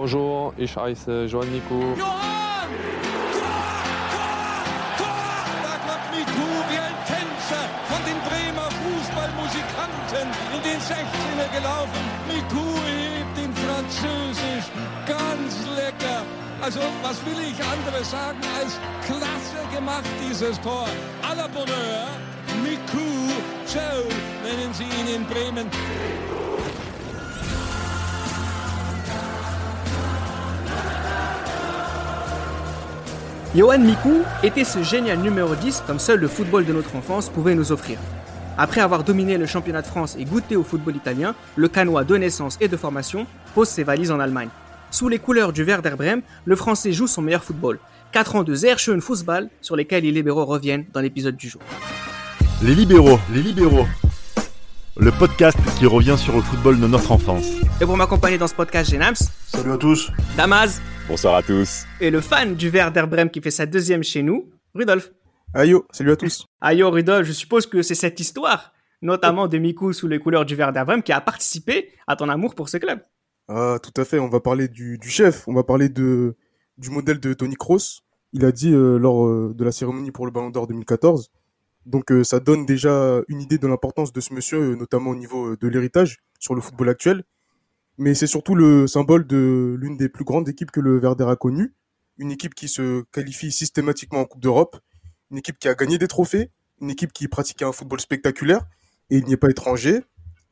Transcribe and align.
Bonjour, 0.00 0.54
ich 0.56 0.74
heiße 0.74 1.26
Johan 1.26 1.52
Miku. 1.52 1.78
Johann! 1.94 2.72
Tor! 3.36 3.52
Tor! 4.16 4.96
Tor! 4.96 5.44
Da 5.60 5.74
kommt 5.84 6.06
Miku 6.16 6.48
wie 6.70 6.80
ein 6.88 6.96
Tänzer 7.04 7.68
von 7.84 8.00
den 8.08 8.16
Bremer 8.24 8.70
Fußballmusikanten 8.80 10.24
in 10.56 10.62
den 10.64 10.80
16er 10.80 11.48
gelaufen. 11.52 12.00
Miku 12.26 12.64
hebt 12.88 13.36
den 13.36 13.52
Französisch. 13.52 14.72
Ganz 15.04 15.68
lecker. 15.76 16.24
Also, 16.62 16.80
was 17.02 17.20
will 17.26 17.36
ich 17.44 17.60
anderes 17.62 18.10
sagen 18.10 18.40
als 18.58 18.80
klasse 19.04 19.60
gemacht, 19.70 20.08
dieses 20.26 20.58
Tor. 20.62 20.88
À 21.30 21.34
la 21.34 21.46
Bonheur. 21.46 22.08
Miku 22.62 23.04
Joe 23.68 24.08
nennen 24.42 24.72
sie 24.72 24.84
ihn 24.84 25.14
in 25.14 25.26
Bremen. 25.26 25.68
Johan 33.52 33.80
Mikou 33.80 34.22
était 34.44 34.62
ce 34.62 34.80
génial 34.84 35.18
numéro 35.18 35.56
10 35.56 35.82
comme 35.84 35.98
seul 35.98 36.20
le 36.20 36.28
football 36.28 36.64
de 36.64 36.72
notre 36.72 36.94
enfance 36.94 37.28
pouvait 37.28 37.56
nous 37.56 37.72
offrir. 37.72 37.98
Après 38.56 38.80
avoir 38.80 39.02
dominé 39.02 39.38
le 39.38 39.46
championnat 39.46 39.82
de 39.82 39.88
France 39.88 40.14
et 40.16 40.24
goûté 40.24 40.54
au 40.54 40.62
football 40.62 40.94
italien, 40.94 41.34
le 41.56 41.66
canois 41.66 42.04
de 42.04 42.16
naissance 42.16 42.56
et 42.60 42.68
de 42.68 42.76
formation 42.76 43.26
pose 43.56 43.68
ses 43.68 43.82
valises 43.82 44.12
en 44.12 44.20
Allemagne. 44.20 44.50
Sous 44.92 45.08
les 45.08 45.18
couleurs 45.18 45.52
du 45.52 45.64
Werder 45.64 45.96
Bremen, 45.98 46.22
le 46.44 46.54
Français 46.54 46.92
joue 46.92 47.08
son 47.08 47.22
meilleur 47.22 47.42
football. 47.42 47.80
4 48.12 48.36
ans 48.36 48.42
de 48.44 48.54
sehr 48.54 48.78
schön 48.78 49.00
Fußball 49.00 49.48
sur 49.60 49.74
lesquels 49.74 50.04
les 50.04 50.12
libéraux 50.12 50.44
reviennent 50.44 50.84
dans 50.92 51.00
l'épisode 51.00 51.36
du 51.36 51.48
jour. 51.48 51.62
Les 52.62 52.76
libéraux, 52.76 53.18
les 53.34 53.42
libéraux. 53.42 53.86
Le 55.00 55.10
podcast 55.18 55.58
qui 55.78 55.86
revient 55.86 56.16
sur 56.18 56.34
le 56.36 56.42
football 56.42 56.78
de 56.78 56.86
notre 56.86 57.10
enfance. 57.12 57.46
Et 57.80 57.84
pour 57.86 57.96
m'accompagner 57.96 58.38
dans 58.38 58.46
ce 58.46 58.54
podcast, 58.54 58.90
j'ai 58.90 58.98
Nams, 58.98 59.14
Salut 59.46 59.72
à 59.72 59.76
tous. 59.78 60.10
Damaz 60.36 60.80
Bonsoir 61.08 61.34
à 61.36 61.42
tous. 61.42 61.84
et 62.00 62.10
le 62.10 62.20
fan 62.20 62.54
du 62.54 62.68
Werder 62.68 63.04
Bremen 63.08 63.30
qui 63.30 63.40
fait 63.40 63.50
sa 63.50 63.66
deuxième 63.66 64.02
chez 64.02 64.22
nous, 64.22 64.50
Rudolf. 64.74 65.10
Ayo, 65.54 65.86
salut 65.90 66.12
à 66.12 66.16
tous. 66.16 66.46
Ayo 66.60 66.90
Rudolf, 66.90 67.26
je 67.26 67.32
suppose 67.32 67.66
que 67.66 67.82
c'est 67.82 67.94
cette 67.94 68.20
histoire, 68.20 68.72
notamment 69.02 69.48
de 69.48 69.58
Mikou 69.58 69.92
sous 69.92 70.06
les 70.06 70.18
couleurs 70.18 70.44
du 70.44 70.54
Werder 70.54 70.82
Bremen, 70.86 71.02
qui 71.02 71.12
a 71.12 71.20
participé 71.20 71.88
à 72.06 72.14
ton 72.14 72.28
amour 72.28 72.54
pour 72.54 72.68
ce 72.68 72.76
club. 72.76 73.00
Ah, 73.48 73.78
tout 73.82 73.98
à 74.00 74.04
fait, 74.04 74.18
on 74.18 74.28
va 74.28 74.40
parler 74.40 74.68
du, 74.68 74.98
du 74.98 75.08
chef, 75.08 75.48
on 75.48 75.54
va 75.54 75.64
parler 75.64 75.88
de, 75.88 76.36
du 76.78 76.90
modèle 76.90 77.18
de 77.18 77.32
Tony 77.32 77.56
Kroos. 77.56 78.02
Il 78.32 78.44
a 78.44 78.52
dit 78.52 78.72
euh, 78.72 78.96
lors 78.96 79.26
euh, 79.26 79.52
de 79.56 79.64
la 79.64 79.72
cérémonie 79.72 80.12
pour 80.12 80.24
le 80.26 80.30
Ballon 80.30 80.50
d'Or 80.50 80.68
2014. 80.68 81.30
Donc 81.86 82.12
euh, 82.12 82.24
ça 82.24 82.40
donne 82.40 82.66
déjà 82.66 83.20
une 83.28 83.40
idée 83.40 83.58
de 83.58 83.66
l'importance 83.66 84.12
de 84.12 84.20
ce 84.20 84.34
monsieur, 84.34 84.72
euh, 84.72 84.76
notamment 84.76 85.10
au 85.10 85.16
niveau 85.16 85.52
euh, 85.52 85.56
de 85.56 85.68
l'héritage 85.68 86.18
sur 86.38 86.54
le 86.54 86.60
football 86.60 86.88
actuel. 86.88 87.24
Mais 87.98 88.14
c'est 88.14 88.26
surtout 88.26 88.54
le 88.54 88.86
symbole 88.86 89.26
de 89.26 89.76
l'une 89.78 89.96
des 89.96 90.08
plus 90.08 90.24
grandes 90.24 90.48
équipes 90.48 90.70
que 90.70 90.80
le 90.80 90.98
Werder 90.98 91.26
a 91.28 91.36
connue. 91.36 91.74
Une 92.18 92.30
équipe 92.30 92.54
qui 92.54 92.68
se 92.68 93.02
qualifie 93.12 93.50
systématiquement 93.52 94.20
en 94.20 94.24
Coupe 94.24 94.40
d'Europe. 94.40 94.78
Une 95.30 95.38
équipe 95.38 95.58
qui 95.58 95.68
a 95.68 95.74
gagné 95.74 95.98
des 95.98 96.08
trophées. 96.08 96.50
Une 96.80 96.90
équipe 96.90 97.12
qui 97.12 97.28
pratiquait 97.28 97.64
un 97.64 97.72
football 97.72 98.00
spectaculaire. 98.00 98.66
Et 99.10 99.18
il 99.18 99.24
n'y 99.24 99.34
est 99.34 99.36
pas 99.36 99.50
étranger. 99.50 100.00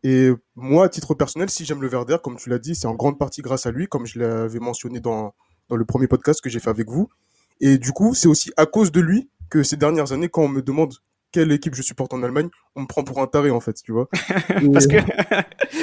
Et 0.02 0.30
moi, 0.56 0.84
à 0.84 0.88
titre 0.88 1.14
personnel, 1.14 1.48
si 1.50 1.64
j'aime 1.64 1.80
le 1.80 1.88
Werder, 1.88 2.18
comme 2.22 2.36
tu 2.36 2.50
l'as 2.50 2.58
dit, 2.58 2.74
c'est 2.74 2.86
en 2.86 2.94
grande 2.94 3.18
partie 3.18 3.40
grâce 3.40 3.66
à 3.66 3.70
lui, 3.70 3.86
comme 3.86 4.06
je 4.06 4.18
l'avais 4.18 4.60
mentionné 4.60 5.00
dans, 5.00 5.34
dans 5.68 5.76
le 5.76 5.84
premier 5.84 6.06
podcast 6.06 6.40
que 6.40 6.50
j'ai 6.50 6.60
fait 6.60 6.70
avec 6.70 6.88
vous. 6.88 7.08
Et 7.60 7.78
du 7.78 7.92
coup, 7.92 8.14
c'est 8.14 8.28
aussi 8.28 8.52
à 8.56 8.66
cause 8.66 8.92
de 8.92 9.00
lui 9.00 9.30
que 9.50 9.62
ces 9.62 9.76
dernières 9.76 10.12
années, 10.12 10.28
quand 10.28 10.42
on 10.42 10.48
me 10.48 10.62
demande 10.62 10.94
quelle 11.32 11.52
équipe 11.52 11.74
je 11.74 11.82
supporte 11.82 12.14
en 12.14 12.22
Allemagne, 12.22 12.48
on 12.74 12.82
me 12.82 12.86
prend 12.86 13.04
pour 13.04 13.20
un 13.20 13.26
taré, 13.26 13.50
en 13.50 13.60
fait, 13.60 13.74
tu 13.84 13.92
vois. 13.92 14.08
Et, 14.62 14.68
Parce 14.70 14.86
que 14.86 14.96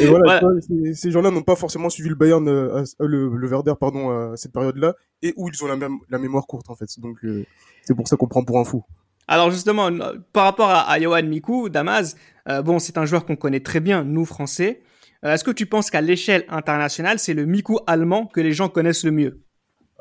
et 0.01 0.07
voilà, 0.07 0.39
vois, 0.39 0.53
ces- 0.61 0.93
ces 0.95 1.11
gens-là 1.11 1.31
n'ont 1.31 1.43
pas 1.43 1.55
forcément 1.55 1.89
suivi 1.89 2.09
le 2.09 2.15
Bayern, 2.15 2.47
euh, 2.47 2.77
à- 2.77 3.03
euh, 3.03 3.07
le, 3.07 3.29
le 3.35 3.47
Werder, 3.47 3.73
pardon, 3.79 4.31
à 4.31 4.37
cette 4.37 4.51
période-là, 4.53 4.95
et 5.21 5.33
où 5.37 5.49
ils 5.49 5.63
ont 5.63 5.67
la, 5.67 5.75
même, 5.75 5.97
la 6.09 6.17
mémoire 6.17 6.47
courte, 6.47 6.69
en 6.69 6.75
fait. 6.75 6.87
Donc, 6.99 7.17
euh, 7.23 7.45
c'est 7.83 7.95
pour 7.95 8.07
ça 8.07 8.17
qu'on 8.17 8.27
prend 8.27 8.43
pour 8.43 8.59
un 8.59 8.63
fou. 8.63 8.83
Alors 9.27 9.49
justement, 9.49 9.87
euh, 9.87 10.13
par 10.33 10.43
rapport 10.43 10.69
à, 10.69 10.89
à 10.89 10.99
Johan 10.99 11.23
Mikou, 11.23 11.69
Damaz, 11.69 12.15
euh, 12.47 12.61
bon, 12.61 12.77
c'est 12.77 12.97
un 12.99 13.05
joueur 13.05 13.25
qu'on 13.25 13.35
connaît 13.35 13.59
très 13.59 13.79
bien, 13.79 14.03
nous 14.03 14.23
Français. 14.25 14.83
Euh, 15.23 15.33
Est-ce 15.33 15.43
que 15.43 15.49
tu 15.51 15.65
penses 15.65 15.89
qu'à 15.89 16.01
l'échelle 16.01 16.45
internationale, 16.47 17.17
c'est 17.17 17.33
le 17.33 17.45
Mikou 17.47 17.79
allemand 17.87 18.27
que 18.27 18.39
les 18.39 18.51
gens 18.53 18.69
connaissent 18.69 19.03
le 19.03 19.09
mieux? 19.11 19.41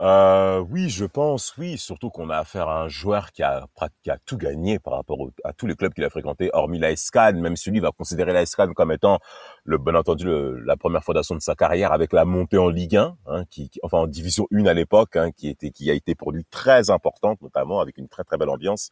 Euh, 0.01 0.59
oui, 0.71 0.91
je 0.91 1.05
pense, 1.05 1.57
oui, 1.57 1.79
surtout 1.79 2.11
qu'on 2.11 2.29
a 2.29 2.39
affaire 2.39 2.69
à 2.69 2.83
un 2.83 2.89
joueur 2.89 3.31
qui 3.31 3.45
a, 3.45 3.69
qui 4.03 4.11
a 4.11 4.19
tout 4.27 4.37
gagné 4.37 4.81
par 4.81 4.95
rapport 4.95 5.21
au- 5.21 5.31
à 5.45 5.53
tous 5.53 5.69
les 5.69 5.77
clubs 5.77 5.95
qu'il 5.95 6.03
a 6.03 6.11
fréquentés, 6.11 6.51
hormis 6.53 6.81
la 6.81 6.97
SCAN, 6.97 7.35
même 7.35 7.55
si 7.55 7.71
lui 7.71 7.79
va 7.79 7.93
considérer 7.93 8.33
la 8.33 8.45
SCAN 8.45 8.73
comme 8.75 8.91
étant, 8.91 9.21
le, 9.63 9.79
bien 9.79 9.95
entendu, 9.95 10.25
le- 10.25 10.59
la 10.65 10.77
première 10.77 11.05
fondation 11.05 11.37
de 11.37 11.41
sa 11.41 11.55
carrière 11.55 11.93
avec 11.93 12.13
la 12.13 12.25
montée 12.25 12.59
en 12.59 12.71
Ligue 12.71 12.97
1, 12.97 13.17
hein, 13.29 13.45
qui, 13.51 13.69
qui- 13.69 13.79
enfin 13.85 13.99
en 13.99 14.07
Division 14.09 14.49
1 14.51 14.67
à 14.67 14.75
l'époque, 14.75 15.15
hein, 15.15 15.31
qui, 15.31 15.49
était, 15.49 15.71
qui 15.71 15.89
a 15.93 15.95
été 15.95 16.17
pour 16.17 16.33
lui 16.33 16.45
très 16.51 16.91
importante, 16.91 17.41
notamment 17.41 17.79
avec 17.81 17.97
une 17.97 18.09
très 18.09 18.25
très 18.25 18.37
belle 18.37 18.49
ambiance. 18.51 18.91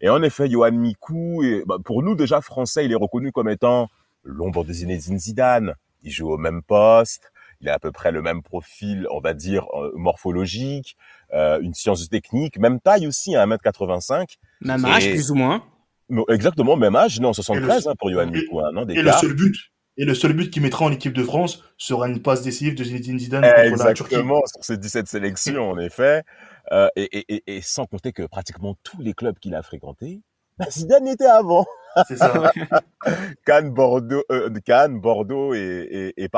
Et 0.00 0.08
en 0.08 0.22
effet, 0.22 0.48
Johan 0.50 0.72
Mikou, 0.72 1.42
et, 1.44 1.62
bah, 1.66 1.76
pour 1.84 2.02
nous 2.02 2.14
déjà 2.16 2.40
français, 2.40 2.84
il 2.84 2.92
est 2.92 2.96
reconnu 2.96 3.32
comme 3.32 3.48
étant 3.48 3.88
l'ombre 4.24 4.64
de 4.64 4.72
Zinedine 4.72 5.18
Zidane. 5.18 5.74
Il 6.02 6.10
joue 6.10 6.30
au 6.32 6.38
même 6.38 6.62
poste, 6.62 7.30
il 7.60 7.68
a 7.68 7.74
à 7.74 7.78
peu 7.78 7.92
près 7.92 8.10
le 8.12 8.22
même 8.22 8.42
profil, 8.42 9.06
on 9.10 9.20
va 9.20 9.34
dire, 9.34 9.66
euh, 9.74 9.92
morphologique, 9.94 10.96
euh, 11.34 11.60
une 11.60 11.74
science 11.74 12.08
technique, 12.08 12.58
même 12.58 12.80
taille 12.80 13.06
aussi, 13.06 13.36
à 13.36 13.42
1m85. 13.46 14.36
Même 14.62 14.84
âge, 14.84 15.06
Et- 15.06 15.12
plus 15.12 15.30
ou 15.30 15.34
moins. 15.34 15.62
Exactement, 16.28 16.76
même 16.76 16.96
âge, 16.96 17.20
non, 17.20 17.32
73 17.32 17.82
Et 17.82 17.84
le- 17.84 17.90
hein, 17.90 17.94
pour 17.98 18.10
Johan 18.10 18.28
et- 18.28 18.30
Mikou, 18.40 18.60
an 18.60 18.88
Et 18.88 19.00
le 19.02 19.12
seul 19.12 19.34
but, 19.34 19.54
et 19.96 20.04
le 20.04 20.14
seul 20.14 20.32
but 20.32 20.50
qu'il 20.50 20.62
mettra 20.62 20.84
en 20.84 20.90
équipe 20.90 21.12
de 21.12 21.22
France 21.22 21.62
sera 21.76 22.08
une 22.08 22.20
passe 22.20 22.42
décisive 22.42 22.74
de 22.74 22.82
Zinedine 22.82 23.18
Zidane 23.18 23.42
contre 23.42 23.84
la 23.84 23.94
Turquie. 23.94 24.14
Exactement, 24.14 24.42
sur 24.46 24.64
ces 24.64 24.76
17 24.76 25.06
sélections, 25.06 25.70
en 25.70 25.78
effet. 25.78 26.22
Euh, 26.72 26.88
et, 26.96 27.18
et, 27.18 27.34
et, 27.36 27.56
et 27.56 27.60
sans 27.62 27.86
compter 27.86 28.12
que 28.12 28.22
pratiquement 28.24 28.76
tous 28.82 29.00
les 29.00 29.12
clubs 29.12 29.38
qu'il 29.38 29.54
a 29.54 29.62
fréquentés, 29.62 30.20
bah, 30.60 30.66
Zidane 30.70 31.08
était 31.08 31.24
avant. 31.26 31.66
C'est 32.06 32.16
ça. 32.16 32.52
Cannes, 33.46 33.70
Bordeaux, 33.70 34.22
euh, 34.30 34.50
Cannes, 34.64 35.00
Bordeaux 35.00 35.54
et, 35.54 36.12
et, 36.16 36.24
et. 36.24 36.30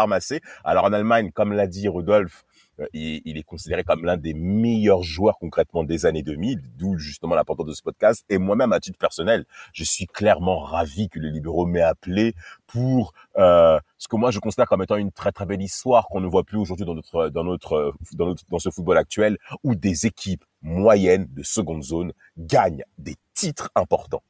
Alors 0.65 0.85
en 0.85 0.93
Allemagne, 0.93 1.31
comme 1.33 1.53
l'a 1.53 1.67
dit 1.67 1.89
Rudolf, 1.89 2.45
euh, 2.45 2.52
il, 2.93 3.23
il 3.25 3.39
est 3.39 3.43
considéré 3.43 3.85
comme 3.85 4.05
l'un 4.05 4.17
des 4.17 4.35
meilleurs 4.35 5.03
joueurs 5.03 5.39
concrètement 5.39 5.85
des 5.85 6.07
années 6.07 6.23
2000, 6.23 6.61
d'où 6.77 6.99
justement 6.99 7.35
l'importance 7.35 7.67
de 7.67 7.73
ce 7.73 7.83
podcast. 7.83 8.25
Et 8.29 8.39
moi-même, 8.39 8.73
à 8.73 8.81
titre 8.81 8.99
personnel, 8.99 9.45
je 9.73 9.85
suis 9.85 10.07
clairement 10.07 10.59
ravi 10.59 11.09
que 11.09 11.19
les 11.19 11.31
libéraux 11.31 11.67
m'aient 11.67 11.81
appelé 11.81 12.35
pour 12.67 13.13
euh, 13.37 13.79
ce 13.99 14.09
que 14.09 14.17
moi 14.17 14.31
je 14.31 14.39
considère 14.39 14.67
comme 14.67 14.83
étant 14.83 14.97
une 14.97 15.13
très 15.13 15.33
très 15.33 15.47
belle 15.47 15.63
histoire 15.63 16.09
qu'on 16.09 16.21
ne 16.21 16.27
voit 16.27 16.45
plus 16.45 16.59
aujourd'hui 16.59 16.87
dans 16.87 16.95
notre 16.95 17.29
dans 17.29 17.45
notre 17.45 17.95
dans 18.15 18.27
notre 18.27 18.45
dans 18.49 18.59
ce 18.59 18.71
football 18.71 18.99
actuel 18.99 19.39
où 19.63 19.75
des 19.75 20.07
équipes 20.07 20.45
moyennes 20.63 21.27
de 21.31 21.43
seconde 21.43 21.83
zone 21.83 22.13
gagnent 22.39 22.85
des 22.99 23.17
titres 23.35 23.71
importants. 23.75 24.23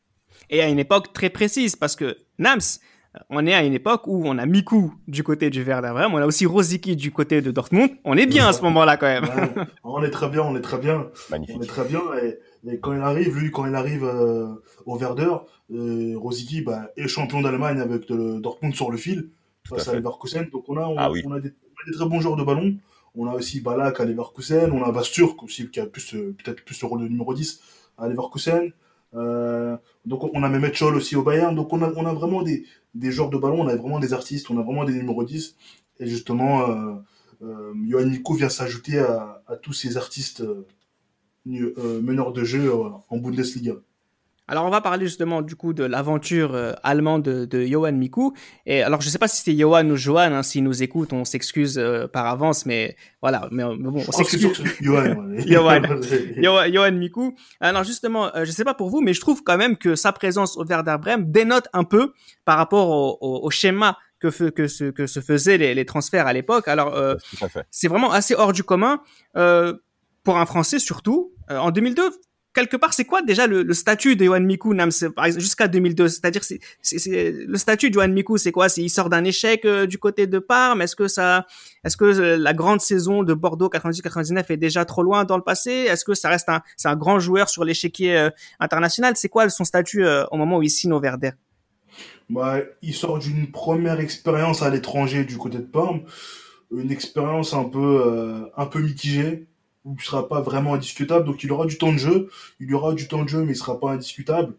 Et 0.50 0.60
à 0.60 0.68
une 0.68 0.78
époque 0.78 1.12
très 1.12 1.30
précise, 1.30 1.76
parce 1.76 1.96
que 1.96 2.18
Nams, 2.38 2.60
euh, 2.60 2.91
on 3.30 3.46
est 3.46 3.54
à 3.54 3.62
une 3.62 3.74
époque 3.74 4.06
où 4.06 4.22
on 4.26 4.38
a 4.38 4.46
Mikou 4.46 4.94
du 5.06 5.22
côté 5.22 5.50
du 5.50 5.62
Werder 5.62 5.90
Bremen, 5.92 6.10
on 6.12 6.16
a 6.18 6.26
aussi 6.26 6.46
Rosicky 6.46 6.96
du 6.96 7.10
côté 7.10 7.42
de 7.42 7.50
Dortmund. 7.50 7.90
On 8.04 8.16
est 8.16 8.26
bien 8.26 8.48
à 8.48 8.52
ce 8.52 8.62
moment-là 8.62 8.96
quand 8.96 9.06
même. 9.06 9.24
Ouais. 9.24 9.64
on 9.84 10.02
est 10.02 10.10
très 10.10 10.28
bien, 10.28 10.42
on 10.42 10.56
est 10.56 10.60
très 10.62 10.78
bien. 10.78 11.08
Magnifique. 11.30 11.56
On 11.58 11.62
est 11.62 11.66
très 11.66 11.84
bien. 11.84 12.00
Et, 12.22 12.38
et 12.72 12.78
quand 12.80 12.92
il 12.94 13.00
arrive, 13.00 13.36
lui, 13.38 13.50
quand 13.50 13.66
il 13.66 13.74
arrive 13.74 14.04
euh, 14.04 14.46
au 14.86 14.96
Werder, 14.98 15.30
euh, 15.74 16.14
Rosicky 16.16 16.62
bah, 16.62 16.90
est 16.96 17.08
champion 17.08 17.42
d'Allemagne 17.42 17.80
avec 17.80 18.08
le 18.08 18.40
Dortmund 18.40 18.74
sur 18.74 18.90
le 18.90 18.96
fil 18.96 19.28
Tout 19.64 19.74
face 19.74 19.88
à. 19.88 19.94
Leverkusen. 19.94 20.48
Donc 20.50 20.64
on 20.68 20.76
a, 20.78 20.86
on, 20.86 20.96
Ah 20.96 21.10
oui. 21.10 21.22
on 21.26 21.32
a, 21.32 21.40
des, 21.40 21.50
on 21.50 21.82
a 21.82 21.90
des 21.90 21.96
très 21.96 22.06
bons 22.06 22.20
joueurs 22.20 22.36
de 22.36 22.44
ballon. 22.44 22.76
On 23.14 23.26
a 23.26 23.34
aussi 23.34 23.60
Balak 23.60 24.00
à 24.00 24.04
Leverkusen. 24.06 24.70
On 24.72 24.82
a 24.84 24.90
Basturk 24.90 25.42
aussi 25.42 25.68
qui 25.70 25.80
a 25.80 25.86
plus 25.86 26.14
euh, 26.14 26.34
peut-être 26.42 26.64
plus 26.64 26.80
le 26.80 26.86
rôle 26.86 27.02
de 27.02 27.08
numéro 27.08 27.34
10 27.34 27.60
à 27.98 28.08
Leverkusen. 28.08 28.72
Euh, 29.14 29.76
donc 30.06 30.24
on 30.34 30.42
a 30.42 30.48
Mehmet 30.48 30.72
Scholl 30.74 30.96
aussi 30.96 31.16
au 31.16 31.22
Bayern. 31.22 31.54
Donc 31.54 31.72
on 31.72 31.82
a, 31.82 32.12
vraiment 32.14 32.42
des, 32.42 32.64
des 32.94 33.12
joueurs 33.12 33.30
de 33.30 33.38
ballon, 33.38 33.60
on 33.60 33.68
a 33.68 33.76
vraiment 33.76 34.00
des 34.00 34.12
artistes, 34.12 34.50
on 34.50 34.58
a 34.58 34.62
vraiment 34.62 34.84
des 34.84 34.94
numéros 34.94 35.24
10. 35.24 35.56
Et 36.00 36.06
justement, 36.06 36.68
euh, 36.68 36.94
euh, 37.42 37.72
vient 38.34 38.48
s'ajouter 38.48 38.98
à, 38.98 39.42
tous 39.62 39.72
ces 39.72 39.96
artistes 39.96 40.42
euh, 40.42 40.66
meneurs 41.46 42.32
de 42.32 42.44
jeu 42.44 42.72
en 42.72 43.16
Bundesliga. 43.18 43.74
Alors 44.48 44.66
on 44.66 44.70
va 44.70 44.80
parler 44.80 45.06
justement 45.06 45.40
du 45.40 45.54
coup 45.56 45.72
de 45.72 45.84
l'aventure 45.84 46.54
euh, 46.54 46.72
allemande 46.82 47.22
de, 47.22 47.44
de 47.44 47.64
Johan 47.64 47.92
Mikou. 47.92 48.34
Et 48.66 48.82
alors 48.82 49.00
je 49.00 49.08
sais 49.08 49.18
pas 49.18 49.28
si 49.28 49.40
c'est 49.42 49.56
Johan 49.56 49.88
ou 49.88 49.96
Johan, 49.96 50.32
hein, 50.32 50.42
s'il 50.42 50.64
nous 50.64 50.82
écoute, 50.82 51.12
on 51.12 51.24
s'excuse 51.24 51.78
euh, 51.78 52.06
par 52.08 52.26
avance, 52.26 52.66
mais 52.66 52.96
voilà, 53.22 53.48
mais, 53.52 53.62
mais 53.78 53.90
bon, 53.90 54.02
on 54.06 54.12
s'excuse. 54.12 54.52
Johan. 54.80 55.14
Johan. 55.46 55.82
Johan, 56.72 56.92
Mikou. 56.92 57.34
Alors 57.60 57.84
justement, 57.84 58.34
euh, 58.36 58.44
je 58.44 58.50
sais 58.50 58.64
pas 58.64 58.74
pour 58.74 58.90
vous, 58.90 59.00
mais 59.00 59.14
je 59.14 59.20
trouve 59.20 59.42
quand 59.44 59.56
même 59.56 59.76
que 59.76 59.94
sa 59.94 60.12
présence 60.12 60.56
au 60.56 60.64
Werder 60.66 60.96
Bremen 61.00 61.30
dénote 61.30 61.68
un 61.72 61.84
peu 61.84 62.12
par 62.44 62.56
rapport 62.58 62.88
au, 62.90 63.18
au- 63.20 63.46
au 63.46 63.50
schéma 63.50 63.96
que, 64.18 64.28
fe- 64.28 64.50
que, 64.50 64.66
se, 64.66 64.84
que 64.90 65.06
se 65.06 65.20
faisaient 65.20 65.56
les, 65.58 65.74
les 65.74 65.84
transferts 65.86 66.26
à 66.26 66.32
l'époque. 66.32 66.68
Alors 66.68 66.94
euh, 66.94 67.14
c'est 67.70 67.88
vraiment 67.88 68.10
assez 68.12 68.34
hors 68.34 68.52
du 68.52 68.64
commun 68.64 69.00
euh, 69.36 69.74
pour 70.24 70.36
un 70.36 70.46
Français 70.46 70.78
surtout. 70.78 71.32
Euh, 71.50 71.58
en 71.58 71.70
2002, 71.70 72.02
quelque 72.52 72.76
part, 72.76 72.92
c'est 72.92 73.04
quoi 73.04 73.22
déjà 73.22 73.46
le, 73.46 73.72
statut 73.72 74.16
de 74.16 74.24
Johan 74.24 74.40
Miku 74.40 74.74
jusqu'à 75.36 75.68
2002 75.68 76.08
C'est-à-dire, 76.08 76.42
c'est, 76.44 76.60
le 77.32 77.56
statut 77.56 77.90
de 77.90 77.94
Johan 77.94 78.08
Miku, 78.08 78.36
c'est 78.36 78.52
quoi? 78.52 78.66
Il 78.76 78.90
sort 78.90 79.08
d'un 79.08 79.24
échec 79.24 79.64
euh, 79.64 79.86
du 79.86 79.98
côté 79.98 80.26
de 80.26 80.38
Parme? 80.38 80.82
Est-ce 80.82 80.96
que 80.96 81.08
ça, 81.08 81.46
est-ce 81.84 81.96
que 81.96 82.04
euh, 82.04 82.36
la 82.36 82.52
grande 82.52 82.80
saison 82.80 83.22
de 83.22 83.34
Bordeaux 83.34 83.68
98-99 83.68 84.44
est 84.50 84.56
déjà 84.56 84.84
trop 84.84 85.02
loin 85.02 85.24
dans 85.24 85.36
le 85.36 85.42
passé? 85.42 85.70
Est-ce 85.70 86.04
que 86.04 86.14
ça 86.14 86.28
reste 86.28 86.48
un, 86.48 86.62
c'est 86.76 86.88
un 86.88 86.96
grand 86.96 87.18
joueur 87.18 87.48
sur 87.48 87.64
l'échiquier 87.64 88.16
euh, 88.16 88.30
international? 88.60 89.14
C'est 89.16 89.28
quoi 89.28 89.48
son 89.48 89.64
statut 89.64 90.04
au 90.30 90.36
moment 90.36 90.58
où 90.58 90.62
il 90.62 90.70
signe 90.70 90.92
au 90.92 91.00
Verder 91.00 91.30
bah, 92.30 92.60
il 92.80 92.94
sort 92.94 93.18
d'une 93.18 93.50
première 93.50 94.00
expérience 94.00 94.62
à 94.62 94.70
l'étranger 94.70 95.24
du 95.24 95.36
côté 95.36 95.58
de 95.58 95.64
Parme, 95.64 96.02
une 96.74 96.90
expérience 96.90 97.52
un 97.52 97.64
peu, 97.64 98.50
un 98.56 98.66
peu 98.66 98.80
mitigée 98.80 99.46
où 99.84 99.96
il 99.98 100.04
sera 100.04 100.28
pas 100.28 100.40
vraiment 100.40 100.74
indiscutable. 100.74 101.24
Donc 101.24 101.42
il 101.42 101.52
aura 101.52 101.66
du 101.66 101.78
temps 101.78 101.92
de 101.92 101.98
jeu, 101.98 102.30
il 102.60 102.72
aura 102.74 102.94
du 102.94 103.08
temps 103.08 103.22
de 103.22 103.28
jeu, 103.28 103.44
mais 103.44 103.52
il 103.52 103.56
sera 103.56 103.78
pas 103.78 103.90
indiscutable. 103.90 104.54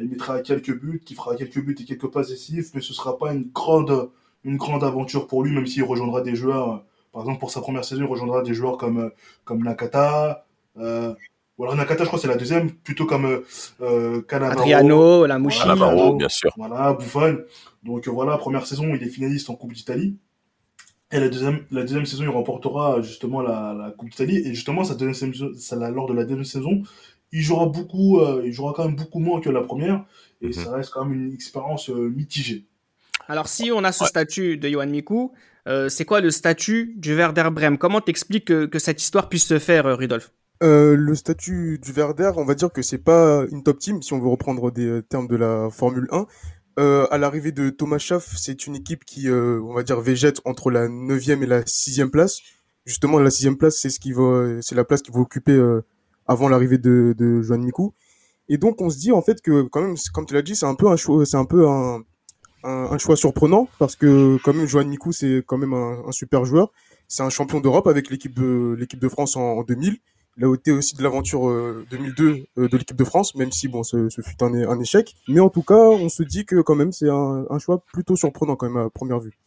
il 0.00 0.08
mettra 0.08 0.40
quelques 0.40 0.78
buts, 0.78 1.02
il 1.08 1.16
fera 1.16 1.36
quelques 1.36 1.60
buts 1.60 1.76
et 1.80 1.84
quelques 1.84 2.08
passes 2.08 2.28
décisives, 2.28 2.70
mais 2.74 2.80
ce 2.80 2.92
sera 2.92 3.18
pas 3.18 3.32
une 3.32 3.48
grande, 3.52 4.10
une 4.44 4.56
grande 4.56 4.84
aventure 4.84 5.26
pour 5.26 5.42
lui, 5.42 5.54
même 5.54 5.66
s'il 5.66 5.84
rejoindra 5.84 6.20
des 6.20 6.36
joueurs. 6.36 6.84
Par 7.12 7.22
exemple, 7.22 7.38
pour 7.38 7.50
sa 7.50 7.60
première 7.60 7.84
saison, 7.84 8.02
il 8.02 8.08
rejoindra 8.08 8.42
des 8.42 8.54
joueurs 8.54 8.76
comme, 8.76 9.10
comme 9.44 9.62
Nakata. 9.62 10.44
Euh, 10.78 11.14
ou 11.56 11.62
alors 11.62 11.76
Nakata, 11.76 12.02
je 12.02 12.08
crois, 12.08 12.18
c'est 12.18 12.28
la 12.28 12.36
deuxième, 12.36 12.72
plutôt 12.72 13.06
comme 13.06 13.42
euh, 13.80 14.22
Adriano, 14.28 15.24
la 15.24 15.38
Mouchi. 15.38 15.60
bien 16.16 16.28
sûr. 16.28 16.50
Voilà, 16.56 16.92
Buffon. 16.94 17.38
Donc 17.84 18.08
voilà, 18.08 18.36
première 18.38 18.66
saison, 18.66 18.92
il 18.94 19.02
est 19.02 19.08
finaliste 19.08 19.48
en 19.50 19.54
Coupe 19.54 19.72
d'Italie. 19.72 20.16
Et 21.14 21.20
la 21.20 21.28
deuxième, 21.28 21.60
la 21.70 21.82
deuxième 21.82 22.06
saison, 22.06 22.24
il 22.24 22.28
remportera 22.28 23.00
justement 23.00 23.40
la, 23.40 23.72
la 23.72 23.92
Coupe 23.92 24.10
d'Italie. 24.10 24.38
Et 24.38 24.52
justement, 24.52 24.82
sa 24.82 24.96
deuxième 24.96 25.32
saison, 25.32 25.52
lors 25.92 26.08
de 26.08 26.12
la 26.12 26.24
deuxième 26.24 26.44
saison, 26.44 26.82
il 27.30 27.40
jouera 27.40 27.66
beaucoup, 27.66 28.18
euh, 28.18 28.42
il 28.44 28.52
jouera 28.52 28.72
quand 28.74 28.84
même 28.84 28.96
beaucoup 28.96 29.20
moins 29.20 29.40
que 29.40 29.48
la 29.48 29.60
première. 29.60 30.04
Et 30.42 30.48
mhm. 30.48 30.52
ça 30.52 30.72
reste 30.72 30.90
quand 30.90 31.04
même 31.04 31.26
une 31.26 31.32
expérience 31.32 31.88
euh, 31.88 32.08
mitigée. 32.08 32.66
Alors, 33.28 33.46
si 33.46 33.70
on 33.70 33.84
a 33.84 33.92
ce 33.92 34.04
statut 34.06 34.56
de 34.56 34.68
Johan 34.68 34.88
Mikou, 34.88 35.32
euh, 35.68 35.88
c'est 35.88 36.04
quoi 36.04 36.20
le 36.20 36.32
statut 36.32 36.94
du 36.96 37.14
Werder 37.14 37.48
Bremen 37.52 37.78
Comment 37.78 38.00
t'expliques 38.00 38.46
que, 38.46 38.66
que 38.66 38.80
cette 38.80 39.00
histoire 39.00 39.28
puisse 39.28 39.46
se 39.46 39.60
faire, 39.60 39.96
Rudolf 39.96 40.32
le 40.66 41.14
statut 41.14 41.78
du 41.78 41.92
Werder, 41.92 42.30
on 42.36 42.44
va 42.46 42.54
dire 42.54 42.72
que 42.72 42.80
c'est 42.80 42.96
pas 42.96 43.44
une 43.50 43.62
top 43.62 43.78
team 43.78 44.00
si 44.00 44.14
on 44.14 44.18
veut 44.18 44.28
reprendre 44.28 44.70
des 44.70 45.02
termes 45.02 45.28
de 45.28 45.36
la 45.36 45.68
Formule 45.70 46.08
1, 46.10 46.26
euh, 46.78 47.06
à 47.10 47.18
l'arrivée 47.18 47.52
de 47.52 47.70
Thomas 47.70 47.98
Schaff, 47.98 48.34
c'est 48.36 48.66
une 48.66 48.74
équipe 48.76 49.04
qui, 49.04 49.28
euh, 49.28 49.60
on 49.62 49.74
va 49.74 49.82
dire, 49.82 50.00
végète 50.00 50.40
entre 50.44 50.70
la 50.70 50.88
9e 50.88 51.42
et 51.42 51.46
la 51.46 51.62
6e 51.62 52.10
place. 52.10 52.40
Justement, 52.84 53.18
la 53.18 53.30
6e 53.30 53.56
place, 53.56 53.76
c'est 53.76 53.90
ce 53.90 54.00
qui 54.00 54.12
va, 54.12 54.60
c'est 54.60 54.74
la 54.74 54.84
place 54.84 55.02
qu'il 55.02 55.14
va 55.14 55.20
occuper 55.20 55.52
euh, 55.52 55.82
avant 56.26 56.48
l'arrivée 56.48 56.78
de, 56.78 57.14
de 57.16 57.42
Joan 57.42 57.62
Mikou. 57.62 57.94
Et 58.48 58.58
donc, 58.58 58.80
on 58.80 58.90
se 58.90 58.98
dit 58.98 59.12
en 59.12 59.22
fait 59.22 59.40
que, 59.40 59.62
quand 59.62 59.82
même, 59.82 59.96
comme 60.12 60.26
tu 60.26 60.34
l'as 60.34 60.42
dit, 60.42 60.56
c'est 60.56 60.66
un 60.66 60.74
peu 60.74 60.88
un 60.88 60.96
choix, 60.96 61.24
c'est 61.24 61.36
un 61.36 61.44
peu 61.44 61.68
un, 61.68 62.02
un, 62.64 62.98
choix 62.98 63.16
surprenant 63.16 63.68
parce 63.78 63.96
que, 63.96 64.38
quand 64.42 64.52
même, 64.52 64.66
Joan 64.66 64.88
Mikou, 64.88 65.12
c'est 65.12 65.42
quand 65.46 65.58
même 65.58 65.74
un, 65.74 66.02
un 66.06 66.12
super 66.12 66.44
joueur. 66.44 66.72
C'est 67.08 67.22
un 67.22 67.30
champion 67.30 67.60
d'Europe 67.60 67.86
avec 67.86 68.10
l'équipe 68.10 68.34
de 68.34 68.74
l'équipe 68.78 68.98
de 68.98 69.08
France 69.08 69.36
en 69.36 69.62
2000 69.62 69.98
il 70.36 70.44
a 70.44 70.54
été 70.54 70.72
aussi 70.72 70.96
de 70.96 71.02
l'aventure 71.02 71.42
2002 71.90 72.24
euh, 72.24 72.44
euh, 72.58 72.68
de 72.68 72.76
l'équipe 72.76 72.96
de 72.96 73.04
France, 73.04 73.34
même 73.34 73.52
si 73.52 73.68
bon, 73.68 73.82
ce, 73.82 74.08
fut 74.08 74.42
un, 74.42 74.52
un, 74.52 74.80
échec. 74.80 75.14
Mais 75.28 75.40
en 75.40 75.48
tout 75.48 75.62
cas, 75.62 75.74
on 75.74 76.08
se 76.08 76.22
dit 76.22 76.44
que 76.44 76.60
quand 76.60 76.74
même, 76.74 76.92
c'est 76.92 77.08
un, 77.08 77.58
choix 77.58 77.82
plutôt 77.92 78.16
surprenant 78.16 78.56
quand 78.56 78.68
même 78.68 78.84
à 78.84 78.90
première 78.90 79.20
vue. 79.20 79.38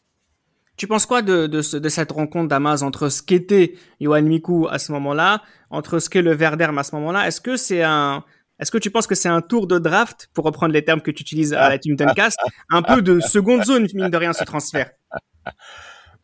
Tu 0.78 0.88
penses 0.88 1.06
quoi 1.06 1.22
de, 1.24 1.48
de, 1.48 1.62
cette 1.62 2.12
rencontre 2.12 2.48
d'Amaz 2.48 2.84
entre 2.84 3.10
ce 3.10 3.24
qu'était 3.24 3.74
Johan 4.00 4.22
Mikou 4.22 4.68
à 4.70 4.78
ce 4.78 4.92
moment-là, 4.92 5.42
entre 5.72 6.00
ce 6.00 6.10
qu'est 6.10 6.22
le 6.22 6.34
Verderm 6.34 6.78
à 6.78 6.84
ce 6.84 6.96
moment-là? 6.96 7.28
Est-ce 7.28 7.42
que 7.42 7.58
c'est 7.58 7.82
un, 7.82 8.24
est-ce 8.60 8.72
que 8.72 8.78
tu 8.78 8.92
penses 8.92 9.08
que 9.08 9.16
c'est 9.16 9.30
un 9.30 9.42
tour 9.42 9.68
de 9.68 9.80
draft, 9.80 10.30
pour 10.34 10.46
reprendre 10.46 10.74
les 10.74 10.86
termes 10.86 11.02
que 11.02 11.12
tu 11.12 11.22
utilises 11.22 11.54
à 11.54 11.70
la 11.70 11.80
Team 11.80 11.96
Duncast, 11.96 12.38
un 12.70 12.82
peu 12.82 13.02
de 13.02 13.20
seconde 13.20 13.64
zone, 13.66 13.88
mine 13.94 14.10
de 14.10 14.18
rien, 14.18 14.34
ce 14.34 14.44
transfert? 14.44 14.92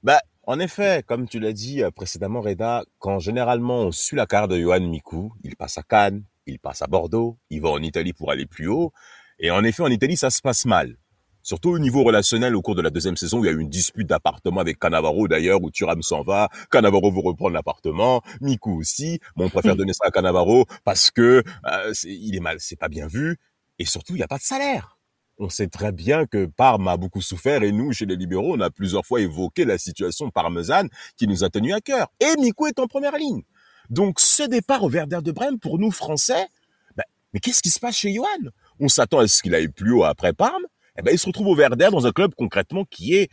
Bah, 0.03 0.19
en 0.45 0.59
effet, 0.59 1.03
comme 1.05 1.27
tu 1.27 1.39
l'as 1.39 1.53
dit 1.53 1.83
euh, 1.83 1.91
précédemment, 1.91 2.41
Reda, 2.41 2.83
quand 2.99 3.19
généralement 3.19 3.81
on 3.81 3.91
suit 3.91 4.17
la 4.17 4.25
carte 4.25 4.51
de 4.51 4.59
Johan 4.59 4.81
Mikou, 4.81 5.33
il 5.43 5.55
passe 5.55 5.77
à 5.77 5.83
Cannes, 5.83 6.23
il 6.45 6.59
passe 6.59 6.81
à 6.81 6.87
Bordeaux, 6.87 7.37
il 7.49 7.61
va 7.61 7.69
en 7.69 7.81
Italie 7.81 8.13
pour 8.13 8.31
aller 8.31 8.45
plus 8.45 8.67
haut. 8.67 8.91
Et 9.39 9.51
en 9.51 9.63
effet, 9.63 9.83
en 9.83 9.87
Italie, 9.87 10.17
ça 10.17 10.29
se 10.29 10.41
passe 10.41 10.65
mal. 10.65 10.97
Surtout 11.41 11.69
au 11.71 11.79
niveau 11.79 12.03
relationnel 12.03 12.55
au 12.55 12.61
cours 12.61 12.75
de 12.75 12.81
la 12.81 12.89
deuxième 12.89 13.17
saison, 13.17 13.39
où 13.39 13.45
il 13.45 13.47
y 13.47 13.53
a 13.53 13.53
eu 13.53 13.59
une 13.59 13.69
dispute 13.69 14.07
d'appartement 14.07 14.61
avec 14.61 14.79
Cannavaro 14.79 15.27
d'ailleurs, 15.27 15.61
où 15.61 15.71
Thuram 15.71 16.01
s'en 16.01 16.23
va, 16.23 16.49
Cannavaro 16.71 17.11
veut 17.11 17.21
reprendre 17.21 17.51
l'appartement, 17.51 18.21
Miku 18.39 18.79
aussi. 18.79 19.19
Bon, 19.35 19.45
on 19.45 19.49
préfère 19.49 19.75
donner 19.75 19.93
ça 19.93 20.05
à 20.07 20.11
Cannavaro 20.11 20.65
parce 20.85 21.11
que 21.11 21.43
euh, 21.65 21.93
il 22.05 22.35
est 22.35 22.39
mal, 22.39 22.57
c'est 22.59 22.77
pas 22.77 22.87
bien 22.87 23.07
vu, 23.07 23.37
et 23.77 23.85
surtout 23.85 24.13
il 24.13 24.17
n'y 24.17 24.23
a 24.23 24.27
pas 24.27 24.37
de 24.37 24.43
salaire 24.43 24.92
on 25.43 25.49
sait 25.49 25.67
très 25.67 25.91
bien 25.91 26.25
que 26.25 26.45
Parme 26.45 26.87
a 26.87 26.97
beaucoup 26.97 27.21
souffert 27.21 27.63
et 27.63 27.71
nous, 27.71 27.91
chez 27.91 28.05
les 28.05 28.15
libéraux, 28.15 28.55
on 28.55 28.61
a 28.61 28.69
plusieurs 28.69 29.05
fois 29.05 29.21
évoqué 29.21 29.65
la 29.65 29.77
situation 29.77 30.29
parmesane 30.29 30.89
qui 31.17 31.27
nous 31.27 31.43
a 31.43 31.49
tenu 31.49 31.73
à 31.73 31.81
cœur. 31.81 32.07
Et 32.19 32.39
Miku 32.39 32.67
est 32.67 32.79
en 32.79 32.87
première 32.87 33.17
ligne. 33.17 33.43
Donc 33.89 34.19
ce 34.19 34.43
départ 34.43 34.83
au 34.83 34.89
Werder 34.89 35.19
de 35.21 35.31
Brême, 35.31 35.59
pour 35.59 35.77
nous 35.77 35.91
Français, 35.91 36.47
ben, 36.95 37.03
mais 37.33 37.39
qu'est-ce 37.39 37.61
qui 37.61 37.69
se 37.69 37.79
passe 37.79 37.97
chez 37.97 38.13
Johan? 38.13 38.27
On 38.79 38.87
s'attend 38.87 39.19
à 39.19 39.27
ce 39.27 39.41
qu'il 39.41 39.53
aille 39.53 39.67
plus 39.67 39.91
haut 39.91 40.03
après 40.03 40.33
Parme. 40.33 40.63
Eh 40.97 41.01
ben, 41.01 41.11
il 41.11 41.19
se 41.19 41.27
retrouve 41.27 41.47
au 41.47 41.55
Werder 41.55 41.89
dans 41.91 42.07
un 42.07 42.11
club 42.11 42.33
concrètement 42.35 42.85
qui 42.85 43.15
est 43.15 43.29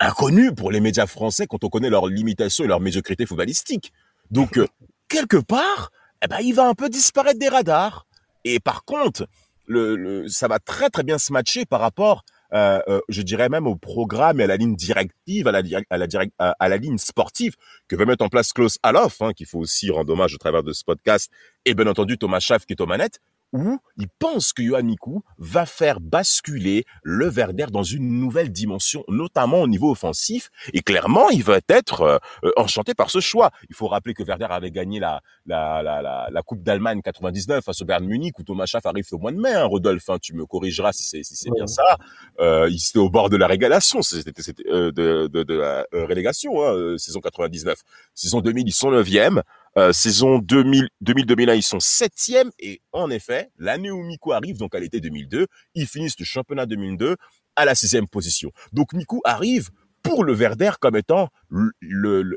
inconnu 0.00 0.54
pour 0.54 0.70
les 0.70 0.80
médias 0.80 1.06
français 1.06 1.46
quand 1.46 1.62
on 1.62 1.68
connaît 1.68 1.90
leurs 1.90 2.06
limitations 2.06 2.64
et 2.64 2.68
leur 2.68 2.80
médiocrité 2.80 3.26
footballistique. 3.26 3.92
Donc 4.30 4.56
euh, 4.56 4.66
quelque 5.08 5.36
part, 5.36 5.90
eh 6.22 6.28
ben, 6.28 6.38
il 6.40 6.54
va 6.54 6.66
un 6.66 6.74
peu 6.74 6.88
disparaître 6.88 7.38
des 7.38 7.48
radars. 7.48 8.06
Et 8.44 8.58
par 8.60 8.84
contre, 8.84 9.26
le, 9.70 10.28
ça 10.28 10.48
va 10.48 10.58
très 10.58 10.90
très 10.90 11.02
bien 11.02 11.18
se 11.18 11.32
matcher 11.32 11.64
par 11.64 11.80
rapport, 11.80 12.24
euh, 12.52 12.80
euh, 12.88 13.00
je 13.08 13.22
dirais 13.22 13.48
même 13.48 13.66
au 13.66 13.76
programme 13.76 14.40
et 14.40 14.44
à 14.44 14.46
la 14.46 14.56
ligne 14.56 14.74
directive, 14.74 15.46
à 15.46 15.52
la, 15.52 15.62
à 15.90 15.98
la, 15.98 16.06
à, 16.38 16.68
la 16.68 16.76
ligne 16.76 16.98
sportive 16.98 17.54
que 17.88 17.94
veut 17.94 18.06
mettre 18.06 18.24
en 18.24 18.28
place 18.28 18.52
Klaus 18.52 18.78
Alof, 18.82 19.22
hein, 19.22 19.32
qu'il 19.32 19.46
faut 19.46 19.58
aussi 19.58 19.90
rendre 19.90 20.12
hommage 20.12 20.34
au 20.34 20.38
travers 20.38 20.62
de 20.62 20.72
ce 20.72 20.82
podcast, 20.84 21.30
et 21.64 21.74
bien 21.74 21.86
entendu 21.86 22.18
Thomas 22.18 22.40
Schaff 22.40 22.66
qui 22.66 22.72
est 22.72 22.80
aux 22.80 22.86
manettes 22.86 23.20
où 23.52 23.78
il 23.96 24.08
pense 24.18 24.52
que 24.52 24.62
Johan 24.62 24.82
Mikou 24.82 25.22
va 25.38 25.66
faire 25.66 26.00
basculer 26.00 26.84
le 27.02 27.28
Werder 27.28 27.66
dans 27.70 27.82
une 27.82 28.20
nouvelle 28.20 28.50
dimension, 28.52 29.04
notamment 29.08 29.62
au 29.62 29.68
niveau 29.68 29.90
offensif. 29.90 30.50
Et 30.72 30.82
clairement, 30.82 31.28
il 31.30 31.42
va 31.42 31.58
être 31.68 32.02
euh, 32.02 32.18
euh, 32.44 32.52
enchanté 32.56 32.94
par 32.94 33.10
ce 33.10 33.20
choix. 33.20 33.50
Il 33.68 33.74
faut 33.74 33.88
rappeler 33.88 34.14
que 34.14 34.22
Werder 34.22 34.46
avait 34.50 34.70
gagné 34.70 35.00
la, 35.00 35.20
la, 35.46 35.82
la, 35.82 36.02
la, 36.02 36.28
la 36.30 36.42
Coupe 36.42 36.62
d'Allemagne 36.62 37.02
99 37.02 37.64
face 37.64 37.82
au 37.82 37.84
Bayern 37.84 38.06
Munich, 38.06 38.38
où 38.38 38.42
Thomas 38.42 38.66
Schaff 38.66 38.86
arrive 38.86 39.06
au 39.12 39.18
mois 39.18 39.32
de 39.32 39.38
mai. 39.38 39.52
Hein, 39.52 39.64
Rodolphe, 39.64 40.08
hein, 40.10 40.18
tu 40.20 40.34
me 40.34 40.46
corrigeras 40.46 40.92
si 40.92 41.02
c'est 41.02 41.22
si 41.22 41.36
c'est 41.36 41.50
bien 41.50 41.66
ça. 41.66 41.98
Euh, 42.40 42.68
il 42.70 42.76
était 42.76 42.98
au 42.98 43.10
bord 43.10 43.30
de 43.30 43.36
la 43.36 43.46
régulation, 43.46 44.02
c'était 44.02 44.32
euh, 44.68 44.92
de, 44.92 45.26
de, 45.26 45.42
de, 45.42 45.54
la 45.54 45.86
relégation, 45.92 46.62
hein, 46.64 46.96
saison 46.98 47.20
99. 47.20 47.78
Saison 48.14 48.40
2000, 48.40 48.68
ils 48.68 48.72
sont 48.72 48.90
neuvième. 48.90 49.42
Euh, 49.78 49.92
saison 49.92 50.38
2000, 50.38 50.88
2000-2001, 51.04 51.56
ils 51.56 51.62
sont 51.62 51.80
septième. 51.80 52.50
Et 52.58 52.80
en 52.92 53.10
effet, 53.10 53.50
l'année 53.58 53.90
où 53.90 54.02
Miku 54.02 54.32
arrive, 54.32 54.58
donc 54.58 54.74
à 54.74 54.80
l'été 54.80 55.00
2002, 55.00 55.46
ils 55.74 55.86
finissent 55.86 56.18
le 56.18 56.24
championnat 56.24 56.66
2002 56.66 57.16
à 57.56 57.64
la 57.64 57.74
sixième 57.74 58.08
position. 58.08 58.50
Donc 58.72 58.92
Miku 58.92 59.20
arrive 59.24 59.70
pour 60.02 60.24
le 60.24 60.32
Verder 60.32 60.72
comme 60.80 60.96
étant 60.96 61.28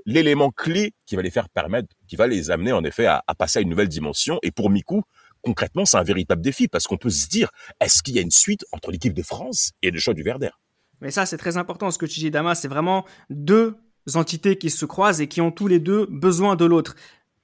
l'élément 0.05 0.51
clé 0.51 0.93
qui 1.05 1.15
va 1.15 1.22
les 1.22 1.31
faire 1.31 1.50
permettre, 1.50 1.88
qui 2.08 2.15
va 2.15 2.27
les 2.27 2.51
amener 2.51 2.72
en 2.72 2.84
effet 2.84 3.05
à, 3.05 3.24
passer 3.38 3.60
à 3.60 3.62
une 3.62 3.69
nouvelle 3.69 3.88
dimension. 3.88 4.38
Et 4.43 4.51
pour 4.51 4.69
Miku, 4.69 5.01
concrètement, 5.41 5.86
c'est 5.86 5.98
un 5.98 6.03
véritable 6.03 6.41
défi 6.41 6.67
parce 6.67 6.88
qu'on 6.88 6.98
peut 6.98 7.10
se 7.10 7.27
dire, 7.27 7.50
est-ce 7.79 8.03
qu'il 8.03 8.15
y 8.15 8.19
a 8.19 8.22
une 8.22 8.31
suite 8.31 8.65
entre 8.72 8.91
l'équipe 8.91 9.13
de 9.13 9.24
France 9.24 9.72
et 9.81 9.91
le 9.91 10.00
choix 10.00 10.13
du 10.13 10.24
Verder? 10.24 10.50
Mais 11.01 11.12
ça, 11.12 11.25
c'est 11.25 11.38
très 11.38 11.58
important 11.58 11.89
ce 11.91 11.98
que 11.98 12.05
tu 12.05 12.19
dis, 12.19 12.31
Damas. 12.31 12.60
C'est 12.60 12.67
vraiment 12.67 13.05
deux 13.29 13.75
entités 14.15 14.58
qui 14.58 14.69
se 14.69 14.86
croisent 14.86 15.22
et 15.22 15.27
qui 15.27 15.41
ont 15.41 15.51
tous 15.51 15.67
les 15.67 15.79
deux 15.79 16.08
besoin 16.10 16.55
de 16.55 16.65
l'autre. 16.65 16.96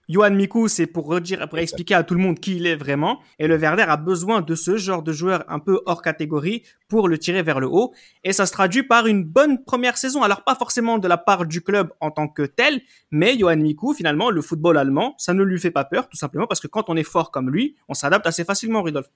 Johan 0.10 0.32
Miku, 0.32 0.68
c'est 0.68 0.88
pour 0.88 1.06
redire, 1.06 1.48
pour 1.48 1.60
expliquer 1.60 1.94
à 1.94 2.04
tout 2.04 2.16
le 2.16 2.20
monde 2.20 2.40
qui 2.40 2.56
il 2.56 2.66
est 2.66 2.76
vraiment. 2.76 3.20
Et 3.38 3.48
le 3.48 3.58
Werder 3.58 3.84
a 3.84 3.96
besoin 3.96 4.42
de 4.42 4.56
ce 4.56 4.76
genre 4.76 5.04
de 5.04 5.12
joueur 5.12 5.46
un 5.48 5.60
peu 5.60 5.82
hors 5.86 6.02
catégorie 6.02 6.64
pour 6.88 7.08
le 7.08 7.20
tirer 7.20 7.44
vers 7.44 7.60
le 7.60 7.68
haut. 7.68 7.94
Et 8.24 8.34
ça 8.34 8.48
se 8.48 8.52
traduit 8.52 8.82
par 8.82 9.06
une 9.06 9.24
bonne 9.24 9.64
première 9.64 10.00
saison. 10.00 10.24
Alors 10.24 10.44
pas 10.44 10.56
forcément 10.56 10.98
de 10.98 11.08
la 11.08 11.18
part 11.18 11.46
du 11.46 11.62
club 11.62 11.94
en 12.00 12.10
tant 12.10 12.28
que 12.28 12.42
tel, 12.42 12.82
mais 13.12 13.38
Johan 13.38 13.58
Miku, 13.58 13.94
finalement, 13.94 14.32
le 14.32 14.42
football 14.42 14.80
allemand, 14.80 15.14
ça 15.20 15.36
ne 15.36 15.44
lui 15.44 15.60
fait 15.60 15.70
pas 15.70 15.86
peur, 15.86 16.10
tout 16.10 16.18
simplement 16.18 16.48
parce 16.48 16.60
que 16.60 16.68
quand 16.68 16.90
on 16.90 16.98
est 16.98 17.04
fort 17.04 17.30
comme 17.30 17.52
lui, 17.52 17.76
on 17.88 17.94
s'adapte 17.94 18.26
assez 18.26 18.44
facilement, 18.44 18.82
Rudolf. 18.82 19.08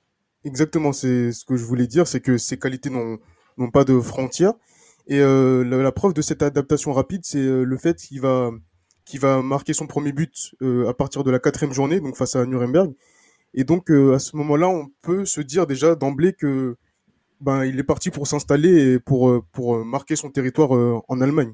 Exactement, 0.46 0.94
c'est 0.94 1.32
ce 1.32 1.44
que 1.44 1.56
je 1.56 1.64
voulais 1.64 1.88
dire, 1.88 2.06
c'est 2.06 2.20
que 2.20 2.38
ses 2.38 2.60
qualités 2.60 2.92
n'ont 2.92 3.72
pas 3.72 3.84
de 3.84 4.00
frontières. 4.00 4.54
Et 5.08 5.22
euh, 5.22 5.64
la, 5.64 5.92
preuve 5.92 6.14
de 6.14 6.22
cette 6.22 6.44
adaptation 6.44 6.94
rapide, 6.94 7.22
c'est 7.24 7.40
euh, 7.40 7.64
le 7.64 7.78
fait 7.78 7.98
qu'il 7.98 8.22
va 8.22 8.52
qui 9.06 9.18
va 9.18 9.42
marquer 9.42 9.74
son 9.74 9.88
premier 9.88 10.12
but 10.12 10.56
euh, 10.62 10.88
à 10.90 10.94
partir 10.94 11.24
de 11.24 11.32
la 11.32 11.40
quatrième 11.40 11.74
journée, 11.74 12.00
donc 12.00 12.16
face 12.16 12.36
à 12.36 12.46
Nuremberg. 12.46 12.94
Et 13.54 13.64
donc 13.64 13.92
euh, 13.92 14.16
à 14.16 14.20
ce 14.20 14.36
moment-là, 14.38 14.68
on 14.70 14.88
peut 15.02 15.26
se 15.26 15.42
dire 15.42 15.68
déjà 15.68 15.96
d'emblée 15.96 16.34
que 16.34 16.76
ben 17.42 17.66
il 17.66 17.78
est 17.78 17.84
parti 17.84 18.10
pour 18.10 18.28
s'installer 18.28 18.94
et 18.94 19.00
pour 19.00 19.30
euh, 19.30 19.44
pour 19.52 19.84
marquer 19.86 20.16
son 20.16 20.30
territoire 20.30 20.72
en 21.08 21.22
Allemagne. 21.22 21.54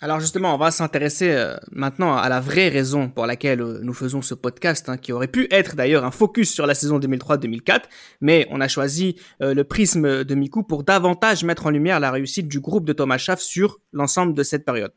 Alors 0.00 0.20
justement, 0.20 0.54
on 0.54 0.58
va 0.58 0.70
s'intéresser 0.70 1.54
maintenant 1.72 2.14
à 2.14 2.28
la 2.28 2.38
vraie 2.38 2.68
raison 2.68 3.08
pour 3.08 3.26
laquelle 3.26 3.60
nous 3.82 3.92
faisons 3.92 4.22
ce 4.22 4.32
podcast, 4.32 4.88
hein, 4.88 4.96
qui 4.96 5.12
aurait 5.12 5.26
pu 5.26 5.48
être 5.50 5.74
d'ailleurs 5.74 6.04
un 6.04 6.12
focus 6.12 6.52
sur 6.52 6.68
la 6.68 6.76
saison 6.76 7.00
2003-2004, 7.00 7.82
mais 8.20 8.46
on 8.52 8.60
a 8.60 8.68
choisi 8.68 9.16
le 9.40 9.64
prisme 9.64 10.22
de 10.22 10.34
Miku 10.36 10.62
pour 10.62 10.84
davantage 10.84 11.42
mettre 11.42 11.66
en 11.66 11.70
lumière 11.70 11.98
la 11.98 12.12
réussite 12.12 12.46
du 12.46 12.60
groupe 12.60 12.84
de 12.84 12.92
Thomas 12.92 13.18
Schaff 13.18 13.40
sur 13.40 13.80
l'ensemble 13.92 14.34
de 14.34 14.44
cette 14.44 14.64
période. 14.64 14.92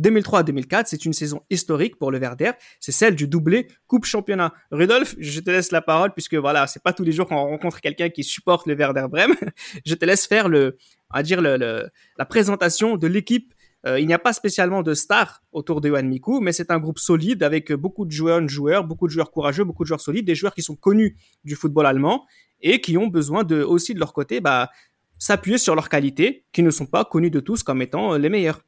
2003-2004, 0.00 0.84
c'est 0.86 1.04
une 1.04 1.12
saison 1.12 1.42
historique 1.50 1.98
pour 1.98 2.10
le 2.10 2.18
Verder, 2.18 2.52
c'est 2.80 2.92
celle 2.92 3.14
du 3.14 3.28
doublé 3.28 3.68
Coupe 3.86 4.04
Championnat. 4.04 4.52
Rudolf, 4.70 5.14
je 5.18 5.40
te 5.40 5.50
laisse 5.50 5.70
la 5.70 5.82
parole 5.82 6.12
puisque 6.12 6.34
voilà, 6.34 6.66
c'est 6.66 6.82
pas 6.82 6.92
tous 6.92 7.04
les 7.04 7.12
jours 7.12 7.26
qu'on 7.26 7.36
rencontre 7.36 7.80
quelqu'un 7.80 8.08
qui 8.08 8.24
supporte 8.24 8.66
le 8.66 8.74
Werder 8.74 9.06
Bremen. 9.10 9.36
je 9.86 9.94
te 9.94 10.04
laisse 10.04 10.26
faire 10.26 10.48
le, 10.48 10.76
à 11.10 11.22
dire 11.22 11.40
le, 11.40 11.88
la 12.16 12.24
présentation 12.24 12.96
de 12.96 13.06
l'équipe 13.06 13.54
euh, 13.84 13.98
il 13.98 14.06
n'y 14.06 14.14
a 14.14 14.18
pas 14.18 14.32
spécialement 14.32 14.82
de 14.82 14.94
stars 14.94 15.42
autour 15.50 15.80
de 15.80 15.88
Yohan 15.88 16.04
Miku, 16.04 16.40
mais 16.40 16.52
c'est 16.52 16.70
un 16.70 16.78
groupe 16.78 17.00
solide 17.00 17.42
avec 17.42 17.72
beaucoup 17.72 18.04
de 18.04 18.12
joueurs, 18.12 18.46
joueurs, 18.48 18.84
beaucoup 18.84 19.08
de 19.08 19.12
joueurs 19.12 19.32
courageux, 19.32 19.64
beaucoup 19.64 19.82
de 19.82 19.88
joueurs 19.88 20.00
solides, 20.00 20.24
des 20.24 20.36
joueurs 20.36 20.54
qui 20.54 20.62
sont 20.62 20.76
connus 20.76 21.16
du 21.44 21.56
football 21.56 21.86
allemand 21.86 22.24
et 22.60 22.80
qui 22.80 22.96
ont 22.96 23.08
besoin 23.08 23.42
de 23.42 23.62
aussi 23.62 23.92
de 23.92 23.98
leur 23.98 24.12
côté 24.12 24.40
bah, 24.40 24.70
s'appuyer 25.18 25.58
sur 25.58 25.74
leurs 25.74 25.88
qualités, 25.88 26.44
qui 26.52 26.62
ne 26.62 26.70
sont 26.70 26.86
pas 26.86 27.04
connus 27.04 27.30
de 27.30 27.40
tous 27.40 27.62
comme 27.62 27.82
étant 27.82 28.14
euh, 28.14 28.18
les 28.18 28.28
meilleurs. 28.28 28.62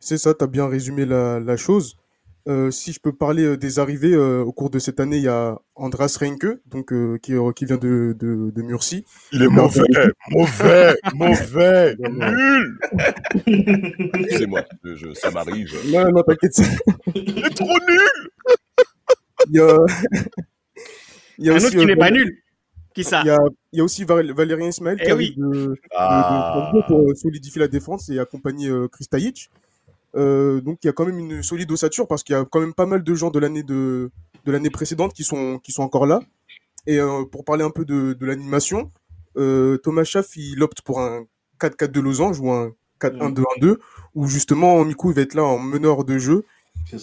C'est 0.00 0.18
ça, 0.18 0.34
tu 0.34 0.44
as 0.44 0.46
bien 0.46 0.68
résumé 0.68 1.04
la, 1.04 1.40
la 1.40 1.56
chose. 1.56 1.96
Euh, 2.48 2.70
si 2.70 2.92
je 2.94 3.00
peux 3.00 3.12
parler 3.12 3.42
euh, 3.42 3.56
des 3.58 3.78
arrivées 3.78 4.14
euh, 4.14 4.40
au 4.40 4.52
cours 4.52 4.70
de 4.70 4.78
cette 4.78 5.00
année, 5.00 5.18
il 5.18 5.24
y 5.24 5.28
a 5.28 5.58
Andras 5.74 6.16
Reinke, 6.18 6.46
donc 6.64 6.94
qui, 7.20 7.34
qui 7.54 7.64
vient 7.66 7.76
de, 7.76 8.16
de, 8.18 8.50
de 8.54 8.62
Murcie. 8.62 9.04
Il 9.32 9.42
est 9.42 9.48
mauvais, 9.48 9.82
mauvais, 10.30 10.96
mauvais, 11.14 11.94
nul. 11.98 12.78
C'est 14.30 14.46
moi, 14.46 14.64
je, 14.82 15.12
ça 15.12 15.30
m'arrive. 15.30 15.74
Non, 15.92 16.10
non, 16.10 16.22
t'inquiète. 16.22 16.58
Il 17.14 17.44
est 17.44 17.54
trop 17.54 17.66
nul. 17.66 18.30
Il 19.50 19.56
y 19.56 19.60
a, 19.60 19.78
il 21.38 21.46
y 21.46 21.50
a 21.50 21.52
un 21.52 21.56
aussi, 21.56 21.66
autre 21.66 21.76
qui 21.76 21.86
n'est 21.86 21.96
pas 21.96 22.10
nul. 22.10 22.42
Qui 22.94 23.04
ça? 23.04 23.20
Il 23.24 23.28
y, 23.28 23.30
a, 23.30 23.38
il 23.72 23.78
y 23.78 23.80
a 23.80 23.84
aussi 23.84 24.04
Valérien 24.04 24.68
Ismaël 24.68 24.98
eh 25.00 25.04
qui 25.04 25.12
oui. 25.12 25.36
arrive 25.36 25.38
de, 25.38 25.74
ah. 25.94 26.70
de, 26.72 26.78
de, 26.78 26.86
pour 26.86 27.16
solidifier 27.16 27.60
la 27.60 27.68
défense 27.68 28.08
et 28.08 28.18
accompagner 28.18 28.68
euh, 28.68 28.88
Kristajic. 28.88 29.50
Euh, 30.18 30.60
donc 30.60 30.78
il 30.82 30.86
y 30.86 30.90
a 30.90 30.92
quand 30.92 31.06
même 31.06 31.18
une 31.18 31.42
solide 31.42 31.70
ossature 31.70 32.08
parce 32.08 32.22
qu'il 32.22 32.34
y 32.34 32.38
a 32.38 32.44
quand 32.44 32.60
même 32.60 32.74
pas 32.74 32.86
mal 32.86 33.02
de 33.04 33.14
gens 33.14 33.30
de 33.30 33.38
l'année 33.38 33.62
de, 33.62 34.10
de 34.44 34.52
l'année 34.52 34.70
précédente 34.70 35.14
qui 35.14 35.24
sont 35.24 35.58
qui 35.58 35.72
sont 35.72 35.82
encore 35.82 36.06
là. 36.06 36.20
Et 36.86 36.98
euh, 36.98 37.24
pour 37.24 37.44
parler 37.44 37.64
un 37.64 37.70
peu 37.70 37.84
de, 37.84 38.14
de 38.14 38.26
l'animation, 38.26 38.90
euh, 39.36 39.76
Thomas 39.78 40.04
Schaff 40.04 40.36
il 40.36 40.62
opte 40.62 40.82
pour 40.82 41.00
un 41.00 41.24
4-4 41.60 41.90
de 41.92 42.00
losange 42.00 42.40
ou 42.40 42.50
un 42.50 42.72
4-1-2-1-2 43.00 43.76
où 44.14 44.26
justement 44.26 44.84
Miku 44.84 45.10
il 45.10 45.14
va 45.14 45.22
être 45.22 45.34
là 45.34 45.44
en 45.44 45.58
meneur 45.58 46.04
de 46.04 46.18
jeu 46.18 46.44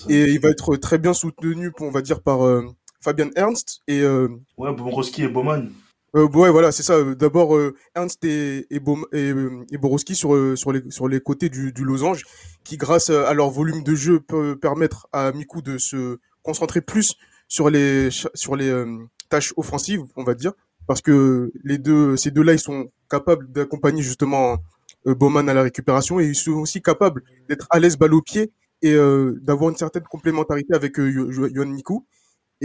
et 0.09 0.23
il 0.25 0.39
va 0.39 0.49
être 0.49 0.75
très 0.75 0.97
bien 0.97 1.13
soutenu 1.13 1.71
on 1.79 1.91
va 1.91 2.01
dire 2.01 2.21
par 2.21 2.39
Fabian 2.99 3.29
Ernst 3.35 3.81
et 3.87 4.03
ouais 4.05 4.73
Borowski 4.73 5.23
et 5.23 5.27
Baumann. 5.29 5.71
Euh, 6.15 6.27
ouais, 6.29 6.49
voilà, 6.49 6.71
c'est 6.71 6.83
ça. 6.83 7.03
D'abord, 7.15 7.55
euh, 7.55 7.75
Ernst 7.93 8.23
et, 8.23 8.65
et, 8.69 8.79
Borowski 9.77 10.15
sur, 10.15 10.33
euh, 10.33 10.55
sur, 10.55 10.71
les, 10.71 10.81
sur 10.89 11.07
les 11.09 11.19
côtés 11.19 11.49
du, 11.49 11.73
du 11.73 11.83
losange, 11.83 12.23
qui, 12.63 12.77
grâce 12.77 13.09
à 13.09 13.33
leur 13.33 13.49
volume 13.49 13.83
de 13.83 13.95
jeu, 13.95 14.19
peut 14.21 14.57
permettre 14.57 15.07
à 15.11 15.31
Miku 15.33 15.61
de 15.61 15.77
se 15.77 16.17
concentrer 16.41 16.81
plus 16.81 17.15
sur 17.47 17.69
les, 17.69 18.09
sur 18.33 18.55
les 18.55 18.69
euh, 18.69 18.85
tâches 19.29 19.53
offensives, 19.57 20.03
on 20.15 20.23
va 20.23 20.35
dire, 20.35 20.53
parce 20.87 21.01
que 21.01 21.51
les 21.63 21.77
deux, 21.77 22.15
ces 22.15 22.31
deux-là, 22.31 22.53
ils 22.53 22.59
sont 22.59 22.89
capables 23.09 23.51
d'accompagner 23.51 24.01
justement 24.01 24.57
euh, 25.07 25.15
Bowman 25.15 25.49
à 25.49 25.53
la 25.53 25.63
récupération 25.63 26.19
et 26.19 26.25
ils 26.25 26.35
sont 26.35 26.53
aussi 26.53 26.81
capables 26.81 27.23
d'être 27.49 27.67
à 27.69 27.79
l'aise 27.79 27.97
balle 27.97 28.13
au 28.13 28.21
pied 28.21 28.51
et 28.81 28.93
euh, 28.93 29.37
d'avoir 29.41 29.69
une 29.69 29.77
certaine 29.77 30.03
complémentarité 30.03 30.73
avec 30.73 30.99
euh, 30.99 31.49
Yohan 31.53 31.67
Miku. 31.67 32.05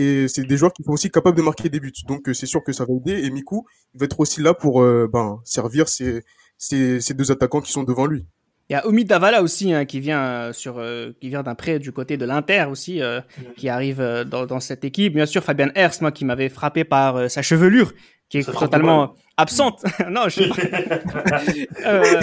Et 0.01 0.29
c'est 0.29 0.45
des 0.45 0.57
joueurs 0.57 0.73
qui 0.73 0.83
sont 0.83 0.93
aussi 0.93 1.11
capables 1.11 1.37
de 1.37 1.43
marquer 1.43 1.69
des 1.69 1.79
buts. 1.79 1.93
Donc 2.09 2.23
c'est 2.33 2.47
sûr 2.47 2.65
que 2.65 2.73
ça 2.73 2.87
va 2.87 2.95
aider. 2.95 3.23
Et 3.23 3.31
Miku, 3.31 3.67
il 3.95 4.01
va 4.01 4.07
être 4.07 4.19
aussi 4.19 4.41
là 4.41 4.55
pour 4.55 4.83
euh, 4.83 5.07
ben, 5.13 5.41
servir 5.45 5.91
ces, 5.91 6.23
ces, 6.57 7.03
ces, 7.03 7.13
deux 7.13 7.31
attaquants 7.31 7.61
qui 7.61 7.71
sont 7.71 7.83
devant 7.83 8.07
lui. 8.07 8.25
Il 8.71 8.73
y 8.73 8.77
a 8.77 8.87
Omi 8.87 9.05
Davala 9.05 9.43
aussi 9.43 9.75
hein, 9.75 9.85
qui 9.85 10.01
vient 10.01 10.55
sur 10.55 10.79
euh, 10.79 11.11
qui 11.21 11.29
vient 11.29 11.43
d'un 11.43 11.55
prêt 11.55 11.79
du 11.79 11.93
côté 11.93 12.17
de 12.17 12.25
l'Inter 12.25 12.65
aussi 12.71 13.03
euh, 13.03 13.21
qui 13.59 13.69
arrive 13.69 14.01
dans, 14.27 14.47
dans, 14.47 14.61
cette 14.61 14.85
équipe. 14.85 15.13
Bien 15.13 15.27
sûr 15.27 15.45
Fabien 15.45 15.71
Hers, 15.75 16.01
moi 16.01 16.13
qui 16.13 16.25
m'avait 16.25 16.49
frappé 16.49 16.85
par 16.85 17.31
sa 17.31 17.43
chevelure 17.43 17.93
qui 18.31 18.39
est 18.39 18.51
totalement 18.51 19.15
absente. 19.41 19.83
non, 20.11 20.29
je 20.29 20.43
euh, 21.87 22.21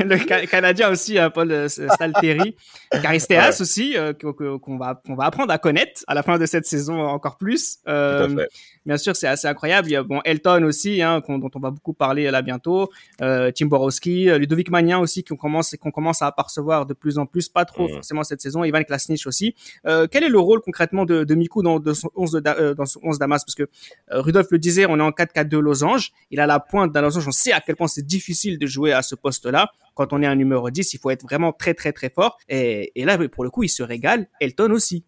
le 0.00 0.46
Canadien 0.46 0.90
aussi, 0.90 1.18
euh, 1.18 1.30
Paul 1.30 1.68
Stalteri, 1.68 2.56
Caristeas 2.90 3.50
ouais. 3.50 3.62
aussi, 3.62 3.96
euh, 3.96 4.12
qu'on 4.12 4.76
va 4.76 5.00
qu'on 5.06 5.14
va 5.14 5.24
apprendre 5.24 5.52
à 5.52 5.58
connaître 5.58 6.02
à 6.06 6.14
la 6.14 6.22
fin 6.22 6.38
de 6.38 6.46
cette 6.46 6.66
saison 6.66 7.00
encore 7.00 7.36
plus. 7.36 7.78
Euh, 7.86 8.46
bien 8.84 8.96
sûr, 8.96 9.14
c'est 9.16 9.26
assez 9.26 9.46
incroyable. 9.46 9.88
Il 9.88 9.92
y 9.92 9.96
a 9.96 10.02
bon 10.02 10.20
Elton 10.24 10.64
aussi, 10.64 11.02
hein, 11.02 11.22
dont 11.28 11.50
on 11.54 11.60
va 11.60 11.70
beaucoup 11.70 11.92
parler 11.92 12.30
là 12.30 12.42
bientôt. 12.42 12.90
Euh, 13.22 13.50
Tim 13.54 13.66
Borowski, 13.66 14.26
Ludovic 14.38 14.70
Magnin 14.70 14.98
aussi, 14.98 15.24
qu'on 15.24 15.36
commence 15.36 15.74
qu'on 15.80 15.90
commence 15.90 16.22
à 16.22 16.26
apercevoir 16.26 16.86
de 16.86 16.94
plus 16.94 17.18
en 17.18 17.26
plus, 17.26 17.48
pas 17.48 17.64
trop 17.64 17.88
mmh. 17.88 17.92
forcément 17.94 18.24
cette 18.24 18.40
saison. 18.40 18.64
Ivan 18.64 18.82
Klasnich 18.82 19.26
aussi. 19.26 19.54
quel 19.84 20.24
est 20.24 20.28
le 20.28 20.40
rôle 20.40 20.60
concrètement 20.60 21.04
de, 21.04 21.24
de 21.24 21.34
Miku 21.34 21.62
dans, 21.62 21.78
de 21.78 21.92
son 21.92 22.10
11 22.16 22.32
de, 22.32 22.72
dans 22.72 22.86
son 22.86 23.00
11 23.02 23.18
Damas? 23.18 23.44
Parce 23.44 23.54
que 23.54 23.68
Rudolf 24.10 24.48
le 24.50 24.58
disait, 24.58 24.86
on 24.88 24.98
est 24.98 25.02
en 25.02 25.10
4-4-2 25.10 25.58
losange. 25.58 26.07
Il 26.30 26.40
a 26.40 26.46
la 26.46 26.60
pointe 26.60 26.92
d'un 26.92 27.02
losange. 27.02 27.26
On 27.28 27.32
sait 27.32 27.52
à 27.52 27.60
quel 27.60 27.76
point 27.76 27.88
c'est 27.88 28.06
difficile 28.06 28.58
de 28.58 28.66
jouer 28.66 28.92
à 28.92 29.02
ce 29.02 29.14
poste-là. 29.14 29.70
Quand 29.94 30.12
on 30.12 30.22
est 30.22 30.26
un 30.26 30.36
numéro 30.36 30.70
10, 30.70 30.94
il 30.94 30.98
faut 30.98 31.10
être 31.10 31.22
vraiment 31.22 31.52
très, 31.52 31.74
très, 31.74 31.92
très 31.92 32.10
fort. 32.10 32.38
Et, 32.48 32.92
et 33.00 33.04
là, 33.04 33.18
pour 33.28 33.44
le 33.44 33.50
coup, 33.50 33.62
il 33.62 33.68
se 33.68 33.82
régale. 33.82 34.28
Elton 34.40 34.70
aussi. 34.70 35.04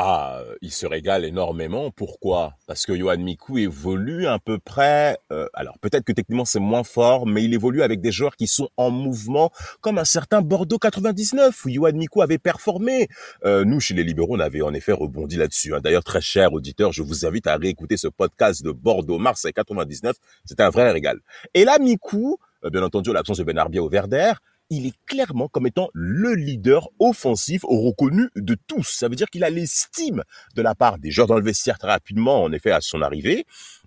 Ah, 0.00 0.44
il 0.62 0.70
se 0.70 0.86
régale 0.86 1.24
énormément. 1.24 1.90
Pourquoi? 1.90 2.54
Parce 2.68 2.86
que 2.86 2.96
Johan 2.96 3.18
Miku 3.18 3.58
évolue 3.58 4.28
à 4.28 4.38
peu 4.38 4.60
près. 4.60 5.18
Euh, 5.32 5.48
alors 5.54 5.76
peut-être 5.80 6.04
que 6.04 6.12
techniquement 6.12 6.44
c'est 6.44 6.60
moins 6.60 6.84
fort, 6.84 7.26
mais 7.26 7.42
il 7.42 7.52
évolue 7.52 7.82
avec 7.82 8.00
des 8.00 8.12
joueurs 8.12 8.36
qui 8.36 8.46
sont 8.46 8.68
en 8.76 8.92
mouvement, 8.92 9.50
comme 9.80 9.98
un 9.98 10.04
certain 10.04 10.40
Bordeaux 10.40 10.78
99 10.78 11.64
où 11.64 11.68
Johan 11.68 11.94
Miku 11.94 12.22
avait 12.22 12.38
performé. 12.38 13.08
Euh, 13.44 13.64
nous, 13.64 13.80
chez 13.80 13.94
les 13.94 14.04
libéraux, 14.04 14.36
on 14.36 14.38
avait 14.38 14.62
en 14.62 14.72
effet 14.72 14.92
rebondi 14.92 15.34
là-dessus. 15.34 15.74
Hein. 15.74 15.80
D'ailleurs, 15.80 16.04
très 16.04 16.20
cher 16.20 16.52
auditeur, 16.52 16.92
je 16.92 17.02
vous 17.02 17.26
invite 17.26 17.48
à 17.48 17.56
réécouter 17.56 17.96
ce 17.96 18.06
podcast 18.06 18.62
de 18.62 18.70
Bordeaux 18.70 19.18
Marseille 19.18 19.52
99. 19.52 20.14
C'était 20.44 20.62
un 20.62 20.70
vrai 20.70 20.92
régal. 20.92 21.18
Et 21.54 21.64
là, 21.64 21.80
Miku, 21.80 22.36
euh, 22.64 22.70
bien 22.70 22.84
entendu, 22.84 23.12
l'absence 23.12 23.38
de 23.38 23.42
Benarbia 23.42 23.82
au 23.82 23.88
Verder, 23.88 24.34
il 24.70 24.86
est 24.86 24.94
clairement 25.06 25.48
comme 25.48 25.66
étant 25.66 25.88
le 25.94 26.34
leader 26.34 26.88
offensif 26.98 27.62
reconnu 27.64 28.28
de 28.36 28.56
tous. 28.66 28.96
Ça 28.98 29.08
veut 29.08 29.16
dire 29.16 29.28
qu'il 29.28 29.44
a 29.44 29.50
l'estime 29.50 30.22
de 30.54 30.62
la 30.62 30.74
part 30.74 30.98
des 30.98 31.10
joueurs 31.10 31.26
dans 31.26 31.38
le 31.38 31.44
vestiaire 31.44 31.78
très 31.78 31.88
rapidement, 31.88 32.42
en 32.42 32.52
effet, 32.52 32.70
à 32.70 32.80
son 32.80 33.02
arrivée, 33.02 33.46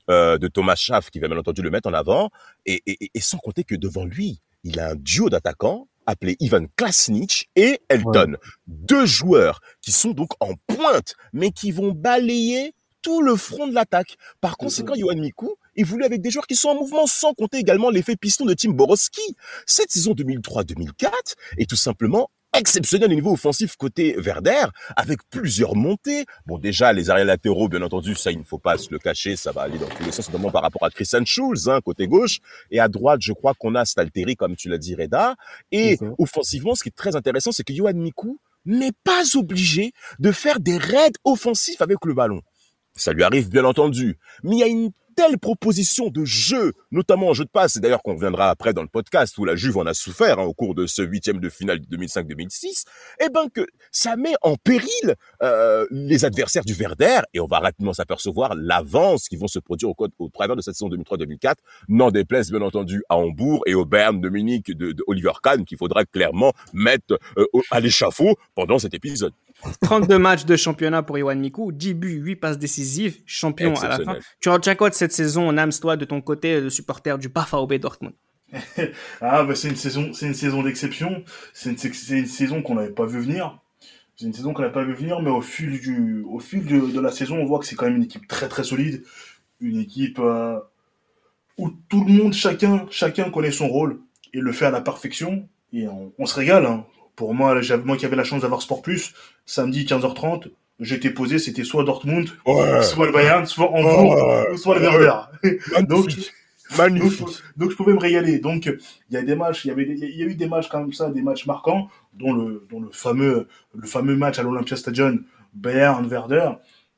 euh, 0.10 0.38
de 0.38 0.48
Thomas 0.48 0.76
Schaff 0.76 1.10
qui 1.10 1.20
va 1.20 1.28
bien 1.28 1.38
entendu 1.38 1.62
le 1.62 1.70
mettre 1.70 1.90
en 1.90 1.94
avant, 1.94 2.30
et, 2.66 2.82
et, 2.86 3.12
et 3.14 3.22
sans 3.22 3.38
compter 3.38 3.64
que 3.64 3.76
devant 3.76 4.06
lui, 4.06 4.40
il 4.64 4.80
a 4.80 4.92
un 4.92 4.96
duo 4.96 5.30
d'attaquants 5.30 5.88
appelé 6.06 6.36
Ivan 6.40 6.66
Klasnic 6.76 7.50
et 7.56 7.80
Elton. 7.90 8.32
Ouais. 8.32 8.38
Deux 8.68 9.06
joueurs 9.06 9.62
qui 9.82 9.92
sont 9.92 10.12
donc 10.12 10.32
en 10.40 10.54
pointe, 10.68 11.16
mais 11.34 11.52
qui 11.52 11.72
vont 11.72 11.92
balayer 11.92 12.74
tout 13.02 13.22
le 13.22 13.36
front 13.36 13.68
de 13.68 13.74
l'attaque. 13.74 14.18
Par 14.40 14.58
conséquent, 14.58 14.94
Johan 14.96 15.16
Miku 15.16 15.56
évolue 15.76 16.04
avec 16.04 16.22
des 16.22 16.32
joueurs 16.32 16.48
qui 16.48 16.56
sont 16.56 16.70
en 16.70 16.76
mouvement, 16.76 17.08
sans 17.08 17.34
compter 17.34 17.58
également 17.58 17.90
l'effet 17.90 18.16
piston 18.16 18.46
de 18.46 18.54
Tim 18.54 18.72
Borowski. 18.72 19.22
Cette 19.66 19.92
saison 19.92 20.14
2003-2004 20.14 21.10
est 21.58 21.70
tout 21.70 21.76
simplement 21.76 22.30
exceptionnel 22.54 23.10
au 23.12 23.16
niveau 23.16 23.32
offensif 23.32 23.76
côté 23.76 24.16
Verder, 24.18 24.66
avec 24.96 25.20
plusieurs 25.30 25.76
montées. 25.76 26.26
Bon, 26.46 26.58
déjà, 26.58 26.92
les 26.94 27.10
arrières 27.10 27.26
latéraux, 27.26 27.70
bien 27.70 27.82
entendu, 27.82 28.16
ça, 28.16 28.32
il 28.32 28.40
ne 28.40 28.44
faut 28.44 28.58
pas 28.58 28.78
se 28.78 28.90
le 28.92 29.00
cacher, 29.00 29.36
ça 29.36 29.52
va 29.52 29.62
aller 29.62 29.78
dans 29.78 29.88
tous 29.88 30.04
les 30.04 30.12
sens, 30.12 30.28
notamment 30.30 30.52
par 30.52 30.62
rapport 30.62 30.84
à 30.84 30.90
Christian 30.90 31.24
Schulz, 31.26 31.70
hein, 31.70 31.80
côté 31.84 32.08
gauche. 32.08 32.40
Et 32.70 32.80
à 32.80 32.88
droite, 32.90 33.22
je 33.22 33.34
crois 33.34 33.54
qu'on 33.54 33.76
a 33.76 33.86
Stalteri, 33.86 34.36
comme 34.36 34.56
tu 34.56 34.70
l'as 34.70 34.78
dit, 34.78 34.96
Reda. 34.96 35.36
Et 35.72 35.98
offensivement, 36.18 36.76
ce 36.76 36.84
qui 36.84 36.90
est 36.90 36.96
très 36.96 37.16
intéressant, 37.16 37.52
c'est 37.52 37.64
que 37.64 37.74
Johan 37.74 37.94
Miku 37.94 38.38
n'est 38.66 38.94
pas 39.04 39.24
obligé 39.36 39.94
de 40.20 40.32
faire 40.32 40.60
des 40.60 40.78
raids 40.78 41.12
offensifs 41.24 41.82
avec 41.82 41.98
le 42.06 42.14
ballon. 42.14 42.42
Ça 43.02 43.14
lui 43.14 43.24
arrive, 43.24 43.50
bien 43.50 43.66
entendu. 43.66 44.20
Mais 44.44 44.58
il 44.58 44.60
y 44.60 44.64
a 44.64 44.68
une 44.68 44.92
telle 45.16 45.40
proposition 45.40 46.10
de 46.10 46.24
jeu, 46.24 46.74
notamment 46.92 47.30
en 47.30 47.34
jeu 47.34 47.46
de 47.46 47.50
passe, 47.50 47.76
et 47.76 47.80
d'ailleurs 47.80 48.04
qu'on 48.04 48.14
reviendra 48.14 48.50
après 48.50 48.74
dans 48.74 48.84
le 48.84 48.88
podcast 48.88 49.38
où 49.40 49.46
la 49.46 49.56
Juve 49.56 49.78
en 49.78 49.86
a 49.88 49.94
souffert 49.94 50.40
hein, 50.40 50.44
au 50.44 50.54
cours 50.54 50.76
de 50.76 50.86
ce 50.86 51.02
huitième 51.02 51.40
de 51.40 51.50
finale 51.50 51.80
2005-2006, 51.92 52.84
eh 53.20 53.30
ben 53.30 53.48
que 53.54 53.66
ça 53.92 54.16
met 54.16 54.36
en 54.44 54.56
péril 54.56 55.16
euh, 55.42 55.88
les 55.90 56.26
adversaires 56.26 56.64
du 56.64 56.74
Verder, 56.74 57.22
et 57.34 57.40
on 57.40 57.48
va 57.48 57.60
rapidement 57.60 57.94
s'apercevoir 57.94 58.54
l'avance 58.56 59.28
qui 59.28 59.36
vont 59.36 59.48
se 59.48 59.60
produire 59.60 59.90
au, 59.90 59.96
au 60.20 60.30
travers 60.30 60.56
de 60.56 60.62
cette 60.62 60.76
saison 60.76 60.90
2003-2004, 60.90 61.56
n'en 61.90 62.12
déplaise 62.12 62.52
bien 62.52 62.62
entendu 62.62 63.04
à 63.10 63.18
Hambourg 63.18 63.64
et 63.66 63.74
au 63.74 63.84
Bern 63.86 64.22
de 64.22 64.30
Munich 64.30 64.76
de, 64.78 64.96
Oliver 65.08 65.34
Kahn, 65.44 65.66
qu'il 65.66 65.78
faudra 65.78 66.06
clairement 66.06 66.54
mettre 66.72 67.20
euh, 67.38 67.46
à 67.72 67.80
l'échafaud 67.80 68.36
pendant 68.56 68.80
cet 68.80 68.94
épisode. 68.94 69.34
32 69.82 70.18
matchs 70.18 70.46
de 70.46 70.56
championnat 70.56 71.04
pour 71.04 71.18
Yohan 71.18 71.36
Miku, 71.36 71.72
10 71.72 71.94
buts, 71.94 72.20
8 72.22 72.36
passes 72.38 72.58
décisives, 72.58 73.22
champion 73.26 73.74
à 73.76 73.88
la 73.88 74.00
fin. 74.00 74.18
Tu 74.40 74.50
retiens 74.50 74.76
quoi 74.76 74.90
de 74.90 74.96
cette 74.96 75.12
saison, 75.12 75.52
Nams, 75.52 75.72
toi, 75.80 75.98
de 75.98 76.06
ton 76.06 76.22
côté, 76.22 76.62
de 76.62 76.70
supporter 76.70 77.18
du 77.18 77.30
BAFAOB 77.30 77.74
Dortmund? 77.76 78.14
Ah, 79.22 79.44
bah, 79.44 79.56
c'est 79.56 79.70
une 79.70 79.76
saison, 79.76 80.14
c'est 80.14 80.28
une 80.28 80.34
saison 80.34 80.64
d'exception. 80.64 81.24
C'est 81.54 81.70
une, 81.70 82.26
saison 82.26 82.62
qu'on 82.62 82.76
n'avait 82.76 82.90
pas 82.90 83.06
vu 83.06 83.20
venir. 83.20 83.60
C'est 84.16 84.26
une 84.26 84.34
saison 84.34 84.54
qu'on 84.54 84.62
n'avait 84.62 84.74
pas 84.74 84.84
vu 84.84 84.94
venir, 84.94 85.22
mais 85.22 85.32
au 85.32 85.42
fil 85.42 85.80
du, 85.80 86.24
au 86.24 86.40
fil 86.40 86.66
de, 86.66 86.92
de 86.92 87.00
la 87.00 87.12
saison, 87.12 87.38
on 87.38 87.46
voit 87.46 87.60
que 87.60 87.66
c'est 87.66 87.76
quand 87.76 87.86
même 87.86 87.96
une 87.96 88.04
équipe 88.04 88.28
très 88.28 88.48
très 88.48 88.64
solide, 88.64 89.04
une 89.60 89.80
équipe 89.80 90.20
euh, 90.20 90.60
où 91.58 91.72
tout 91.90 92.04
le 92.04 92.12
monde, 92.12 92.34
chacun, 92.34 92.86
chacun 92.90 93.30
connaît 93.32 93.52
son 93.52 93.68
rôle 93.68 94.00
et 94.34 94.40
le 94.40 94.52
fait 94.52 94.66
à 94.66 94.72
la 94.72 94.82
perfection. 94.82 95.48
Et 95.74 95.88
on, 95.88 96.12
on 96.18 96.26
se 96.26 96.36
régale. 96.36 96.66
Hein. 96.66 96.86
Pour 97.22 97.36
moi, 97.36 97.62
moi 97.86 97.98
qui 97.98 98.06
avais 98.08 98.16
la 98.16 98.24
chance 98.24 98.42
d'avoir 98.42 98.64
Sport 98.64 98.82
Plus, 98.82 99.14
samedi 99.46 99.86
15h30, 99.86 100.48
j'étais 100.80 101.12
posé, 101.12 101.38
c'était 101.38 101.64
soit 101.64 101.84
Dortmund, 101.84 102.28
Ouais. 102.48 102.82
soit 102.82 103.06
le 103.06 103.12
Bayern, 103.12 103.46
soit 103.46 103.70
Hambourg, 103.72 104.16
Ouais. 104.28 104.50
ou 104.52 104.58
soit 104.58 104.80
le 104.80 104.88
Ouais. 104.90 104.98
Werder. 104.98 105.20
Donc, 105.88 106.10
donc, 107.58 107.70
je 107.70 107.76
pouvais 107.76 107.94
me 107.94 108.00
régaler. 108.00 108.40
Donc 108.40 108.66
il 108.66 109.14
y 109.14 109.18
a 109.18 109.22
des 109.22 109.36
matchs, 109.36 109.66
il 109.66 109.68
y 109.68 109.72
avait, 109.72 109.86
des- 109.86 109.94
il 110.08 110.18
y 110.18 110.24
a 110.24 110.26
eu 110.26 110.34
des 110.34 110.48
matchs 110.48 110.68
comme 110.70 110.92
ça, 110.94 111.12
des 111.12 111.22
matchs 111.22 111.46
marquants, 111.46 111.90
dont 112.14 112.34
le, 112.34 112.66
dont 112.72 112.80
le 112.80 112.90
fameux, 112.92 113.48
le 113.76 113.88
fameux 113.88 114.16
match 114.16 114.40
à 114.40 114.42
l'Olympia 114.44 114.76
Stadion 114.76 115.20
Bayern 115.54 116.08
Werder. 116.08 116.50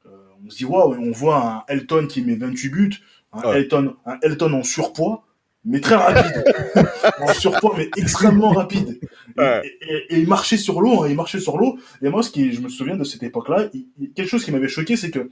Euh, 0.06 0.10
on 0.46 0.50
se 0.50 0.56
dit 0.58 0.66
waouh, 0.66 0.94
on 0.94 1.12
voit 1.12 1.44
un 1.44 1.64
Elton 1.68 2.08
qui 2.08 2.22
met 2.22 2.36
28 2.36 2.70
buts, 2.70 2.94
un. 3.34 3.52
Elton, 3.52 3.96
un 4.06 4.18
Elton 4.22 4.54
en 4.54 4.64
surpoids, 4.64 5.24
mais 5.66 5.80
très 5.80 5.96
rapide, 5.96 6.44
en 7.22 7.34
surpoids 7.34 7.76
mais 7.78 7.90
extrêmement 7.98 8.50
rapide. 8.52 9.00
Et, 9.02 9.42
Ouais. 9.42 9.62
et- 9.82 9.94
et- 9.94 10.14
et 10.16 10.20
il 10.20 10.28
marchait 10.28 10.58
sur 10.58 10.82
l'eau, 10.82 11.04
hein, 11.04 11.08
il 11.10 11.16
marchait 11.16 11.40
sur 11.40 11.58
l'eau. 11.58 11.78
Et 12.02 12.10
moi, 12.10 12.22
ce 12.22 12.30
qui, 12.30 12.52
je 12.54 12.62
me 12.62 12.70
souviens 12.70 12.98
de 12.98 13.04
cette 13.04 13.24
époque-là, 13.24 13.70
quelque 14.16 14.28
chose 14.28 14.44
qui 14.46 14.52
m'avait 14.52 14.68
choqué, 14.68 14.96
c'est 14.96 15.10
que 15.12 15.30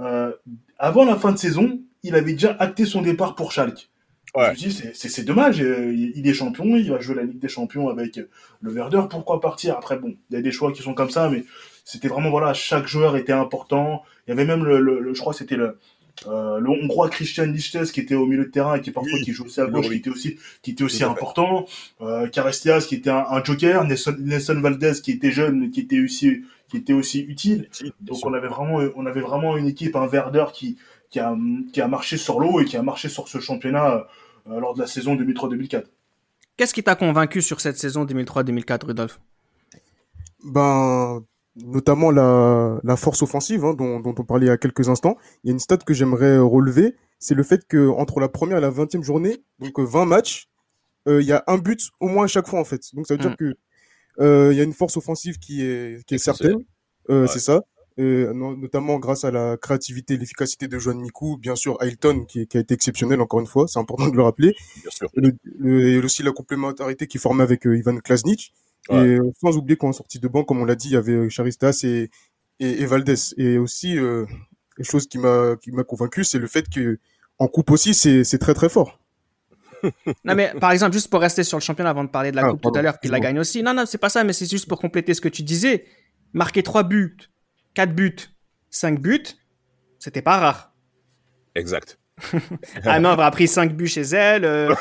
euh, 0.00 0.32
avant 0.78 1.04
la 1.04 1.16
fin 1.16 1.32
de 1.32 1.38
saison, 1.38 1.80
il 2.02 2.14
avait 2.14 2.32
déjà 2.32 2.56
acté 2.58 2.84
son 2.84 3.00
départ 3.02 3.34
pour 3.34 3.52
Schalke. 3.52 3.88
Ouais. 4.36 4.46
Je 4.46 4.50
me 4.50 4.56
suis 4.56 4.68
dit, 4.70 4.74
c'est- 4.74 4.92
c'est 4.94 5.08
c'est 5.08 5.22
dommage, 5.22 5.60
euh, 5.62 5.92
il 5.94 6.26
est 6.28 6.34
champion, 6.34 6.64
il 6.76 6.90
va 6.90 6.98
jouer 7.00 7.14
la 7.14 7.22
Ligue 7.22 7.38
des 7.38 7.48
Champions 7.48 7.88
avec 7.88 8.18
euh, 8.18 8.28
le 8.60 8.72
Werder, 8.72 9.02
pourquoi 9.08 9.40
partir? 9.40 9.76
Après, 9.76 9.96
bon, 9.96 10.16
il 10.30 10.34
y 10.34 10.36
a 10.38 10.42
des 10.42 10.50
choix 10.50 10.72
qui 10.72 10.82
sont 10.82 10.92
comme 10.94 11.10
ça, 11.10 11.28
mais 11.30 11.44
c'était 11.84 12.08
vraiment, 12.08 12.30
voilà, 12.30 12.52
chaque 12.52 12.86
joueur 12.88 13.16
était 13.16 13.32
important. 13.32 14.02
Il 14.26 14.30
y 14.30 14.32
avait 14.32 14.44
même, 14.44 14.64
le, 14.64 14.80
le- 14.80 14.98
le- 15.00 15.14
je 15.14 15.20
crois 15.20 15.32
c'était 15.32 15.54
le, 15.56 15.78
euh, 16.26 16.58
le 16.58 16.70
Hongrois 16.70 17.10
Christian 17.10 17.46
Lichtes 17.46 17.92
qui 17.92 18.00
était 18.00 18.14
au 18.14 18.26
milieu 18.26 18.44
de 18.44 18.50
terrain 18.50 18.76
et 18.76 18.80
qui 18.80 18.90
parfois 18.90 19.12
Oui, 19.14 19.22
qui 19.22 19.32
jouait 19.32 19.46
aussi 19.46 19.60
à 19.60 19.66
gauche, 19.66 19.84
qui 19.86 19.90
oui. 19.90 19.96
était 19.96 20.10
aussi, 20.10 20.38
qui 20.62 20.70
était 20.70 20.84
aussi 20.84 21.04
important. 21.04 21.66
Euh, 22.00 22.28
Carestias 22.28 22.86
qui 22.88 22.94
était 22.94 23.10
un, 23.10 23.24
un 23.30 23.42
joker, 23.42 23.84
Nelson, 23.84 24.16
Nelson 24.18 24.60
Valdez 24.60 24.92
qui 25.02 25.12
était 25.12 25.32
jeune, 25.32 25.58
mais 25.60 25.70
qui 25.70 25.80
était 25.80 26.00
aussi, 26.00 26.42
qui 26.68 26.76
était 26.76 26.92
aussi 26.92 27.20
utile. 27.20 27.68
Donc 28.00 28.24
on 28.24 28.32
avait 28.32 28.48
vraiment, 28.48 28.80
on 28.96 29.06
avait 29.06 29.20
vraiment 29.20 29.56
une 29.56 29.66
équipe, 29.66 29.96
un 29.96 30.06
Werder 30.06 30.46
qui, 30.52 30.78
qui 31.10 31.20
a, 31.20 31.36
qui 31.72 31.80
a 31.80 31.88
marché 31.88 32.16
sur 32.16 32.40
l'eau 32.40 32.60
et 32.60 32.64
qui 32.64 32.76
a 32.76 32.82
marché 32.82 33.08
sur 33.08 33.28
ce 33.28 33.38
championnat 33.38 34.06
euh, 34.48 34.60
lors 34.60 34.74
de 34.74 34.80
la 34.80 34.86
saison 34.86 35.16
2003-2004. 35.16 35.84
Qu'est-ce 36.56 36.74
qui 36.74 36.82
t'a 36.82 36.94
convaincu 36.94 37.42
sur 37.42 37.60
cette 37.60 37.78
saison 37.78 38.04
2003-2004, 38.04 38.86
Rudolf 38.86 39.20
Ben, 40.44 41.24
notamment 41.56 42.10
la, 42.10 42.80
la 42.82 42.96
force 42.96 43.22
offensive 43.22 43.64
hein, 43.64 43.74
dont, 43.74 44.00
dont 44.00 44.14
on 44.18 44.24
parlait 44.24 44.46
il 44.46 44.48
y 44.48 44.52
a 44.52 44.56
quelques 44.58 44.88
instants. 44.88 45.16
Il 45.42 45.48
y 45.48 45.50
a 45.50 45.52
une 45.52 45.58
stat 45.60 45.78
que 45.78 45.94
j'aimerais 45.94 46.38
relever, 46.38 46.96
c'est 47.18 47.34
le 47.34 47.42
fait 47.42 47.66
que 47.66 47.88
entre 47.88 48.20
la 48.20 48.28
première 48.28 48.58
et 48.58 48.60
la 48.60 48.70
vingtième 48.70 49.02
journée, 49.04 49.42
donc 49.60 49.78
euh, 49.78 49.84
20 49.84 50.04
matchs, 50.06 50.48
euh, 51.06 51.20
il 51.22 51.26
y 51.28 51.32
a 51.32 51.44
un 51.46 51.58
but 51.58 51.90
au 52.00 52.08
moins 52.08 52.24
à 52.24 52.28
chaque 52.28 52.48
fois 52.48 52.58
en 52.60 52.64
fait. 52.64 52.82
Donc 52.94 53.06
ça 53.06 53.14
veut 53.14 53.20
dire 53.20 53.36
que 53.36 53.54
euh, 54.20 54.50
il 54.52 54.56
y 54.58 54.60
a 54.60 54.64
une 54.64 54.72
force 54.72 54.96
offensive 54.96 55.38
qui 55.38 55.62
est, 55.62 56.04
qui 56.06 56.14
est 56.14 56.16
Exceptionnelle. 56.16 56.58
certaine, 56.58 56.66
euh, 57.10 57.22
Ouais. 57.22 57.28
c'est 57.28 57.40
ça. 57.40 57.62
Euh, 58.00 58.32
no- 58.34 58.56
notamment 58.56 58.98
grâce 58.98 59.22
à 59.22 59.30
la 59.30 59.56
créativité 59.56 60.14
et 60.14 60.16
l'efficacité 60.16 60.66
de 60.66 60.78
Joan 60.80 60.98
Mikou, 60.98 61.36
bien 61.38 61.54
sûr 61.54 61.76
Ailton 61.80 62.24
qui, 62.24 62.48
qui 62.48 62.56
a 62.56 62.60
été 62.60 62.74
exceptionnel 62.74 63.20
encore 63.20 63.38
une 63.38 63.46
fois, 63.46 63.68
c'est 63.68 63.78
important 63.78 64.08
de 64.08 64.16
le 64.16 64.22
rappeler. 64.22 64.52
Bien 64.82 64.90
sûr. 64.90 65.08
Et, 65.14 65.20
le, 65.20 65.32
le- 65.58 65.88
et 65.90 65.98
aussi 65.98 66.24
la 66.24 66.32
complémentarité 66.32 67.06
qui 67.06 67.18
formait 67.18 67.44
avec 67.44 67.66
euh, 67.68 67.76
Ivan 67.78 67.96
Klasnic. 67.98 68.52
Ouais. 68.90 69.08
Et 69.08 69.18
euh, 69.18 69.32
sans 69.40 69.56
oublier 69.56 69.76
qu'en 69.76 69.92
sortie 69.92 70.18
de 70.20 70.28
banc, 70.28 70.44
comme 70.44 70.60
on 70.60 70.64
l'a 70.64 70.74
dit, 70.74 70.88
il 70.88 70.92
y 70.92 70.96
avait 70.96 71.12
euh, 71.12 71.28
Charistas 71.28 71.80
et, 71.84 72.10
et, 72.60 72.82
et 72.82 72.86
Valdés. 72.86 73.14
Et 73.36 73.58
aussi, 73.58 73.98
euh, 73.98 74.26
quelque 74.76 74.90
chose 74.90 75.06
qui 75.06 75.18
m'a 75.18 75.56
qui 75.60 75.70
m'a 75.72 75.84
convaincu, 75.84 76.24
c'est 76.24 76.38
le 76.38 76.46
fait 76.46 76.68
que 76.68 76.98
en 77.38 77.48
coupe 77.48 77.70
aussi, 77.70 77.94
c'est 77.94 78.24
c'est 78.24 78.38
très 78.38 78.54
très 78.54 78.68
fort. 78.68 79.00
Non, 80.24 80.34
mais 80.34 80.52
par 80.60 80.70
exemple, 80.70 80.94
juste 80.94 81.10
pour 81.10 81.20
rester 81.20 81.44
sur 81.44 81.58
le 81.58 81.62
championnat 81.62 81.90
avant 81.90 82.04
de 82.04 82.08
parler 82.08 82.30
de 82.30 82.36
la 82.36 82.46
Ah, 82.46 82.50
Coupe 82.50 82.62
tout 82.62 82.72
à 82.74 82.80
l'heure, 82.82 82.98
qu'il 83.00 83.10
la 83.10 83.20
gagne 83.20 83.38
aussi. 83.38 83.62
Non, 83.62 83.74
non, 83.74 83.84
c'est 83.86 83.98
pas 83.98 84.08
ça, 84.08 84.24
mais 84.24 84.32
c'est 84.32 84.48
juste 84.48 84.66
pour 84.66 84.80
compléter 84.80 85.12
ce 85.12 85.20
que 85.20 85.28
tu 85.28 85.42
disais. 85.42 85.84
Marquer 86.32 86.62
3 86.62 86.84
buts, 86.84 87.16
4 87.74 87.94
buts, 87.94 88.16
5 88.70 88.98
buts, 89.00 89.22
c'était 89.98 90.22
pas 90.22 90.38
rare. 90.38 90.72
Exact. 91.54 91.98
Ah 92.84 93.00
non, 93.00 93.10
a 93.18 93.30
pris 93.30 93.48
5 93.48 93.74
buts 93.74 93.88
chez 93.88 94.02
elle. 94.02 94.44
euh. 94.44 94.74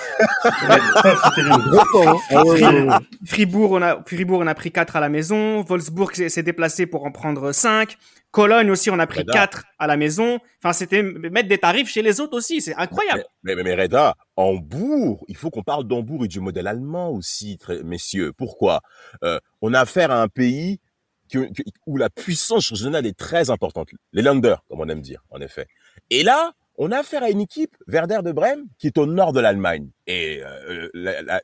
Fribourg, 3.25 3.71
on 3.71 3.81
a, 3.81 4.03
Fribourg, 4.05 4.39
on 4.41 4.47
a 4.47 4.55
pris 4.55 4.71
4 4.71 4.95
à 4.95 4.99
la 4.99 5.09
maison. 5.09 5.61
Wolfsburg 5.63 6.13
s'est 6.13 6.43
déplacé 6.43 6.85
pour 6.85 7.05
en 7.05 7.11
prendre 7.11 7.51
5. 7.51 7.97
Cologne 8.31 8.71
aussi, 8.71 8.89
on 8.89 8.97
a 8.99 9.05
pris 9.07 9.23
Breda. 9.23 9.33
4 9.47 9.63
à 9.77 9.87
la 9.87 9.95
maison. 9.97 10.39
Enfin, 10.63 10.73
c'était 10.73 11.03
mettre 11.03 11.47
des 11.47 11.59
tarifs 11.59 11.89
chez 11.89 12.01
les 12.01 12.19
autres 12.19 12.35
aussi. 12.37 12.61
C'est 12.61 12.75
incroyable. 12.75 13.23
Mais, 13.43 13.55
mais, 13.55 13.63
mais 13.63 13.75
Reda, 13.75 14.15
Hambourg, 14.35 15.23
il 15.27 15.35
faut 15.37 15.51
qu'on 15.51 15.61
parle 15.63 15.83
d'Hambourg 15.85 16.25
et 16.25 16.27
du 16.27 16.39
modèle 16.39 16.67
allemand 16.67 17.09
aussi, 17.11 17.57
très- 17.57 17.83
messieurs. 17.83 18.33
Pourquoi? 18.35 18.81
Euh, 19.23 19.39
On 19.61 19.73
a 19.73 19.81
affaire 19.81 20.09
à 20.11 20.21
un 20.21 20.27
pays 20.27 20.79
que- 21.31 21.51
que- 21.53 21.63
où 21.85 21.97
la 21.97 22.09
puissance 22.09 22.69
régionale 22.71 23.05
est 23.05 23.17
très 23.17 23.49
importante. 23.51 23.89
Les 24.13 24.21
Länder, 24.23 24.55
comme 24.67 24.79
on 24.81 24.89
aime 24.89 25.01
dire, 25.01 25.23
en 25.29 25.39
effet. 25.39 25.67
Et 26.09 26.23
là, 26.23 26.53
on 26.77 26.91
a 26.91 26.99
affaire 26.99 27.23
à 27.23 27.29
une 27.29 27.41
équipe, 27.41 27.75
Werder 27.87 28.19
de 28.23 28.31
Brême, 28.31 28.65
qui 28.79 28.87
est 28.87 28.97
au 28.97 29.05
nord 29.05 29.33
de 29.33 29.39
l'Allemagne. 29.39 29.89
Et 30.07 30.41
euh, 30.43 30.89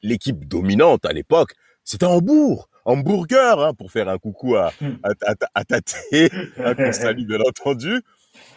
l'équipe 0.02 0.48
dominante 0.48 1.06
à 1.06 1.14
l'époque, 1.14 1.52
c'était 1.84 2.06
Hambourg. 2.06 2.68
Hamburger, 2.86 3.60
hein, 3.60 3.74
pour 3.76 3.92
faire 3.92 4.10
un 4.10 4.18
coucou 4.18 4.56
à, 4.56 4.72
à, 5.04 5.10
à, 5.26 5.34
à 5.54 5.66
Tate, 5.66 5.96
hein, 6.14 6.74
qu'on 6.76 6.92
salue 6.92 7.26
bien 7.26 7.40
entendu. 7.42 8.02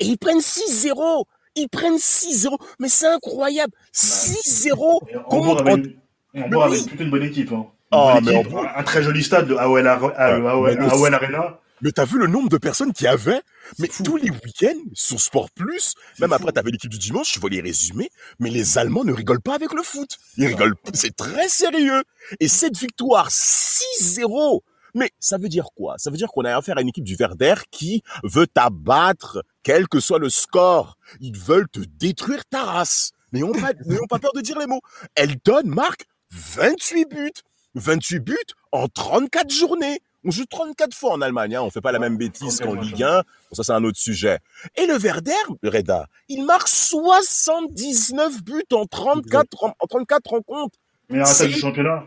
Et 0.01 0.07
ils 0.07 0.17
prennent 0.17 0.39
6-0. 0.39 1.25
Ils 1.57 1.69
prennent 1.69 1.97
6-0. 1.97 2.57
Mais 2.79 2.89
c'est 2.89 3.07
incroyable. 3.09 3.73
6-0. 3.95 4.71
Et 5.09 5.17
Comment 5.29 5.53
Hambourg 5.53 5.61
avait, 5.61 5.97
on- 6.35 6.61
avait 6.63 6.77
oui. 6.79 6.87
plutôt 6.87 7.05
une 7.05 7.11
bonne 7.11 7.23
équipe. 7.25 7.53
Hein. 7.53 7.67
Une 7.93 7.99
Ah, 7.99 8.21
bonne 8.23 8.35
équipe, 8.37 8.57
un, 8.75 8.83
très 8.85 9.03
joli 9.03 9.23
stade, 9.23 9.49
le 9.49 9.59
AOL, 9.59 9.87
Ar- 9.87 10.05
à- 10.17 10.25
Arena. 10.27 11.59
Mais 11.83 11.91
t'as 11.91 12.05
vu 12.05 12.17
le 12.17 12.29
nombre 12.29 12.49
de 12.49 12.59
personnes 12.59 12.93
qui 12.93 13.09
avaient? 13.09 13.43
Mais 13.81 13.89
fou. 13.89 14.05
tous 14.05 14.17
les 14.17 14.31
week-ends, 14.31 14.81
sur 14.95 15.21
Sport 15.21 15.51
Plus, 15.51 15.95
même 16.21 16.31
fou. 16.31 16.37
après 16.37 16.53
t'avais 16.53 16.71
l'équipe 16.71 16.91
du 16.91 16.99
dimanche, 16.99 17.35
je 17.35 17.41
vois 17.41 17.51
les 17.51 17.61
résumés, 17.61 18.09
mais 18.39 18.51
les 18.51 18.79
Allemands 18.79 19.05
ne 19.05 19.13
rigolent 19.13 19.43
pas 19.43 19.57
avec 19.57 19.73
le 19.73 19.83
foot. 19.83 20.17
Ils 20.37 20.47
rigolent, 20.47 20.77
c'est 20.95 21.15
très 21.17 21.49
sérieux. 21.49 22.05
Et 22.39 22.47
cette 22.47 22.77
victoire 22.77 23.31
6-0, 23.31 24.61
mais 24.95 25.11
ça 25.19 25.39
veut 25.39 25.49
dire 25.49 25.67
quoi? 25.75 25.97
Ça 25.99 26.11
veut 26.11 26.17
dire 26.17 26.29
qu'on 26.29 26.45
a 26.45 26.57
affaire 26.57 26.79
à 26.79 26.83
une 26.83 26.89
équipe 26.89 27.05
du 27.05 27.17
Werder 27.17 27.55
qui 27.73 28.03
veut 28.23 28.47
t'abattre, 28.47 29.43
quel 29.65 29.89
que 29.89 29.99
soit 29.99 30.21
le 30.21 30.29
score. 30.29 30.97
Ils 31.21 31.37
veulent 31.37 31.69
te 31.69 31.81
détruire 31.81 32.45
ta 32.45 32.63
race. 32.63 33.11
N'ayons 33.33 33.53
pas, 33.53 33.73
n'ayons 33.87 34.07
pas 34.07 34.21
peur 34.21 34.33
de 34.35 34.41
dire 34.41 34.59
les 34.59 34.67
mots. 34.67 34.83
Elton 35.17 35.63
marque 35.65 36.05
28 36.31 37.07
buts. 37.09 37.33
28 37.75 38.21
buts 38.21 38.37
en 38.71 38.87
34 38.87 39.51
journées. 39.51 40.01
On 40.25 40.31
joue 40.31 40.45
34 40.47 40.95
fois 40.95 41.13
en 41.13 41.21
Allemagne, 41.21 41.57
hein. 41.57 41.63
on 41.63 41.71
fait 41.71 41.81
pas 41.81 41.91
la 41.93 41.99
même 41.99 42.17
bêtise 42.17 42.61
qu'en 42.61 42.75
Ligue 42.75 43.03
1. 43.03 43.17
Bon, 43.19 43.23
ça, 43.53 43.65
c'est 43.65 43.73
un 43.73 43.83
autre 43.85 43.99
sujet. 43.99 44.39
Et 44.77 44.87
le 44.87 44.97
Werder, 44.99 45.33
Reda, 45.65 46.07
il 46.29 46.45
marque 46.45 46.69
79 46.69 48.43
buts 48.45 48.63
en 48.73 48.87
34, 48.87 49.65
en, 49.65 49.75
en 49.79 49.87
34 49.87 50.27
rencontres. 50.31 50.79
Meilleure 51.09 51.27
C'est- 51.27 51.45
attaque 51.45 51.55
du 51.55 51.61
championnat. 51.61 52.05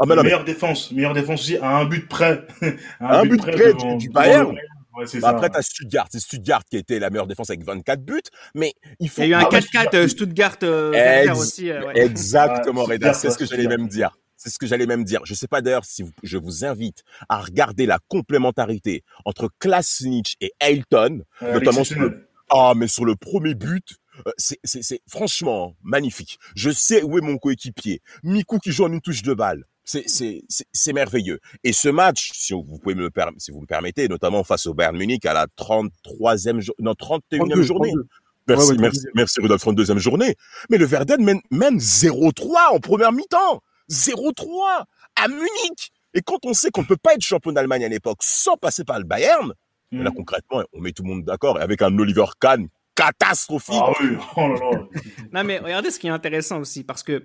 Ah, 0.00 0.04
mais 0.06 0.14
non, 0.14 0.22
mais 0.22 0.28
meilleure 0.28 0.44
défense. 0.44 0.92
Meilleure 0.92 1.12
défense 1.14 1.40
aussi 1.40 1.56
à 1.58 1.76
un 1.78 1.84
but 1.84 2.08
près. 2.08 2.46
Un 3.00 3.24
but 3.24 3.36
près 3.40 3.74
du- 3.74 3.96
du 3.96 4.08
Bayern. 4.10 4.56
Ouais, 4.96 5.04
bah, 5.20 5.28
après, 5.28 5.48
t'as 5.50 5.62
Stuttgart. 5.62 6.06
C'est 6.10 6.20
Stuttgart 6.20 6.62
qui 6.64 6.76
était 6.76 6.98
la 6.98 7.10
meilleure 7.10 7.26
défense 7.26 7.50
avec 7.50 7.64
24 7.64 8.02
buts. 8.04 8.20
Mais 8.54 8.74
il 9.00 9.08
faut. 9.08 9.22
Il 9.22 9.28
y 9.28 9.34
a 9.34 9.38
eu 9.38 9.42
un 9.42 9.46
Ah 9.50 9.52
ouais, 9.52 9.60
4-4 9.60 9.94
euh, 9.96 10.08
Stuttgart 10.08 10.56
euh, 10.62 10.90
Werder 10.92 11.30
Ex- 11.30 11.38
aussi. 11.40 11.70
euh, 11.70 11.84
ouais. 11.86 11.98
Exactement, 12.00 12.82
Reda. 12.84 13.12
Stuttgart, 13.12 13.14
C'est 13.16 13.30
ce 13.30 13.38
que 13.38 13.44
j'allais 13.44 13.62
Stuttgart. 13.62 13.78
même 13.78 13.88
dire. 13.88 14.16
C'est 14.40 14.50
ce 14.50 14.58
que 14.58 14.66
j'allais 14.66 14.86
même 14.86 15.02
dire. 15.02 15.20
Je 15.24 15.34
sais 15.34 15.48
pas 15.48 15.60
d'ailleurs 15.60 15.84
si 15.84 16.02
vous- 16.02 16.12
je 16.22 16.38
vous 16.38 16.64
invite 16.64 17.02
à 17.28 17.40
regarder 17.40 17.86
la 17.86 17.98
complémentarité 18.08 19.02
entre 19.24 19.50
Klasnic 19.58 20.36
et 20.40 20.52
Ailton. 20.60 21.24
Ouais, 21.42 21.52
notamment 21.54 21.82
sur 21.84 21.96
exceptionnel. 21.96 22.24
Ah, 22.50 22.72
mais 22.76 22.86
sur 22.86 23.04
le 23.04 23.16
premier 23.16 23.54
but, 23.54 23.96
euh, 24.26 24.30
c'est, 24.38 25.02
franchement 25.08 25.74
magnifique. 25.82 26.38
Je 26.54 26.70
sais 26.70 27.02
où 27.02 27.18
est 27.18 27.20
mon 27.20 27.36
coéquipier. 27.36 28.00
Miku 28.22 28.58
qui 28.60 28.70
joue 28.72 28.84
en 28.84 28.92
une 28.92 29.00
touche 29.00 29.22
de 29.22 29.34
balle. 29.34 29.64
C'est, 29.84 30.92
merveilleux. 30.92 31.40
Et 31.64 31.72
ce 31.72 31.88
match, 31.88 32.30
si 32.32 32.52
vous 32.52 32.62
pouvez 32.78 32.94
me 32.94 33.00
le 33.02 33.10
si 33.38 33.50
vous 33.50 33.60
me 33.60 33.66
permettez, 33.66 34.06
notamment 34.06 34.44
face 34.44 34.66
au 34.66 34.72
Bayern 34.74 34.96
Munich 34.96 35.26
à 35.26 35.32
la 35.34 35.46
33e, 35.56 36.60
jour- 36.60 36.74
non, 36.78 36.94
31e 36.94 37.38
32, 37.48 37.62
journée. 37.62 37.88
32. 37.90 38.06
Merci, 38.46 38.64
Ouais, 38.66 38.70
ouais, 38.72 38.78
merci, 38.80 38.98
32e. 39.00 39.10
merci 39.14 39.40
Rudolf, 39.40 39.60
32e 39.62 39.98
journée. 39.98 40.36
Mais 40.70 40.78
le 40.78 40.86
Verden 40.86 41.22
mène, 41.24 41.40
mène 41.50 41.78
0-3 41.80 42.68
en 42.72 42.80
première 42.80 43.12
mi-temps. 43.12 43.62
0-3 43.90 44.84
à 45.16 45.28
Munich. 45.28 45.92
Et 46.14 46.22
quand 46.22 46.38
on 46.44 46.54
sait 46.54 46.70
qu'on 46.70 46.82
ne 46.82 46.86
peut 46.86 46.96
pas 46.96 47.14
être 47.14 47.22
champion 47.22 47.52
d'Allemagne 47.52 47.84
à 47.84 47.88
l'époque 47.88 48.18
sans 48.22 48.56
passer 48.56 48.84
par 48.84 48.98
le 48.98 49.04
Bayern, 49.04 49.52
Mm. 49.90 50.02
Là, 50.02 50.10
concrètement, 50.14 50.62
on 50.72 50.80
met 50.80 50.92
tout 50.92 51.02
le 51.02 51.08
monde 51.08 51.24
d'accord. 51.24 51.58
Et 51.58 51.62
avec 51.62 51.82
un 51.82 51.96
Oliver 51.98 52.26
Kahn 52.40 52.68
catastrophique. 52.94 53.74
Ah 53.78 53.92
oui, 54.00 54.16
oh 54.36 54.40
là 54.40 54.70
là. 54.72 54.88
Non, 55.32 55.44
mais 55.44 55.58
regardez 55.58 55.90
ce 55.90 55.98
qui 55.98 56.08
est 56.08 56.10
intéressant 56.10 56.60
aussi, 56.60 56.84
parce 56.84 57.02
que 57.02 57.24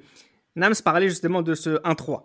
Nams 0.55 0.75
parlait 0.83 1.09
justement 1.09 1.41
de 1.41 1.55
ce 1.55 1.81
1-3. 1.81 2.23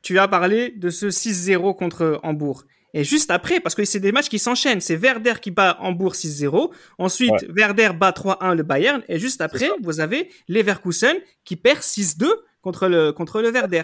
Tu 0.00 0.18
as 0.18 0.28
parlé 0.28 0.70
de 0.70 0.90
ce 0.90 1.06
6-0 1.06 1.76
contre 1.76 2.20
Hambourg. 2.22 2.64
Et 2.94 3.04
juste 3.04 3.30
après, 3.30 3.58
parce 3.60 3.74
que 3.74 3.84
c'est 3.84 4.00
des 4.00 4.12
matchs 4.12 4.28
qui 4.28 4.38
s'enchaînent, 4.38 4.80
c'est 4.80 4.96
Werder 4.96 5.34
qui 5.40 5.50
bat 5.50 5.78
Hambourg 5.80 6.12
6-0. 6.12 6.72
Ensuite, 6.98 7.32
Werder 7.48 7.90
bat 7.94 8.10
3-1 8.10 8.54
le 8.54 8.62
Bayern. 8.62 9.02
Et 9.08 9.18
juste 9.18 9.40
après, 9.40 9.70
vous 9.82 10.00
avez 10.00 10.30
Leverkusen 10.48 11.16
qui 11.44 11.56
perd 11.56 11.80
6-2 11.80 12.28
contre 12.62 12.88
le, 12.88 13.12
contre 13.12 13.42
le 13.42 13.50
Werder. 13.50 13.82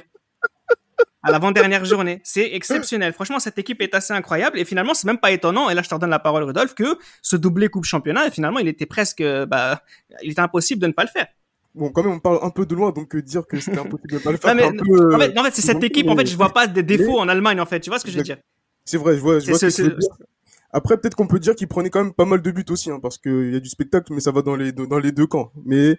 À 1.22 1.32
l'avant-dernière 1.32 1.84
journée. 1.84 2.20
C'est 2.24 2.54
exceptionnel. 2.54 3.12
Franchement, 3.12 3.40
cette 3.40 3.58
équipe 3.58 3.82
est 3.82 3.94
assez 3.94 4.12
incroyable. 4.14 4.58
Et 4.58 4.64
finalement, 4.64 4.94
c'est 4.94 5.06
même 5.06 5.18
pas 5.18 5.32
étonnant. 5.32 5.68
Et 5.68 5.74
là, 5.74 5.82
je 5.82 5.88
te 5.88 5.94
redonne 5.94 6.10
la 6.10 6.20
parole, 6.20 6.44
Rudolf, 6.44 6.74
que 6.74 6.96
ce 7.22 7.36
doublé 7.36 7.68
Coupe 7.68 7.84
Championnat, 7.84 8.28
et 8.28 8.30
finalement, 8.30 8.60
il 8.60 8.68
était 8.68 8.86
presque, 8.86 9.22
bah, 9.48 9.82
il 10.22 10.30
était 10.30 10.40
impossible 10.40 10.80
de 10.80 10.86
ne 10.86 10.92
pas 10.92 11.02
le 11.02 11.08
faire. 11.08 11.26
Bon, 11.74 11.90
quand 11.90 12.02
même, 12.02 12.12
on 12.12 12.18
parle 12.18 12.38
un 12.42 12.50
peu 12.50 12.66
de 12.66 12.74
loin, 12.74 12.92
donc 12.92 13.14
euh, 13.14 13.22
dire 13.22 13.46
que 13.46 13.60
c'était 13.60 13.78
impossible 13.78 14.12
de 14.12 14.18
pas 14.18 14.30
le 14.32 14.38
faire. 14.38 14.54
Non, 14.54 14.70
mais, 14.70 14.76
peu, 14.76 15.14
en 15.14 15.18
fait, 15.18 15.38
en 15.38 15.44
fait, 15.44 15.54
c'est 15.54 15.62
cette 15.62 15.82
équipe. 15.84 16.08
En 16.08 16.16
fait, 16.16 16.26
je 16.26 16.36
vois 16.36 16.52
pas 16.52 16.66
des 16.66 16.82
défauts 16.82 17.18
en 17.18 17.28
Allemagne, 17.28 17.60
en 17.60 17.66
fait. 17.66 17.80
Tu 17.80 17.90
vois 17.90 17.98
ce 17.98 18.04
que 18.04 18.10
je 18.10 18.16
veux 18.16 18.22
dire? 18.22 18.38
C'est 18.84 18.96
vrai, 18.96 19.16
je 19.16 19.20
vois. 19.20 19.38
Je 19.40 19.50
vois 19.50 19.58
C'est- 19.58 19.70
ce 19.70 19.82
que 19.82 19.88
tu 19.88 19.94
veux 19.94 20.00
c'est- 20.00 20.08
dire. 20.08 20.26
Après, 20.70 20.96
peut-être 20.98 21.14
qu'on 21.14 21.26
peut 21.26 21.38
dire 21.38 21.54
qu'il 21.54 21.66
prenait 21.68 21.90
quand 21.90 22.02
même 22.02 22.12
pas 22.12 22.26
mal 22.26 22.42
de 22.42 22.50
buts 22.50 22.64
aussi, 22.70 22.90
hein, 22.90 23.00
parce 23.00 23.16
qu'il 23.18 23.52
y 23.52 23.56
a 23.56 23.60
du 23.60 23.68
spectacle, 23.68 24.12
mais 24.12 24.20
ça 24.20 24.32
va 24.32 24.42
dans 24.42 24.54
les 24.54 24.70
dans 24.72 24.98
les 24.98 25.12
deux 25.12 25.26
camps. 25.26 25.50
Mais 25.64 25.96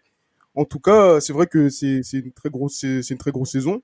en 0.55 0.65
tout 0.65 0.79
cas, 0.79 1.19
c'est 1.21 1.33
vrai 1.33 1.47
que 1.47 1.69
c'est 1.69 2.01
une 2.13 2.31
très 2.31 2.49
grosse, 2.49 2.79
c'est 2.79 3.09
une 3.09 3.17
très 3.17 3.31
grosse 3.31 3.51
saison. 3.51 3.81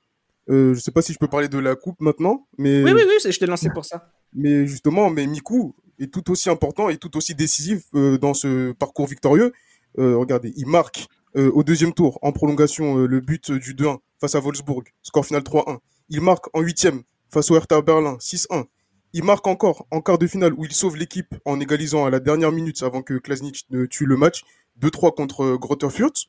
Euh, 0.49 0.73
je 0.75 0.80
sais 0.80 0.91
pas 0.91 1.01
si 1.01 1.12
je 1.12 1.17
peux 1.17 1.28
parler 1.28 1.47
de 1.47 1.58
la 1.58 1.75
coupe 1.75 1.99
maintenant, 2.01 2.47
mais 2.58 2.84
Oui, 2.84 2.91
oui, 2.93 3.01
oui, 3.08 3.32
je 3.32 3.39
t'ai 3.39 3.47
lancé 3.47 3.69
pour 3.73 3.84
ça. 3.86 4.12
mais 4.34 4.67
justement, 4.67 5.10
mais 5.10 5.25
Miku 5.25 5.73
est 5.99 6.13
tout 6.13 6.30
aussi 6.32 6.49
important 6.49 6.89
et 6.89 6.97
tout 6.97 7.15
aussi 7.17 7.34
décisif 7.34 7.84
euh, 7.95 8.17
dans 8.17 8.34
ce 8.34 8.71
parcours 8.73 9.08
victorieux. 9.08 9.54
Euh, 9.97 10.17
regardez, 10.17 10.54
il 10.58 10.67
marque 10.67 11.08
euh, 11.36 11.49
au 11.54 11.63
deuxième 11.63 11.93
tour, 11.93 12.19
en 12.21 12.32
prolongation, 12.32 12.95
le 12.97 13.19
but 13.21 13.51
du 13.51 13.73
2-1 13.73 13.97
face 14.21 14.36
à 14.36 14.39
Wolfsburg, 14.39 14.84
score 15.01 15.25
final 15.25 15.41
3-1. 15.41 15.80
Il 16.10 16.21
marque 16.21 16.45
en 16.54 16.62
huitième 16.62 17.01
face 17.30 17.49
au 17.49 17.56
Hertha 17.56 17.82
Berlin, 17.82 18.17
6-1. 18.19 18.65
Il 19.13 19.23
marque 19.23 19.47
encore 19.47 19.88
en 19.91 20.01
quart 20.01 20.17
de 20.17 20.28
finale 20.28 20.54
où 20.54 20.65
il 20.65 20.73
sauve 20.73 20.97
l'équipe 20.97 21.34
en 21.45 21.60
égalisant 21.60 22.06
à 22.06 22.10
la 22.10 22.19
dernière 22.19 22.51
minute 22.51 22.84
avant 22.84 23.01
que 23.01 23.13
Klasnic 23.15 23.65
ne 23.69 23.86
tue 23.86 24.06
le 24.06 24.17
match, 24.17 24.43
2-3 24.82 25.15
contre 25.15 25.56
Greuther 25.56 25.91
Fürth. 25.91 26.25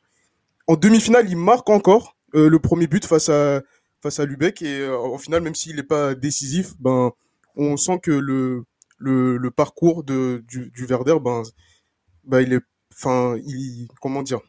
En 0.67 0.77
demi-finale, 0.77 1.29
il 1.29 1.37
marque 1.37 1.69
encore 1.71 2.17
euh, 2.35 2.49
le 2.49 2.59
premier 2.59 2.87
but 2.87 3.05
face 3.05 3.29
à 3.29 3.63
face 4.03 4.21
à 4.21 4.25
Lubeck 4.27 4.63
et 4.63 4.81
euh, 4.81 4.99
en 4.99 5.19
finale, 5.19 5.43
même 5.43 5.55
s'il 5.55 5.77
n'est 5.77 5.83
pas 5.83 6.15
décisif, 6.15 6.75
ben 6.79 7.13
on 7.57 7.77
sent 7.77 7.99
que 8.03 8.11
le 8.11 8.65
le, 8.99 9.37
le 9.37 9.51
parcours 9.51 10.05
de 10.05 10.45
du, 10.49 10.71
du 10.71 10.85
Werder, 10.87 11.17
ben 11.23 11.43
ben 12.25 12.41
il 12.41 12.53
est, 12.53 12.61
enfin 12.95 13.37
il 13.45 13.89
comment 14.01 14.23
dire, 14.23 14.41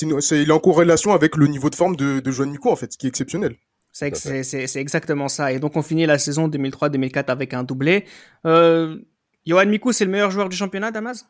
il 0.00 0.10
est 0.48 0.50
en 0.52 0.58
corrélation 0.60 1.12
avec 1.12 1.36
le 1.36 1.46
niveau 1.46 1.70
de 1.70 1.74
forme 1.74 1.96
de 1.96 2.20
de 2.20 2.30
Joan 2.30 2.50
Mico 2.50 2.70
en 2.70 2.76
fait, 2.76 2.92
ce 2.92 2.98
qui 2.98 3.06
est 3.06 3.08
exceptionnel. 3.10 3.56
C'est 3.94 4.10
Tout 4.10 4.16
à 4.16 4.20
c'est- 4.20 4.42
c'est- 4.42 4.66
c'est 4.66 4.80
exactement 4.80 5.28
ça. 5.28 5.52
Et 5.52 5.58
donc, 5.58 5.76
on 5.76 5.82
finit 5.82 6.06
la 6.06 6.16
saison 6.18 6.48
2003-2004 6.48 7.28
avec 7.28 7.52
un 7.52 7.62
doublé. 7.62 8.06
Euh, 8.46 8.98
Johan 9.46 9.66
Mikou, 9.66 9.92
c'est 9.92 10.06
le 10.06 10.10
meilleur 10.10 10.30
joueur 10.30 10.48
du 10.48 10.56
championnat, 10.56 10.90
Damas? 10.90 11.26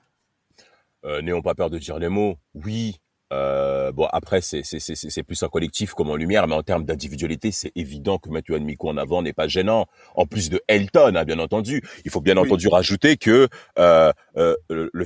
Euh, 1.04 1.20
N'ayons 1.22 1.42
pas 1.42 1.56
peur 1.56 1.70
de 1.70 1.78
dire 1.78 1.98
les 1.98 2.08
mots. 2.08 2.36
Oui. 2.54 3.00
Euh, 3.32 3.92
bon 3.92 4.06
après 4.12 4.40
c'est 4.42 4.62
c'est 4.62 4.78
c'est 4.78 4.94
c'est 4.94 5.22
plus 5.22 5.42
un 5.42 5.48
collectif 5.48 5.94
comme 5.94 6.10
en 6.10 6.16
lumière, 6.16 6.46
mais 6.46 6.54
en 6.54 6.62
termes 6.62 6.84
d'individualité, 6.84 7.50
c'est 7.50 7.72
évident 7.76 8.18
que 8.18 8.28
Yohan 8.48 8.60
Miku 8.60 8.88
en 8.88 8.96
avant 8.98 9.22
n'est 9.22 9.32
pas 9.32 9.48
gênant. 9.48 9.86
En 10.14 10.26
plus 10.26 10.50
de 10.50 10.60
Elton, 10.68 11.14
hein, 11.16 11.24
bien 11.24 11.38
entendu, 11.38 11.82
il 12.04 12.10
faut 12.10 12.20
bien 12.20 12.36
Oui. 12.36 12.46
entendu 12.46 12.68
rajouter 12.68 13.16
que 13.16 13.48
euh, 13.78 14.12
euh, 14.36 14.54
le 14.68 15.04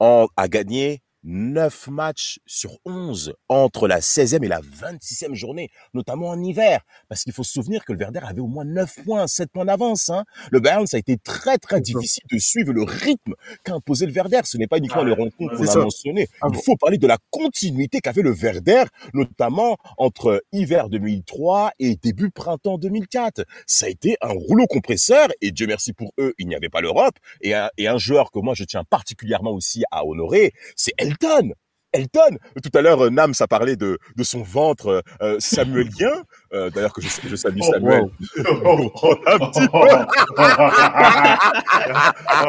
en 0.00 0.26
a 0.36 0.48
gagné 0.48 1.00
9 1.24 1.88
matchs 1.88 2.38
sur 2.46 2.78
11 2.84 3.34
entre 3.48 3.88
la 3.88 4.00
16e 4.00 4.44
et 4.44 4.48
la 4.48 4.60
26e 4.60 5.34
journée, 5.34 5.70
notamment 5.94 6.28
en 6.28 6.42
hiver, 6.42 6.80
parce 7.08 7.22
qu'il 7.24 7.32
faut 7.32 7.42
se 7.42 7.52
souvenir 7.52 7.84
que 7.84 7.92
le 7.92 7.98
Werder 7.98 8.20
avait 8.22 8.40
au 8.40 8.46
moins 8.46 8.64
9 8.64 9.04
points, 9.04 9.26
7 9.26 9.50
points 9.50 9.64
d'avance. 9.64 10.10
Hein. 10.10 10.24
Le 10.50 10.60
Bayern, 10.60 10.86
ça 10.86 10.96
a 10.96 11.00
été 11.00 11.16
très 11.16 11.58
très 11.58 11.80
difficile 11.80 12.24
de 12.30 12.38
suivre 12.38 12.72
le 12.72 12.82
rythme 12.82 13.34
qu'a 13.64 13.74
imposé 13.74 14.06
le 14.06 14.12
Werder. 14.12 14.40
Ce 14.44 14.58
n'est 14.58 14.66
pas 14.66 14.78
uniquement 14.78 15.02
Ah 15.02 15.04
les 15.04 15.12
rencontres 15.14 15.56
qu'on 15.56 15.66
a 15.66 15.76
mentionnées. 15.76 16.28
Ah 16.40 16.46
Il 16.50 16.54
bon. 16.54 16.60
faut 16.62 16.76
parler 16.76 16.98
de 16.98 17.06
la 17.06 17.18
continuité 17.30 18.00
qu'avait 18.00 18.22
le 18.22 18.32
Werder, 18.32 18.84
notamment 19.14 19.78
entre 19.96 20.42
hiver 20.52 20.88
2003 20.88 21.72
et 21.78 21.96
début 21.96 22.30
printemps 22.30 22.78
2004. 22.78 23.44
Ça 23.66 23.86
a 23.86 23.88
été 23.88 24.16
un 24.20 24.32
rouleau 24.32 24.66
compresseur 24.66 25.28
et 25.40 25.52
Dieu 25.52 25.66
merci 25.66 25.92
pour 25.92 26.12
eux, 26.18 26.34
il 26.38 26.48
n'y 26.48 26.54
avait 26.54 26.68
pas 26.68 26.80
l'Europe. 26.80 27.14
Et 27.40 27.54
un, 27.54 27.70
et 27.78 27.88
un 27.88 27.98
joueur 27.98 28.30
que 28.30 28.38
moi 28.38 28.54
je 28.54 28.64
tiens 28.64 28.84
particulièrement 28.84 29.52
aussi 29.52 29.84
à 29.90 30.04
honorer, 30.04 30.52
c'est 30.76 30.92
Elton. 31.20 31.52
Elton. 31.92 32.36
Tout 32.60 32.76
à 32.76 32.82
l'heure, 32.82 33.04
euh, 33.04 33.10
Nams 33.10 33.34
a 33.38 33.46
parlé 33.46 33.76
de, 33.76 33.98
de 34.16 34.22
son 34.24 34.42
ventre 34.42 35.04
euh, 35.22 35.36
samuelien. 35.38 36.24
Euh, 36.52 36.68
D'ailleurs, 36.70 36.92
que 36.92 37.00
je, 37.00 37.08
je 37.24 37.36
salue 37.36 37.58
Oh, 37.62 37.70
Samuel. 37.72 38.04
Oh, 38.64 38.90
oh, 39.02 39.14
Un 39.26 39.38
petit 39.38 39.68
oh, 39.72 39.84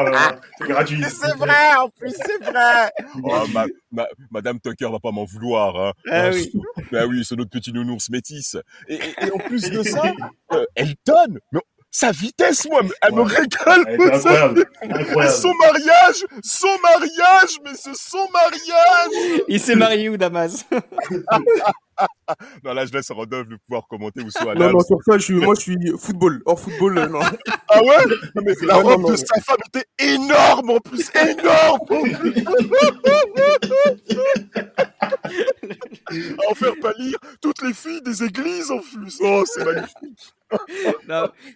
là 0.03 0.09
là, 0.09 0.39
C'est 0.57 0.67
gratuit. 0.67 1.03
en 1.03 1.89
plus, 1.89 2.13
c'est 2.25 2.43
vrai. 2.43 2.91
Oh, 3.23 3.43
ma, 3.53 3.65
ma- 3.91 4.07
Madame 4.31 4.59
Tucker 4.59 4.89
va 4.91 4.99
pas 4.99 5.11
m'en 5.11 5.25
vouloir. 5.25 5.75
Hein. 5.79 5.91
Ah 6.09 6.23
Ah, 6.25 6.29
oui. 6.33 6.49
c'est- 6.51 6.83
Ben 6.91 7.05
oui, 7.07 7.23
c'est 7.23 7.35
notre 7.35 7.51
petit 7.51 7.71
nounours 7.71 8.09
métis. 8.09 8.57
Et, 8.87 8.95
et- 8.95 9.25
et 9.27 9.31
en 9.31 9.37
plus 9.37 9.69
de 9.69 9.83
ça, 9.83 10.11
euh, 10.53 10.65
Elton, 10.75 11.37
mais 11.51 11.59
sa 11.95 12.11
vitesse, 12.11 12.67
moi, 12.69 12.81
elle 13.01 13.13
me 13.13 13.21
régale. 13.21 13.85
Incroyable. 13.87 14.65
Incroyable. 14.81 15.33
Son 15.33 15.53
mariage, 15.53 16.25
son 16.43 16.77
mariage, 16.83 17.57
mais 17.63 17.71
c'est 17.73 17.95
son 17.95 18.27
mariage. 18.33 19.41
Il 19.47 19.61
s'est 19.61 19.75
marié 19.75 20.09
où, 20.09 20.17
Damas? 20.17 20.65
Non, 22.65 22.73
là, 22.73 22.85
je 22.85 22.91
laisse 22.91 23.09
Rodolphe 23.09 23.47
le 23.47 23.57
pouvoir 23.57 23.87
commenter 23.87 24.21
ou 24.21 24.29
soit 24.29 24.53
Non 24.55 24.69
non 24.69 24.81
sur 24.81 24.97
ça, 25.05 25.17
je 25.17 25.23
suis 25.23 25.35
moi 25.35 25.55
je 25.55 25.61
suis 25.61 25.77
football 25.97 26.41
hors 26.45 26.59
football 26.59 26.97
euh, 26.97 27.07
non. 27.07 27.21
Ah 27.69 27.81
ouais? 27.81 28.05
Non, 28.35 28.41
mais 28.43 28.53
La 28.63 28.75
robe 28.75 29.03
non, 29.03 29.07
de 29.07 29.11
non. 29.11 29.17
sa 29.17 29.41
femme 29.41 29.55
était 29.73 29.85
énorme 29.99 30.71
en 30.71 30.79
plus, 30.79 31.09
énorme 31.15 31.79
À 35.07 36.51
en 36.51 36.53
faire 36.53 36.73
pâlir 36.81 37.17
toutes 37.41 37.61
les 37.61 37.73
filles 37.73 38.01
des 38.01 38.25
églises 38.25 38.71
en 38.71 38.79
plus. 38.79 39.17
Oh, 39.21 39.43
c'est 39.45 39.63
magnifique. 39.63 40.34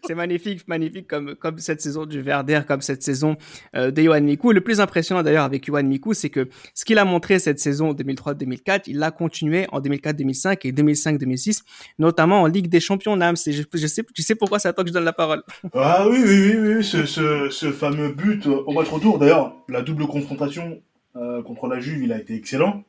C'est 0.08 0.16
magnifique, 0.16 0.68
magnifique 0.68 1.08
comme, 1.08 1.36
comme 1.36 1.60
cette 1.60 1.82
saison 1.82 2.06
du 2.06 2.22
Werder, 2.22 2.62
comme 2.68 2.82
cette 2.82 3.04
saison 3.04 3.38
euh, 3.76 3.92
de 3.92 4.02
Johan 4.02 4.22
Mikou. 4.22 4.52
Le 4.52 4.62
plus 4.62 4.80
impressionnant 4.80 5.24
d'ailleurs 5.24 5.44
avec 5.44 5.66
Johan 5.66 5.84
Mikou, 5.84 6.14
c'est 6.14 6.30
que 6.30 6.50
ce 6.74 6.86
qu'il 6.86 6.98
a 6.98 7.06
montré 7.06 7.40
cette 7.40 7.60
saison 7.60 7.94
2003-2004, 7.94 8.84
il 8.88 8.98
l'a 8.98 9.12
continué 9.12 9.68
en 9.72 9.80
2004-2005 9.82 10.60
et 10.64 10.72
2005-2006, 10.72 11.62
notamment 12.00 12.42
en 12.42 12.48
Ligue 12.48 12.68
des 12.68 12.80
Champions. 12.80 13.16
Nams, 13.16 13.36
tu 13.36 14.22
sais 14.22 14.36
pourquoi 14.36 14.60
c'est 14.60 14.68
à 14.68 14.74
toi 14.74 14.84
que 14.84 14.90
je 14.90 14.94
donne 14.94 15.06
la 15.06 15.14
parole. 15.14 15.44
Ah 15.74 16.08
oui, 16.10 16.20
oui, 16.24 16.56
oui, 16.56 16.76
oui, 16.78 16.84
ce, 16.84 17.06
ce, 17.06 17.72
fameux 17.72 18.10
but 18.10 18.48
au 18.48 18.72
match 18.72 18.90
retour. 18.90 19.20
D'ailleurs, 19.20 19.56
la 19.68 19.82
double 19.82 20.08
confrontation 20.08 20.82
euh, 21.16 21.42
contre 21.44 21.68
la 21.68 21.80
Juve, 21.80 22.04
il 22.04 22.12
a 22.12 22.20
été 22.20 22.36
excellent. 22.36 22.84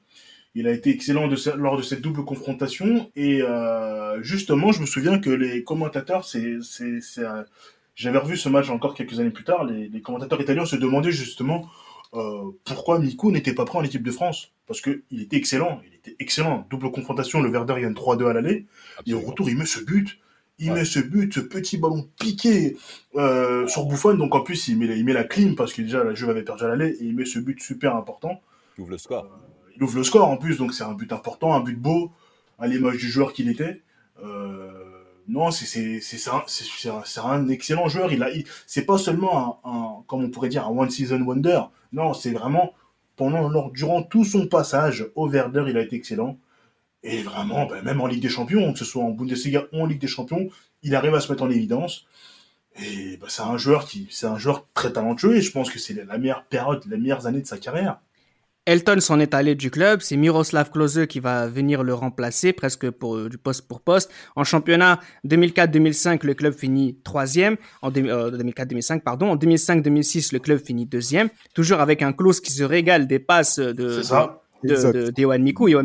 Il 0.54 0.66
a 0.66 0.72
été 0.72 0.90
excellent 0.90 1.28
de 1.28 1.36
ce- 1.36 1.50
lors 1.56 1.76
de 1.76 1.82
cette 1.82 2.00
double 2.00 2.24
confrontation. 2.24 3.10
Et 3.16 3.40
euh, 3.42 4.20
justement, 4.22 4.72
je 4.72 4.80
me 4.80 4.86
souviens 4.86 5.18
que 5.18 5.30
les 5.30 5.62
commentateurs, 5.64 6.24
c'est, 6.24 6.56
c'est, 6.62 7.00
c'est, 7.00 7.24
euh, 7.24 7.42
j'avais 7.94 8.18
revu 8.18 8.36
ce 8.36 8.48
match 8.48 8.68
encore 8.70 8.94
quelques 8.94 9.20
années 9.20 9.30
plus 9.30 9.44
tard. 9.44 9.64
Les, 9.64 9.88
les 9.88 10.00
commentateurs 10.00 10.40
italiens 10.40 10.64
se 10.64 10.76
demandaient 10.76 11.12
justement 11.12 11.68
euh, 12.14 12.50
pourquoi 12.64 12.98
Miku 12.98 13.30
n'était 13.30 13.54
pas 13.54 13.64
pris 13.64 13.78
en 13.78 13.84
équipe 13.84 14.02
de 14.02 14.10
France? 14.10 14.52
Parce 14.66 14.80
que 14.80 15.02
il 15.12 15.22
était 15.22 15.36
excellent. 15.36 15.80
Il 15.86 15.94
était 15.94 16.16
excellent. 16.18 16.66
Double 16.70 16.90
confrontation, 16.90 17.40
le 17.40 17.50
Werder 17.50 17.74
gagne 17.80 17.92
3-2 17.94 18.26
à 18.28 18.32
l'aller. 18.32 18.66
Et 19.06 19.14
au 19.14 19.20
retour, 19.20 19.48
il 19.48 19.56
met 19.56 19.66
ce 19.66 19.80
but. 19.84 20.18
Il 20.58 20.70
Ouais. 20.72 20.80
met 20.80 20.84
ce 20.84 20.98
but, 20.98 21.32
ce 21.32 21.40
petit 21.40 21.78
ballon 21.78 22.08
piqué 22.18 22.76
euh, 23.14 23.66
sur 23.68 23.86
Buffon. 23.86 24.14
Donc 24.14 24.34
en 24.34 24.40
plus, 24.40 24.66
il 24.68 24.78
met, 24.78 24.86
la- 24.88 24.94
il 24.96 25.04
met 25.04 25.12
la 25.12 25.24
clim 25.24 25.54
parce 25.54 25.72
que 25.72 25.80
déjà 25.82 26.02
la 26.04 26.12
Juve 26.14 26.30
avait 26.30 26.42
perdu 26.42 26.64
à 26.64 26.68
l'aller. 26.68 26.90
Et 27.00 27.04
il 27.04 27.14
met 27.14 27.24
ce 27.24 27.38
but 27.38 27.62
super 27.62 27.94
important. 27.96 28.42
Il 28.76 28.82
ouvre 28.82 28.90
le 28.90 28.98
score. 28.98 29.28
Il 29.80 29.84
ouvre 29.84 29.96
le 29.96 30.04
score 30.04 30.28
en 30.28 30.36
plus. 30.36 30.58
Donc 30.58 30.74
c'est 30.74 30.84
un 30.84 30.92
but 30.92 31.12
important, 31.12 31.54
un 31.54 31.60
but 31.60 31.78
beau, 31.78 32.12
à 32.58 32.66
l'image 32.66 32.98
du 32.98 33.10
joueur 33.10 33.32
qu'il 33.32 33.48
était. 33.48 33.82
Euh, 34.22 34.70
non, 35.26 35.50
c'est 35.50 36.28
un, 36.28 37.24
un, 37.24 37.48
excellent 37.48 37.88
joueur. 37.88 38.12
Il 38.12 38.22
a, 38.22 38.28
c'est 38.66 38.84
pas 38.84 38.98
seulement 38.98 39.60
un, 39.64 40.02
comme 40.06 40.24
on 40.24 40.30
pourrait 40.30 40.48
dire, 40.48 40.66
un 40.66 40.70
one 40.70 40.90
season 40.90 41.22
wonder. 41.22 41.62
Non, 41.92 42.14
c'est 42.14 42.32
vraiment 42.32 42.74
pendant 43.16 43.48
lors, 43.48 43.70
durant 43.70 44.02
tout 44.02 44.24
son 44.24 44.46
passage 44.46 45.06
au 45.14 45.28
Werder, 45.28 45.64
il 45.68 45.76
a 45.76 45.82
été 45.82 45.96
excellent. 45.96 46.38
Et 47.02 47.22
vraiment, 47.22 47.66
ben, 47.66 47.82
même 47.82 48.00
en 48.00 48.06
Ligue 48.06 48.22
des 48.22 48.28
Champions, 48.28 48.72
que 48.72 48.78
ce 48.78 48.84
soit 48.84 49.02
en 49.02 49.10
Bundesliga 49.10 49.64
ou 49.72 49.82
en 49.82 49.86
Ligue 49.86 50.00
des 50.00 50.06
Champions, 50.06 50.48
il 50.82 50.94
arrive 50.94 51.14
à 51.14 51.20
se 51.20 51.30
mettre 51.30 51.42
en 51.42 51.50
évidence. 51.50 52.06
Et 52.82 53.16
ben, 53.18 53.26
c'est 53.28 53.42
un 53.42 53.56
joueur 53.56 53.86
qui, 53.86 54.08
c'est 54.10 54.26
un 54.26 54.38
joueur 54.38 54.66
très 54.74 54.92
talentueux. 54.92 55.36
Et 55.36 55.42
je 55.42 55.52
pense 55.52 55.70
que 55.70 55.78
c'est 55.78 55.94
la 55.94 56.18
meilleure 56.18 56.44
période, 56.44 56.82
les 56.86 56.96
meilleures 56.96 57.26
années 57.26 57.40
de 57.40 57.46
sa 57.46 57.58
carrière. 57.58 58.00
Elton 58.66 59.00
s'en 59.00 59.18
est 59.20 59.34
allé 59.34 59.54
du 59.54 59.70
club, 59.70 60.00
c'est 60.02 60.16
Miroslav 60.16 60.70
Klose 60.70 61.06
qui 61.08 61.18
va 61.18 61.46
venir 61.48 61.82
le 61.82 61.94
remplacer 61.94 62.52
presque 62.52 62.90
pour, 62.90 63.28
du 63.28 63.38
poste 63.38 63.66
pour 63.66 63.80
poste. 63.80 64.12
En 64.36 64.44
championnat 64.44 65.00
2004-2005, 65.26 66.24
le 66.26 66.34
club 66.34 66.52
finit 66.52 66.98
troisième. 67.02 67.56
En 67.82 67.90
deux- 67.90 68.06
euh, 68.06 68.30
2004-2005, 68.30 69.00
pardon. 69.02 69.30
En 69.30 69.36
2005-2006, 69.36 70.32
le 70.32 70.38
club 70.40 70.60
finit 70.64 70.86
deuxième. 70.86 71.30
Toujours 71.54 71.80
avec 71.80 72.02
un 72.02 72.12
Klose 72.12 72.40
qui 72.40 72.52
se 72.52 72.62
régale 72.62 73.06
des 73.06 73.18
passes 73.18 73.58
de, 73.58 73.72
de, 74.62 74.74
de, 74.92 75.10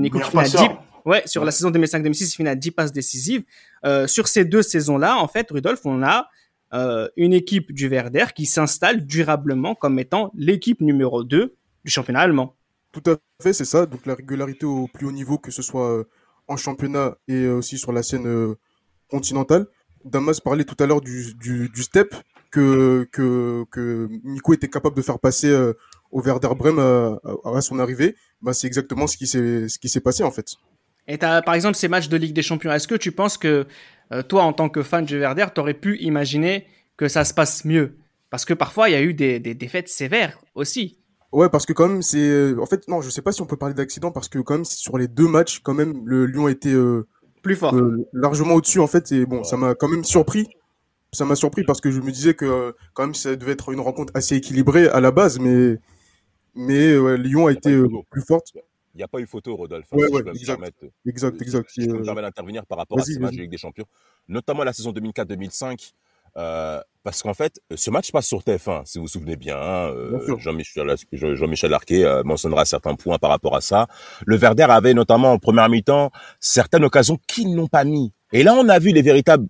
qui 0.09 0.15
Meilleur 0.17 0.31
finit 0.31 0.41
à 0.41 0.45
10, 0.45 0.51
passeur. 0.57 0.83
Ouais, 1.05 1.23
sur 1.25 1.45
la 1.45 1.51
saison 1.51 1.71
2005-2006, 1.71 2.31
il 2.31 2.35
finit 2.35 2.49
à 2.49 2.55
10 2.55 2.71
passes 2.71 2.91
décisives. 2.91 3.43
Euh, 3.85 4.05
sur 4.05 4.27
ces 4.27 4.43
deux 4.43 4.61
saisons-là, 4.61 5.17
en 5.17 5.27
fait, 5.27 5.49
Rudolf, 5.49 5.79
on 5.85 6.03
a 6.03 6.27
euh, 6.73 7.07
une 7.15 7.31
équipe 7.33 7.71
du 7.71 7.87
Werder 7.87 8.25
qui 8.35 8.45
s'installe 8.45 9.05
durablement 9.05 9.75
comme 9.75 9.97
étant 9.97 10.31
l'équipe 10.35 10.81
numéro 10.81 11.23
2 11.23 11.55
du 11.85 11.91
championnat 11.91 12.19
allemand. 12.21 12.55
Tout 12.95 13.11
à 13.11 13.17
fait, 13.43 13.51
c'est 13.51 13.65
ça. 13.65 13.85
Donc 13.85 14.05
la 14.05 14.15
régularité 14.15 14.65
au 14.65 14.87
plus 14.87 15.05
haut 15.05 15.11
niveau, 15.11 15.37
que 15.37 15.51
ce 15.51 15.61
soit 15.61 15.91
euh, 15.91 16.03
en 16.47 16.55
championnat 16.55 17.17
et 17.27 17.33
euh, 17.33 17.55
aussi 17.55 17.77
sur 17.77 17.91
la 17.91 18.01
scène 18.03 18.25
euh, 18.25 18.55
continentale. 19.09 19.67
Damas 20.05 20.39
parlait 20.39 20.63
tout 20.63 20.81
à 20.81 20.85
l'heure 20.87 21.01
du, 21.01 21.33
du, 21.33 21.83
step 21.83 22.15
que, 22.51 23.05
que, 23.11 24.07
était 24.53 24.69
capable 24.69 24.95
de 24.95 25.01
faire 25.01 25.19
passer 25.19 25.53
au 26.11 26.21
Werder 26.21 26.49
Bremen 26.55 26.79
à, 27.43 27.61
son 27.61 27.79
arrivée. 27.79 28.15
Bah, 28.41 28.53
c'est 28.53 28.67
exactement 28.67 29.07
ce 29.07 29.17
qui 29.17 29.27
s'est 29.89 29.99
passé 29.99 30.23
en 30.23 30.31
fait. 30.31 30.53
Et 31.07 31.17
t'as, 31.17 31.41
par 31.41 31.55
exemple, 31.55 31.75
ces 31.75 31.87
matchs 31.87 32.07
de 32.07 32.17
Ligue 32.17 32.33
des 32.33 32.43
Champions, 32.43 32.71
est-ce 32.71 32.87
que 32.87 32.95
tu 32.95 33.11
penses 33.11 33.37
que 33.37 33.65
toi, 34.29 34.43
en 34.43 34.53
tant 34.53 34.69
que 34.69 34.83
fan 34.83 35.03
du 35.05 35.19
Werder, 35.19 35.47
t'aurais 35.55 35.73
pu 35.73 35.97
imaginer 35.97 36.67
que 36.97 37.07
ça 37.07 37.25
se 37.25 37.33
passe 37.33 37.65
mieux? 37.65 37.97
Parce 38.29 38.45
que 38.45 38.53
parfois, 38.53 38.89
il 38.89 38.91
y 38.93 38.95
a 38.95 39.01
eu 39.01 39.15
des 39.15 39.39
défaites 39.39 39.89
sévères 39.89 40.37
aussi. 40.53 40.99
Ouais, 41.35 41.49
parce 41.49 41.65
que 41.65 41.73
quand 41.73 41.89
même, 41.89 42.01
c'est. 42.01 42.17
euh, 42.17 42.57
En 42.61 42.65
fait, 42.65 42.87
non, 42.87 43.01
je 43.01 43.09
sais 43.09 43.21
pas 43.21 43.31
si 43.31 43.41
on 43.41 43.45
peut 43.45 43.57
parler 43.57 43.75
d'accident, 43.75 44.11
parce 44.11 44.29
que 44.29 44.39
quand 44.39 44.53
même, 44.55 44.65
sur 44.65 44.97
les 44.97 45.07
deux 45.07 45.27
matchs, 45.27 45.59
quand 45.59 45.73
même, 45.73 46.01
le 46.07 46.25
Lyon 46.25 46.47
était 46.47 46.73
euh, 46.73 47.07
Plus 47.41 47.55
fort. 47.57 47.75
euh, 47.75 48.07
largement 48.13 48.53
au-dessus, 48.53 48.79
en 48.79 48.87
fait. 48.87 49.11
Et 49.11 49.25
bon, 49.25 49.43
ça 49.43 49.57
m'a 49.57 49.75
quand 49.75 49.89
même 49.89 50.03
surpris. 50.05 50.47
Ça 51.11 51.25
m'a 51.25 51.35
surpris 51.35 51.63
parce 51.63 51.81
que 51.81 51.91
je 51.91 51.99
me 51.99 52.11
disais 52.11 52.33
que 52.35 52.45
euh, 52.45 52.71
quand 52.93 53.03
même, 53.03 53.13
ça 53.15 53.35
devait 53.35 53.51
être 53.51 53.71
une 53.73 53.79
rencontre 53.81 54.11
assez 54.15 54.35
équilibrée 54.35 54.87
à 54.87 54.99
la 55.01 55.11
base, 55.11 55.39
mais. 55.39 55.77
Mais 56.55 56.97
ouais, 56.97 57.17
Lyon 57.17 57.47
a 57.47 57.51
été 57.51 57.73
euh, 57.73 57.87
plus 58.09 58.21
forte. 58.21 58.53
Il 58.93 58.99
n'y 58.99 59.03
a 59.03 59.09
pas 59.09 59.19
eu 59.19 59.27
photo, 59.27 59.57
Rodolphe. 59.57 59.87
hein, 59.91 59.97
Ouais, 59.97 60.07
si 60.07 60.39
exact. 60.39 60.55
permettre. 60.55 60.77
Exact, 61.05 61.41
exact. 61.41 61.69
Je 61.75 61.81
me 61.81 62.01
permettre 62.03 62.27
d'intervenir 62.27 62.65
par 62.65 62.77
rapport 62.77 62.97
à 62.97 63.03
ces 63.03 63.19
matchs 63.19 63.33
Ligue 63.35 63.51
des 63.51 63.57
Champions, 63.57 63.83
notamment 64.29 64.63
la 64.63 64.71
saison 64.71 64.93
2004-2005. 64.93 65.91
Euh, 66.37 66.81
parce 67.03 67.21
qu'en 67.21 67.33
fait, 67.35 67.59
ce 67.75 67.91
match 67.91 68.11
passe 68.11 68.27
sur 68.27 68.39
TF1, 68.41 68.85
si 68.85 68.97
vous 68.97 69.03
vous 69.05 69.09
souvenez 69.09 69.35
bien. 69.35 69.57
hein, 69.57 69.89
euh, 69.91 70.19
Bien. 70.25 70.37
Jean-Michel 70.39 70.95
Jean- 71.13 71.35
Jean-Michel 71.35 71.69
Larquet 71.71 72.03
euh, 72.03 72.23
mentionnera 72.23 72.65
certains 72.65 72.95
points 72.95 73.19
par 73.19 73.29
rapport 73.29 73.55
à 73.55 73.61
ça. 73.61 73.87
Le 74.25 74.35
Verder 74.35 74.63
avait 74.69 74.93
notamment 74.95 75.31
en 75.31 75.37
première 75.39 75.69
mi-temps 75.69 76.11
certaines 76.39 76.83
occasions 76.83 77.17
qu'ils 77.27 77.55
n'ont 77.55 77.67
pas 77.67 77.83
mis. 77.83 78.11
Et 78.33 78.41
là, 78.43 78.53
on 78.55 78.67
a 78.69 78.79
vu 78.79 78.91
les 78.91 79.01
véritables 79.03 79.47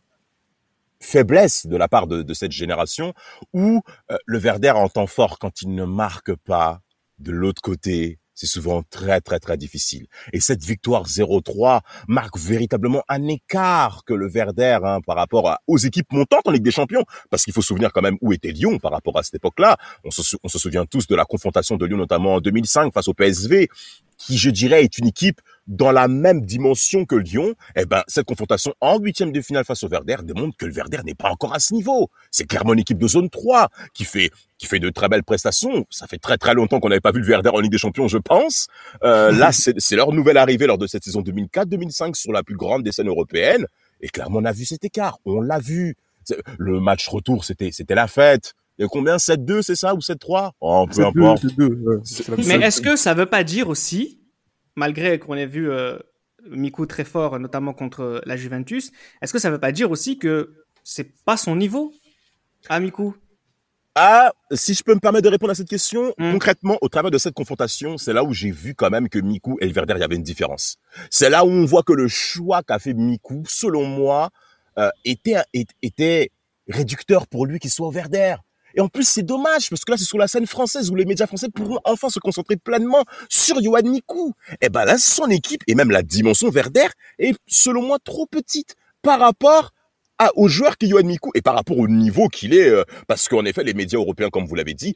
faiblesses 1.00 1.65
de 1.67 1.78
la 1.78 1.88
part 1.88 2.08
de, 2.08 2.21
de 2.24 2.34
cette 2.34 2.52
génération 2.52 3.13
où 3.54 3.82
euh, 4.12 4.17
le 4.26 4.38
Verder 4.38 4.71
en 4.71 4.89
temps 4.89 5.08
fort, 5.08 5.39
quand 5.39 5.62
il 5.62 5.74
ne 5.76 5.86
marque 5.86 6.36
pas 6.36 6.82
de 7.19 7.32
l'autre 7.32 7.62
côté, 7.62 8.19
c'est 8.36 8.45
souvent 8.45 8.84
très 8.84 9.21
très 9.21 9.39
très 9.39 9.58
difficile. 9.58 10.08
Et 10.34 10.39
cette 10.39 10.63
victoire 10.63 11.06
0-3 11.06 11.82
marque 12.08 12.38
véritablement 12.38 13.04
un 13.10 13.28
écart 13.28 14.04
que 14.06 14.13
le 14.13 14.28
Verder 14.28 14.80
hein, 14.84 15.00
par 15.06 15.15
rapport 15.15 15.58
aux 15.67 15.78
équipes 15.78 16.12
montantes 16.12 16.48
en 16.48 16.52
Ligue 16.52 16.63
des 16.63 16.71
Champions. 16.71 17.04
Parce 17.30 17.43
qu'il 17.43 17.54
faut 17.54 17.62
se 17.62 17.69
souvenir 17.69 17.91
quand 17.93 18.02
même 18.02 18.17
où 18.21 18.34
était 18.34 18.52
Lyon 18.52 18.78
par 18.80 18.91
rapport 18.91 19.17
à 19.17 19.24
cette 19.24 19.36
époque-là. 19.36 19.78
On 20.04 20.12
se, 20.12 20.36
on 20.43 20.50
se 20.50 20.60
souvient 20.60 20.86
tous 20.86 21.08
de 21.08 21.15
la 21.15 21.26
confrontation 21.26 21.78
de 21.78 21.86
Lyon 21.86 21.98
notamment 21.98 22.36
en 22.36 22.41
2005 22.41 22.93
face 22.93 23.08
au 23.08 23.13
PSV, 23.13 23.69
qui 24.17 24.38
je 24.38 24.49
dirais 24.49 24.84
est 24.84 24.97
une 24.97 25.08
équipe 25.08 25.41
dans 25.67 25.91
la 25.91 26.08
même 26.08 26.41
dimension 26.41 27.06
que 27.06 27.15
Lyon. 27.15 27.56
Eh 27.75 27.86
ben 27.86 28.04
cette 28.08 28.25
confrontation 28.25 28.73
en 28.82 28.99
huitième 28.99 29.32
de 29.32 29.41
finale 29.41 29.65
face 29.65 29.84
au 29.84 29.88
Verder 29.88 30.17
démontre 30.23 30.56
que 30.58 30.65
le 30.65 30.73
Verder 30.73 30.99
n'est 31.04 31.15
pas 31.15 31.30
encore 31.30 31.54
à 31.54 31.60
ce 31.60 31.73
niveau. 31.73 32.10
C'est 32.32 32.45
clairement 32.45 32.73
une 32.73 32.80
équipe 32.80 32.97
de 32.97 33.08
zone 33.08 33.30
3 33.30 33.69
qui 33.93 34.06
fait 34.06 34.32
qui 34.58 34.67
fait 34.67 34.80
de 34.80 34.89
très 34.89 35.10
belles 35.10 35.23
prestations. 35.23 35.86
Ça 35.89 36.08
fait 36.08 36.17
très 36.17 36.38
très 36.38 36.54
longtemps 36.54 36.80
qu'on 36.80 36.89
n'avait 36.89 37.01
pas 37.01 37.12
vu 37.12 37.19
le 37.19 37.25
Verder 37.25 37.49
en 37.49 37.60
Ligue 37.60 37.71
des 37.71 37.78
Champions, 37.78 38.08
je 38.08 38.17
pense. 38.17 38.67
Euh, 39.04 39.32
là, 39.38 39.51
c'est 39.51 39.95
leur 39.95 40.12
nouvelle 40.12 40.38
arrivée 40.38 40.67
lors 40.67 40.78
de 40.78 40.88
cette 40.88 41.04
saison 41.04 41.21
2004-2005 41.21 42.15
sur 42.15 42.32
la 42.32 42.43
plus 42.43 42.56
grande 42.56 42.84
des 42.84 42.91
scènes 42.91 43.10
européennes. 43.10 43.65
Et 44.01 44.10
clairement, 44.10 44.39
on 44.39 44.45
a 44.45 44.51
vu 44.51 44.65
cet 44.65 44.84
écart. 44.86 45.19
On 45.25 45.41
l'a 45.41 45.60
vu. 45.60 45.95
Le 46.58 46.80
match 46.80 47.08
retour, 47.08 47.45
c'était 47.45 47.71
c'était 47.71 47.93
la 47.93 48.08
fête. 48.08 48.56
Il 48.77 48.81
y 48.81 48.85
a 48.85 48.88
combien? 48.88 49.15
7-2, 49.17 49.61
c'est 49.61 49.75
ça 49.75 49.93
Ou 49.95 49.99
7-3 49.99 50.51
Oh, 50.59 50.85
peu 50.93 51.05
importe. 51.05 51.45
Mais 52.45 52.55
est-ce 52.55 52.81
que 52.81 52.95
ça 52.95 53.13
veut 53.13 53.25
pas 53.25 53.43
dire 53.43 53.69
aussi, 53.69 54.19
malgré 54.75 55.17
qu'on 55.19 55.35
ait 55.35 55.45
vu 55.45 55.69
euh, 55.71 55.97
Miku 56.49 56.85
très 56.85 57.05
fort, 57.05 57.39
notamment 57.39 57.73
contre 57.73 58.21
la 58.25 58.35
Juventus, 58.38 58.91
est-ce 59.21 59.31
que 59.33 59.39
ça 59.39 59.49
veut 59.49 59.59
pas 59.59 59.71
dire 59.71 59.91
aussi 59.91 60.17
que 60.17 60.53
c'est 60.83 61.15
pas 61.23 61.38
son 61.38 61.55
niveau? 61.55 61.93
À 62.67 62.79
Miku 62.79 63.15
Ah, 63.95 64.33
si 64.51 64.73
je 64.73 64.83
peux 64.83 64.93
me 64.93 64.99
permettre 64.99 65.23
de 65.23 65.29
répondre 65.29 65.51
à 65.51 65.55
cette 65.55 65.69
question, 65.69 66.13
Mm. 66.17 66.33
concrètement, 66.33 66.77
au 66.81 66.89
travers 66.89 67.11
de 67.11 67.17
cette 67.17 67.33
confrontation, 67.33 67.97
c'est 67.97 68.11
là 68.11 68.23
où 68.25 68.33
j'ai 68.33 68.51
vu 68.51 68.75
quand 68.75 68.89
même 68.89 69.07
que 69.07 69.19
Miku 69.19 69.57
et 69.61 69.67
le 69.67 69.73
Verder, 69.73 69.93
il 69.95 70.01
y 70.01 70.03
avait 70.03 70.15
une 70.17 70.23
différence. 70.23 70.75
C'est 71.09 71.29
là 71.29 71.45
où 71.45 71.49
on 71.49 71.63
voit 71.65 71.83
que 71.83 71.93
le 71.93 72.07
choix 72.09 72.61
qu'a 72.61 72.77
fait 72.79 72.93
Miku, 72.93 73.43
selon 73.47 73.85
moi, 73.85 74.31
euh, 74.77 74.89
était, 75.05 75.38
était 75.81 76.31
réducteur 76.67 77.27
pour 77.27 77.45
lui 77.45 77.59
qu'il 77.59 77.71
soit 77.71 77.88
au 77.88 77.91
Verder. 77.91 78.35
Et 78.75 78.81
en 78.81 78.88
plus, 78.88 79.07
c'est 79.07 79.23
dommage, 79.23 79.69
parce 79.69 79.83
que 79.83 79.91
là, 79.91 79.97
c'est 79.97 80.05
sur 80.05 80.17
la 80.17 80.27
scène 80.27 80.45
française 80.45 80.91
où 80.91 80.95
les 80.95 81.05
médias 81.05 81.27
français 81.27 81.47
pourront 81.49 81.79
enfin 81.85 82.09
se 82.09 82.19
concentrer 82.19 82.57
pleinement 82.57 83.03
sur 83.29 83.61
Johan 83.61 83.83
Miku. 83.83 84.33
Et 84.61 84.69
ben 84.69 84.85
là, 84.85 84.97
son 84.97 85.29
équipe, 85.29 85.63
et 85.67 85.75
même 85.75 85.91
la 85.91 86.03
dimension 86.03 86.49
Verder, 86.49 86.88
est, 87.17 87.35
selon 87.47 87.81
moi, 87.81 87.97
trop 88.03 88.25
petite 88.25 88.75
par 89.01 89.19
rapport 89.19 89.71
à, 90.17 90.31
aux 90.35 90.47
joueurs 90.47 90.77
qui 90.77 90.89
Johan 90.89 91.03
Miku 91.03 91.31
et 91.35 91.41
par 91.41 91.55
rapport 91.55 91.77
au 91.77 91.88
niveau 91.88 92.27
qu'il 92.27 92.53
est, 92.53 92.69
euh, 92.69 92.83
parce 93.07 93.27
qu'en 93.27 93.45
effet, 93.45 93.63
les 93.63 93.73
médias 93.73 93.99
européens, 93.99 94.29
comme 94.29 94.45
vous 94.45 94.55
l'avez 94.55 94.73
dit, 94.73 94.95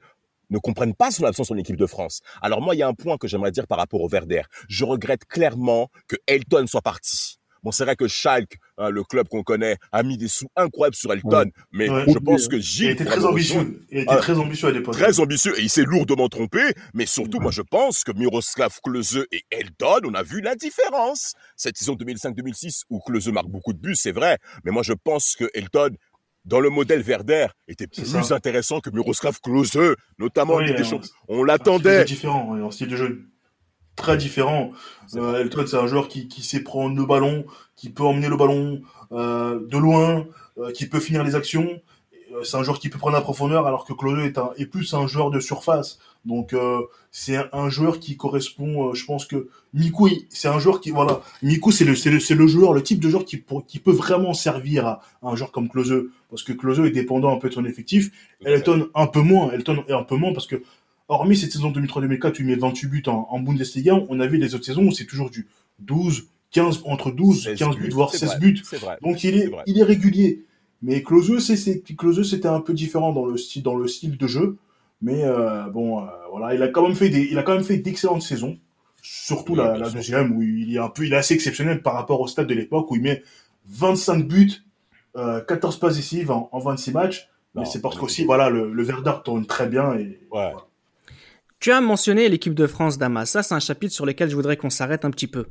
ne 0.49 0.57
comprennent 0.57 0.95
pas 0.95 1.11
son 1.11 1.25
absence 1.25 1.51
en 1.51 1.57
équipe 1.57 1.75
de 1.75 1.85
France. 1.85 2.21
Alors 2.41 2.61
moi, 2.61 2.75
il 2.75 2.79
y 2.79 2.83
a 2.83 2.87
un 2.87 2.93
point 2.93 3.17
que 3.17 3.27
j'aimerais 3.27 3.51
dire 3.51 3.67
par 3.67 3.77
rapport 3.77 4.01
au 4.01 4.07
Verder. 4.07 4.41
Je 4.67 4.83
regrette 4.83 5.25
clairement 5.25 5.89
que 6.07 6.15
Elton 6.27 6.65
soit 6.67 6.81
parti. 6.81 7.38
Bon, 7.63 7.71
c'est 7.71 7.83
vrai 7.83 7.95
que 7.95 8.07
Schalke, 8.07 8.57
hein, 8.77 8.89
le 8.89 9.03
club 9.03 9.27
qu'on 9.27 9.43
connaît, 9.43 9.77
a 9.91 10.03
mis 10.03 10.17
des 10.17 10.27
sous 10.27 10.47
incroyables 10.55 10.95
sur 10.95 11.11
Elton, 11.13 11.45
mais 11.71 11.89
Ouais. 11.89 12.05
je 12.07 12.17
pense 12.19 12.47
que 12.47 12.55
Il 12.55 12.61
Gilles 12.61 12.89
était 12.91 13.03
pourra 13.03 13.15
très 13.17 13.25
ambitieux. 13.25 13.81
Il 13.91 13.97
était 13.99 14.05
Ah. 14.11 14.17
très 14.17 14.37
ambitieux 14.37 14.67
à 14.67 14.71
l'époque. 14.71 14.93
Très 14.95 15.19
ambitieux 15.19 15.57
et 15.59 15.63
il 15.63 15.69
s'est 15.69 15.83
lourdement 15.83 16.29
trompé, 16.29 16.61
mais 16.93 17.05
surtout, 17.05 17.39
moi, 17.39 17.51
je 17.51 17.61
pense 17.61 18.03
que 18.03 18.11
Miroslav 18.11 18.79
Klose 18.83 19.25
et 19.31 19.43
Elton, 19.51 19.99
on 20.05 20.13
a 20.13 20.23
vu 20.23 20.41
la 20.41 20.55
différence. 20.55 21.33
Cette 21.55 21.77
saison 21.77 21.95
2005-2006 21.95 22.83
où 22.89 22.99
Klose 22.99 23.27
marque 23.29 23.47
beaucoup 23.49 23.73
de 23.73 23.79
buts, 23.79 23.95
c'est 23.95 24.11
vrai, 24.11 24.37
mais 24.63 24.71
moi, 24.71 24.83
je 24.83 24.93
pense 24.93 25.35
que 25.35 25.45
Elton, 25.53 25.89
dans 26.45 26.59
le 26.61 26.69
modèle 26.69 27.01
Verder, 27.01 27.47
était 27.67 27.85
plus 27.87 28.05
ça. 28.05 28.33
intéressant 28.35 28.79
que 28.79 28.89
Miroslav 28.89 29.39
Klose, 29.41 29.77
notamment 30.17 30.55
en 30.55 30.59
Ligue 30.59 30.77
des. 30.77 30.83
Champions. 30.83 31.09
On 31.27 31.43
l'attendait. 31.43 32.05
différent, 32.05 32.55
un 32.55 32.71
style 32.71 32.87
de 32.87 32.95
jeu 32.95 33.25
très 33.99 34.17
différent. 34.17 34.71
Euh, 35.15 35.41
Elton, 35.41 35.65
c'est 35.67 35.77
un 35.77 35.87
joueur 35.87 36.07
qui, 36.07 36.27
qui 36.27 36.41
sait 36.41 36.63
prendre 36.63 36.95
le 36.95 37.05
ballon, 37.05 37.45
qui 37.75 37.89
peut 37.89 38.03
emmener 38.03 38.29
le 38.29 38.37
ballon 38.37 38.81
euh, 39.11 39.59
de 39.73 39.77
loin, 39.77 40.25
euh, 40.57 40.71
qui 40.71 40.85
peut 40.87 40.99
finir 40.99 41.23
les 41.23 41.35
actions. 41.35 41.69
Euh, 42.33 42.43
C'est 42.43 42.57
un 42.57 42.63
joueur 42.63 42.79
qui 42.79 42.89
peut 42.89 42.99
prendre 42.99 43.15
la 43.15 43.21
profondeur, 43.21 43.67
alors 43.67 43.85
que 43.85 43.93
Claudio 43.93 44.23
est, 44.23 44.37
un, 44.37 44.51
est 44.57 44.65
plus 44.65 44.93
un 44.93 45.05
joueur 45.07 45.29
de 45.31 45.39
surface. 45.39 45.99
Donc 46.25 46.53
c'est 47.11 47.37
un, 47.37 47.47
un 47.53 47.69
joueur 47.69 47.97
qui 48.03 48.17
correspond, 48.17 48.93
je 48.93 49.05
pense 49.05 49.25
que 49.25 49.47
Miku, 49.73 50.09
c'est 50.29 50.49
un 50.49 50.59
joueur 50.59 50.81
qui, 50.81 50.91
voilà, 50.91 51.21
Miku 51.41 51.71
c'est 51.71 51.85
le, 51.85 51.95
c'est 51.95 52.09
le, 52.11 52.19
le 52.41 52.47
joueur, 52.47 52.73
le 52.73 52.83
type 52.83 52.99
de 52.99 53.09
joueur 53.09 53.23
qui, 53.23 53.37
pour- 53.37 53.65
qui 53.65 53.79
peut 53.79 53.93
vraiment 53.93 54.33
servir 54.33 54.85
à, 54.85 54.93
à 55.23 55.29
un 55.31 55.35
joueur 55.37 55.51
comme 55.53 55.69
Klose, 55.69 56.07
parce 56.29 56.43
que 56.43 56.51
Klose 56.51 56.81
est 56.81 56.91
dépendant 56.91 57.31
un 57.33 57.39
peu 57.39 57.47
de 57.47 57.53
son 57.53 57.63
effectif. 57.63 58.11
Elton 58.43 58.89
un 58.95 59.07
peu 59.07 59.21
moins, 59.21 59.49
Elton 59.51 59.77
est 59.87 59.93
un 59.93 60.03
peu 60.03 60.17
moins 60.17 60.33
parce 60.33 60.45
que 60.45 60.57
hormis 61.09 61.35
cette 61.35 61.51
saison 61.51 61.71
2003-2004 61.71 62.29
où 62.29 62.35
il 62.39 62.45
met 62.45 62.55
28 62.55 62.87
buts 62.87 63.03
en, 63.07 63.27
en 63.29 63.39
Bundesliga, 63.39 63.95
on 64.07 64.19
a 64.19 64.27
vu 64.27 64.37
les 64.37 64.55
autres 64.55 64.65
saisons 64.65 64.83
où 64.85 64.91
c'est 64.91 65.05
toujours 65.05 65.29
du 65.29 65.47
12, 65.79 66.27
15, 66.51 66.83
entre 66.85 67.11
12, 67.11 67.43
16 67.43 67.59
15 67.59 67.75
buts, 67.75 67.89
voire 67.89 68.11
c'est 68.11 68.19
16 68.19 68.29
vrai, 68.29 68.39
buts. 68.39 68.61
Vrai. 68.79 68.97
Donc 69.01 69.23
il 69.23 69.37
est, 69.37 69.51
il 69.65 69.79
est 69.79 69.83
régulier. 69.83 70.45
Mais 70.81 71.03
Klose, 71.03 71.43
c'était 71.43 72.47
un 72.47 72.61
peu 72.61 72.73
différent 72.73 73.11
dans 73.11 73.25
le 73.25 73.35
style, 73.37 73.63
dans 73.63 73.75
le 73.75 73.87
style 73.87 74.17
de 74.17 74.27
jeu. 74.27 74.57
Mais 75.01 75.23
euh, 75.23 75.63
bon, 75.69 76.01
euh, 76.01 76.05
voilà, 76.31 76.53
il 76.53 76.61
a 76.61 76.67
quand 76.69 76.83
même 76.83 76.95
fait 76.95 77.09
des, 77.09 77.27
il 77.29 77.37
a 77.37 77.43
quand 77.43 77.53
même 77.53 77.63
fait 77.63 77.77
d'excellentes 77.77 78.21
saisons. 78.21 78.57
Surtout 79.01 79.53
Oui, 79.53 79.59
la, 79.59 79.89
deuxième 79.89 80.35
où 80.35 80.41
il 80.41 80.75
est 80.75 80.79
un 80.79 80.89
peu, 80.89 81.05
il 81.05 81.13
est 81.13 81.17
assez 81.17 81.33
exceptionnel 81.33 81.81
par 81.81 81.93
rapport 81.93 82.19
au 82.19 82.27
stade 82.27 82.47
de 82.47 82.53
l'époque 82.53 82.91
où 82.91 82.95
il 82.95 83.01
met 83.01 83.23
25 83.67 84.27
buts, 84.27 84.51
euh, 85.15 85.41
14 85.41 85.79
passes 85.79 85.95
décisives 85.95 86.31
en, 86.31 86.49
en 86.51 86.59
26 86.59 86.91
matchs. 86.91 87.29
Mais 87.55 87.65
c'est 87.65 87.81
parce 87.81 87.97
qu'aussi, 87.97 88.25
voilà, 88.25 88.49
le, 88.49 88.71
le 88.71 88.83
Verdun 88.83 89.21
tourne 89.25 89.45
très 89.45 89.67
bien 89.67 89.93
et 89.95 90.19
Ouais. 90.31 90.53
Tu 91.59 91.71
as 91.71 91.81
mentionné 91.81 92.29
l'équipe 92.29 92.53
de 92.53 92.67
France 92.67 92.97
Damas. 92.97 93.29
Ça, 93.29 93.43
c'est 93.43 93.53
un 93.53 93.59
chapitre 93.59 93.93
sur 93.93 94.05
lequel 94.05 94.29
je 94.29 94.35
voudrais 94.35 94.55
qu'on 94.55 94.69
s'arrête 94.69 95.03
un 95.03 95.11
petit 95.11 95.27
peu. 95.27 95.47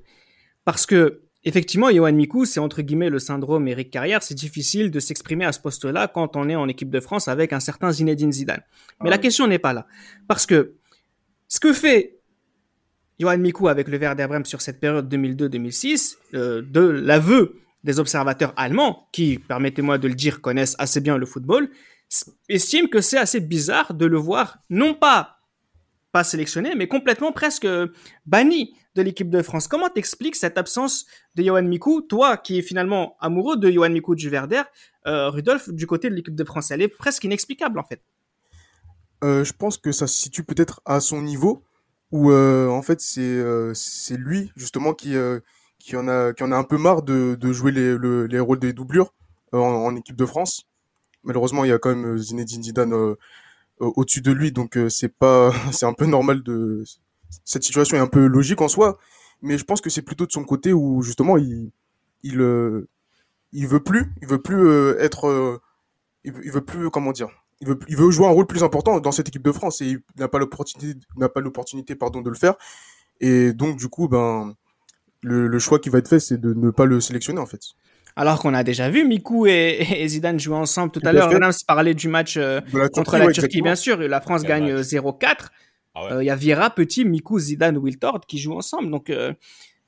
Parce 0.65 0.87
que, 0.87 1.23
effectivement, 1.45 1.91
Johan 1.91 2.13
Mikou, 2.13 2.47
c'est 2.47 2.61
entre 2.61 2.81
guillemets 2.81 3.11
le 3.11 3.19
syndrome 3.19 3.69
Eric 3.69 3.91
Carrière. 3.91 4.23
C'est 4.23 4.35
difficile 4.35 4.91
de 4.91 5.01
s'exprimer 5.01 5.45
à 5.45 5.53
ce 5.53 5.61
poste-là 5.61 6.09
quand 6.09 6.35
on 6.37 6.49
est 6.49 6.57
en 6.57 6.67
équipe 6.67 6.91
de 6.91 7.01
France 7.01 7.29
avec 7.29 7.53
un 7.53 7.61
certain 7.61 7.93
Zinedine 7.93 8.33
Zidane. 8.33 8.63
Mais 9.03 9.09
Ah 9.09 9.11
la 9.11 9.19
question 9.19 9.47
n'est 9.47 9.59
pas 9.59 9.75
là. 9.75 9.87
Parce 10.27 10.47
que 10.47 10.77
ce 11.47 11.61
que 11.61 11.75
fait 11.75 12.19
Johan 13.21 13.39
Mikou 13.39 13.69
avec 13.69 13.89
le 13.89 13.99
Werder 13.99 14.27
Bremen 14.29 14.45
sur 14.47 14.63
cette 14.63 14.81
période 14.81 15.13
2002-2006, 15.13 16.17
euh, 16.35 16.63
de 16.63 16.81
l'aveu 16.81 17.57
des 17.85 18.01
observateurs 18.01 18.55
allemands, 18.57 19.09
qui, 19.13 19.39
permettez-moi 19.39 19.99
de 19.99 20.09
le 20.09 20.15
dire, 20.15 20.41
connaissent 20.41 20.77
assez 20.79 21.01
bien 21.01 21.19
le 21.19 21.27
football, 21.27 21.69
estiment 22.49 22.89
que 22.89 23.01
c'est 23.01 23.19
assez 23.19 23.41
bizarre 23.41 23.93
de 23.93 24.07
le 24.07 24.17
voir 24.17 24.59
non 24.71 24.95
pas 24.95 25.38
sélectionné, 26.25 26.75
mais 26.75 26.89
complètement 26.89 27.33
presque 27.33 27.67
banni 28.27 28.75
de 28.95 29.03
l'équipe 29.03 29.31
de 29.31 29.43
France. 29.43 29.69
Comment 29.69 29.89
t'expliques 29.89 30.37
cette 30.37 30.59
absence 30.59 31.07
de 31.35 31.43
Johan 31.43 31.63
Mikou, 31.63 32.01
toi 32.01 32.37
qui 32.37 32.59
es 32.59 32.63
finalement 32.63 33.17
amoureux 33.21 33.57
de 33.57 33.71
Johan 33.71 33.91
Mikou 33.91 34.15
du 34.15 34.29
Verder, 34.29 34.63
euh, 35.07 35.31
Rudolf, 35.31 35.69
du 35.71 35.87
côté 35.87 36.11
de 36.11 36.15
l'équipe 36.15 36.35
de 36.35 36.45
France? 36.45 36.71
Elle 36.71 36.83
est 36.83 36.89
presque 36.89 37.25
inexplicable 37.25 37.79
en 37.79 37.85
fait. 37.85 38.01
Euh, 39.25 39.45
je 39.45 39.53
pense 39.53 39.79
que 39.79 39.93
ça 39.93 40.07
se 40.07 40.17
situe 40.17 40.45
peut-être 40.45 40.81
à 40.85 41.01
son 41.01 41.23
niveau, 41.23 41.63
où 42.13 42.31
euh, 42.31 42.69
en 42.69 42.83
fait 42.83 43.01
c'est 43.01 43.21
euh, 43.21 43.73
c'est 43.75 44.17
lui 44.17 44.53
justement 44.57 44.95
qui 44.95 45.17
euh, 45.17 45.41
qui 45.79 45.97
en 45.97 46.09
a 46.09 46.33
qui 46.33 46.43
en 46.43 46.53
a 46.53 46.57
un 46.57 46.65
peu 46.65 46.79
marre 46.79 47.03
de, 47.03 47.35
de 47.35 47.53
jouer 47.53 47.73
les, 47.73 47.97
le- 47.97 48.27
les 48.27 48.41
rôles 48.41 48.61
des 48.61 48.73
doublures 48.73 49.13
euh, 49.55 49.59
en, 49.59 49.87
en 49.87 49.97
équipe 49.97 50.17
de 50.17 50.27
France. 50.27 50.67
Malheureusement, 51.25 51.65
il 51.65 51.69
y 51.69 51.73
a 51.73 51.79
quand 51.79 51.91
même 51.91 52.15
euh, 52.15 52.19
Zinedine 52.19 52.63
Zidane 52.63 52.93
euh, 52.93 52.97
euh, 52.97 53.17
au-dessus 53.81 54.21
de 54.21 54.33
lui, 54.33 54.53
donc 54.53 54.77
euh, 54.77 54.89
c'est 54.89 55.09
pas 55.09 55.53
c'est 55.73 55.87
un 55.87 55.93
peu 55.95 56.07
normal 56.07 56.43
de 56.43 56.85
cette 57.45 57.63
situation 57.63 57.97
est 57.97 58.01
un 58.01 58.07
peu 58.07 58.27
logique 58.27 58.61
en 58.61 58.69
soi, 58.69 58.99
mais 59.43 59.59
je 59.59 59.65
pense 59.65 59.81
que 59.81 59.91
c'est 59.91 60.03
plutôt 60.03 60.27
de 60.27 60.33
son 60.33 60.45
côté 60.45 60.73
où 60.73 61.03
justement 61.03 61.37
il 61.37 61.71
il 62.23 62.41
euh, 62.41 62.89
il 63.53 63.67
veut 63.67 63.83
plus, 63.83 64.13
il 64.23 64.29
veut 64.29 64.41
plus 64.43 64.67
euh, 64.69 64.97
être 65.01 65.61
il, 66.25 66.33
veut, 66.33 66.41
il 66.45 66.53
veut 66.53 66.65
plus 66.65 66.91
comment 66.91 67.13
dire 67.13 67.29
il 67.61 67.69
veut, 67.69 67.79
il 67.89 67.97
veut 67.97 68.11
jouer 68.11 68.27
un 68.27 68.31
rôle 68.31 68.47
plus 68.47 68.63
important 68.63 69.01
dans 69.01 69.13
cette 69.13 69.29
équipe 69.29 69.43
de 69.43 69.53
France 69.53 69.81
et 69.81 69.87
il 69.87 70.01
n'a 70.17 70.29
pas 70.29 70.39
l'opportunité, 70.39 70.99
n'a 71.17 71.29
pas 71.29 71.41
l'opportunité, 71.41 71.95
pardon, 71.97 72.21
de 72.21 72.31
le 72.31 72.37
faire. 72.37 72.55
Et 73.21 73.53
donc, 73.53 73.79
du 73.79 73.89
coup, 73.89 74.09
ben, 74.09 74.55
le, 75.23 75.49
le 75.49 75.59
choix 75.59 75.79
qui 75.79 75.89
va 75.89 75.99
être 75.99 76.09
fait, 76.09 76.21
c'est 76.21 76.39
de 76.41 76.55
ne 76.55 76.71
pas 76.71 76.85
le 76.85 77.01
sélectionner, 77.01 77.41
en 77.41 77.47
fait. 77.47 77.61
Alors 78.19 78.41
qu'on 78.41 78.53
a 78.53 78.65
déjà 78.65 78.91
vu 78.91 79.05
Mikou 79.05 79.47
et, 79.47 79.79
et 79.97 80.09
Zidane 80.09 80.41
jouer 80.41 80.57
ensemble 80.57 80.91
tout, 80.91 81.01
à 81.05 81.13
l'heure. 81.13 81.31
fait. 81.31 81.39
Rams 81.39 81.53
parlait 81.67 81.95
du 81.95 82.09
match 82.09 82.37
euh, 82.37 82.61
la 82.73 82.89
contre 82.89 83.13
Turquie, 83.13 83.19
la 83.21 83.27
ouais, 83.27 83.33
Turquie, 83.33 83.47
exactement. 83.59 83.65
bien 83.65 83.75
sûr. 83.77 83.99
La 83.99 84.21
France 84.21 84.43
gagne 84.43 84.73
match. 84.75 84.93
euh, 84.93 85.01
0-4. 85.01 85.37
Ah 85.95 86.05
ouais. 86.05 86.13
Euh, 86.13 86.23
Il 86.25 86.27
y 86.27 86.31
a 86.31 86.35
Vieira, 86.37 86.71
Petit, 86.71 87.05
Mikou, 87.05 87.39
Zidane, 87.39 87.79
Wiltord 87.79 88.23
qui 88.27 88.39
jouent 88.39 88.57
ensemble. 88.57 88.91
Donc, 88.91 89.09
euh, 89.09 89.33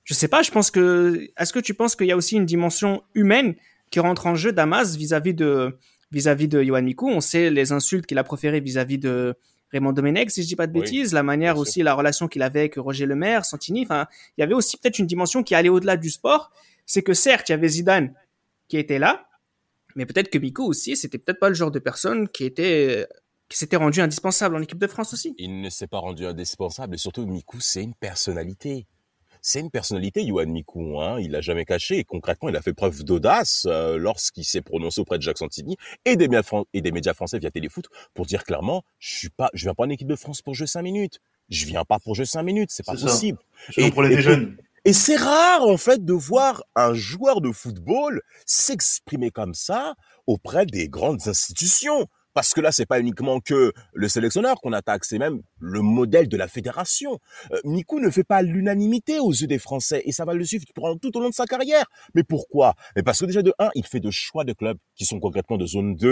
je 0.04 0.14
sais 0.14 0.28
pas, 0.28 0.42
je 0.42 0.50
pense 0.52 0.70
que. 0.70 1.28
Est-ce 1.38 1.52
que 1.52 1.58
tu 1.58 1.74
penses 1.74 1.96
qu'il 1.96 2.06
y 2.06 2.12
a 2.12 2.16
aussi 2.16 2.36
une 2.36 2.46
dimension 2.46 3.02
humaine 3.14 3.54
qui 3.90 3.98
rentre 3.98 4.26
en 4.28 4.36
jeu, 4.36 4.52
Damas, 4.52 4.96
vis-à-vis 4.96 5.34
de, 5.34 5.76
vis-à-vis 6.12 6.46
de 6.46 6.62
Johan 6.62 6.82
Mikou 6.82 7.08
On 7.10 7.20
sait 7.20 7.50
les 7.50 7.72
insultes 7.72 8.06
qu'il 8.06 8.18
a 8.18 8.24
proférées 8.24 8.60
vis-à-vis 8.60 8.98
de 8.98 9.34
Raymond 9.72 9.92
Domenech, 9.92 10.30
si 10.30 10.42
je 10.42 10.48
dis 10.48 10.56
pas 10.56 10.66
de 10.68 10.72
Oui, 10.72 10.80
bêtises, 10.80 11.12
la 11.12 11.22
manière 11.22 11.58
aussi, 11.58 11.82
la 11.82 11.94
relation 11.94 12.28
qu'il 12.28 12.42
avait 12.42 12.60
avec 12.60 12.74
Roger 12.76 13.06
Lemaire, 13.06 13.44
Santini. 13.44 13.82
Enfin, 13.82 14.06
il 14.36 14.40
y 14.40 14.44
avait 14.44 14.54
aussi 14.54 14.76
peut-être 14.76 14.98
une 14.98 15.06
dimension 15.06 15.42
qui 15.42 15.54
allait 15.54 15.68
au-delà 15.68 15.96
du 15.96 16.10
sport. 16.10 16.50
C'est 16.92 17.02
que 17.02 17.14
certes, 17.14 17.48
il 17.48 17.52
y 17.52 17.54
avait 17.54 17.68
Zidane 17.68 18.12
qui 18.66 18.76
était 18.76 18.98
là, 18.98 19.28
mais 19.94 20.06
peut-être 20.06 20.28
que 20.28 20.38
Mikou 20.38 20.64
aussi, 20.64 20.96
c'était 20.96 21.18
peut-être 21.18 21.38
pas 21.38 21.48
le 21.48 21.54
genre 21.54 21.70
de 21.70 21.78
personne 21.78 22.28
qui 22.28 22.44
était, 22.44 23.06
qui 23.48 23.56
s'était 23.56 23.76
rendu 23.76 24.00
indispensable 24.00 24.56
en 24.56 24.60
équipe 24.60 24.80
de 24.80 24.88
France 24.88 25.12
aussi. 25.12 25.32
Il 25.38 25.60
ne 25.60 25.70
s'est 25.70 25.86
pas 25.86 26.00
rendu 26.00 26.26
indispensable 26.26 26.96
et 26.96 26.98
surtout 26.98 27.24
Mikou, 27.26 27.60
c'est 27.60 27.84
une 27.84 27.94
personnalité. 27.94 28.88
C'est 29.40 29.60
une 29.60 29.70
personnalité, 29.70 30.26
Johan 30.26 30.46
Mikou. 30.46 31.00
Hein. 31.00 31.20
Il 31.20 31.30
l'a 31.30 31.40
jamais 31.40 31.64
caché 31.64 31.98
et 31.98 32.02
concrètement, 32.04 32.48
il 32.48 32.56
a 32.56 32.60
fait 32.60 32.72
preuve 32.72 33.04
d'audace 33.04 33.68
euh, 33.70 33.96
lorsqu'il 33.96 34.44
s'est 34.44 34.60
prononcé 34.60 35.00
auprès 35.00 35.16
de 35.16 35.22
Jacques 35.22 35.38
Santini 35.38 35.76
et 36.04 36.16
des, 36.16 36.28
et 36.74 36.80
des 36.82 36.90
médias 36.90 37.14
français 37.14 37.38
via 37.38 37.52
Téléfoot 37.52 37.84
pour 38.14 38.26
dire 38.26 38.42
clairement, 38.42 38.82
je 38.98 39.14
suis 39.14 39.30
pas, 39.30 39.48
je 39.54 39.62
viens 39.62 39.74
pas 39.74 39.84
en 39.84 39.90
équipe 39.90 40.08
de 40.08 40.16
France 40.16 40.42
pour 40.42 40.54
jouer 40.54 40.66
cinq 40.66 40.82
minutes. 40.82 41.20
Je 41.50 41.66
viens 41.66 41.84
pas 41.84 42.00
pour 42.00 42.16
jouer 42.16 42.26
cinq 42.26 42.42
minutes, 42.42 42.70
c'est 42.72 42.84
pas 42.84 42.96
ça. 42.96 43.06
possible. 43.06 43.38
Selon 43.70 43.86
Et- 43.86 43.90
pour 43.92 44.02
les 44.02 44.16
et- 44.16 44.22
jeunes. 44.22 44.56
Et 44.84 44.92
c'est 44.94 45.16
rare, 45.16 45.62
en 45.62 45.76
fait, 45.76 46.04
de 46.04 46.12
voir 46.14 46.62
un 46.74 46.94
joueur 46.94 47.40
de 47.42 47.52
football 47.52 48.22
s'exprimer 48.46 49.30
comme 49.30 49.54
ça 49.54 49.94
auprès 50.26 50.64
des 50.64 50.88
grandes 50.88 51.28
institutions. 51.28 52.06
Parce 52.34 52.52
que 52.54 52.60
là, 52.60 52.70
c'est 52.72 52.86
pas 52.86 53.00
uniquement 53.00 53.40
que 53.40 53.72
le 53.92 54.08
sélectionneur 54.08 54.60
qu'on 54.60 54.72
attaque, 54.72 55.04
c'est 55.04 55.18
même 55.18 55.40
le 55.58 55.80
modèle 55.82 56.28
de 56.28 56.36
la 56.36 56.46
fédération. 56.48 57.18
Euh, 57.52 57.58
Mikou 57.64 57.98
ne 58.00 58.08
fait 58.10 58.24
pas 58.24 58.42
l'unanimité 58.42 59.18
aux 59.18 59.32
yeux 59.32 59.46
des 59.48 59.58
Français 59.58 60.02
et 60.04 60.12
ça 60.12 60.24
va 60.24 60.34
le 60.34 60.44
suivre 60.44 60.64
tout 61.02 61.16
au 61.16 61.20
long 61.20 61.28
de 61.28 61.34
sa 61.34 61.46
carrière. 61.46 61.84
Mais 62.14 62.22
pourquoi? 62.22 62.74
Mais 62.96 63.02
parce 63.02 63.18
que 63.20 63.26
déjà 63.26 63.42
de 63.42 63.52
un, 63.58 63.70
il 63.74 63.84
fait 63.84 64.00
de 64.00 64.10
choix 64.10 64.44
de 64.44 64.52
clubs 64.52 64.78
qui 64.94 65.04
sont 65.04 65.18
concrètement 65.18 65.56
de 65.58 65.66
zone 65.66 65.96
2. 65.96 66.08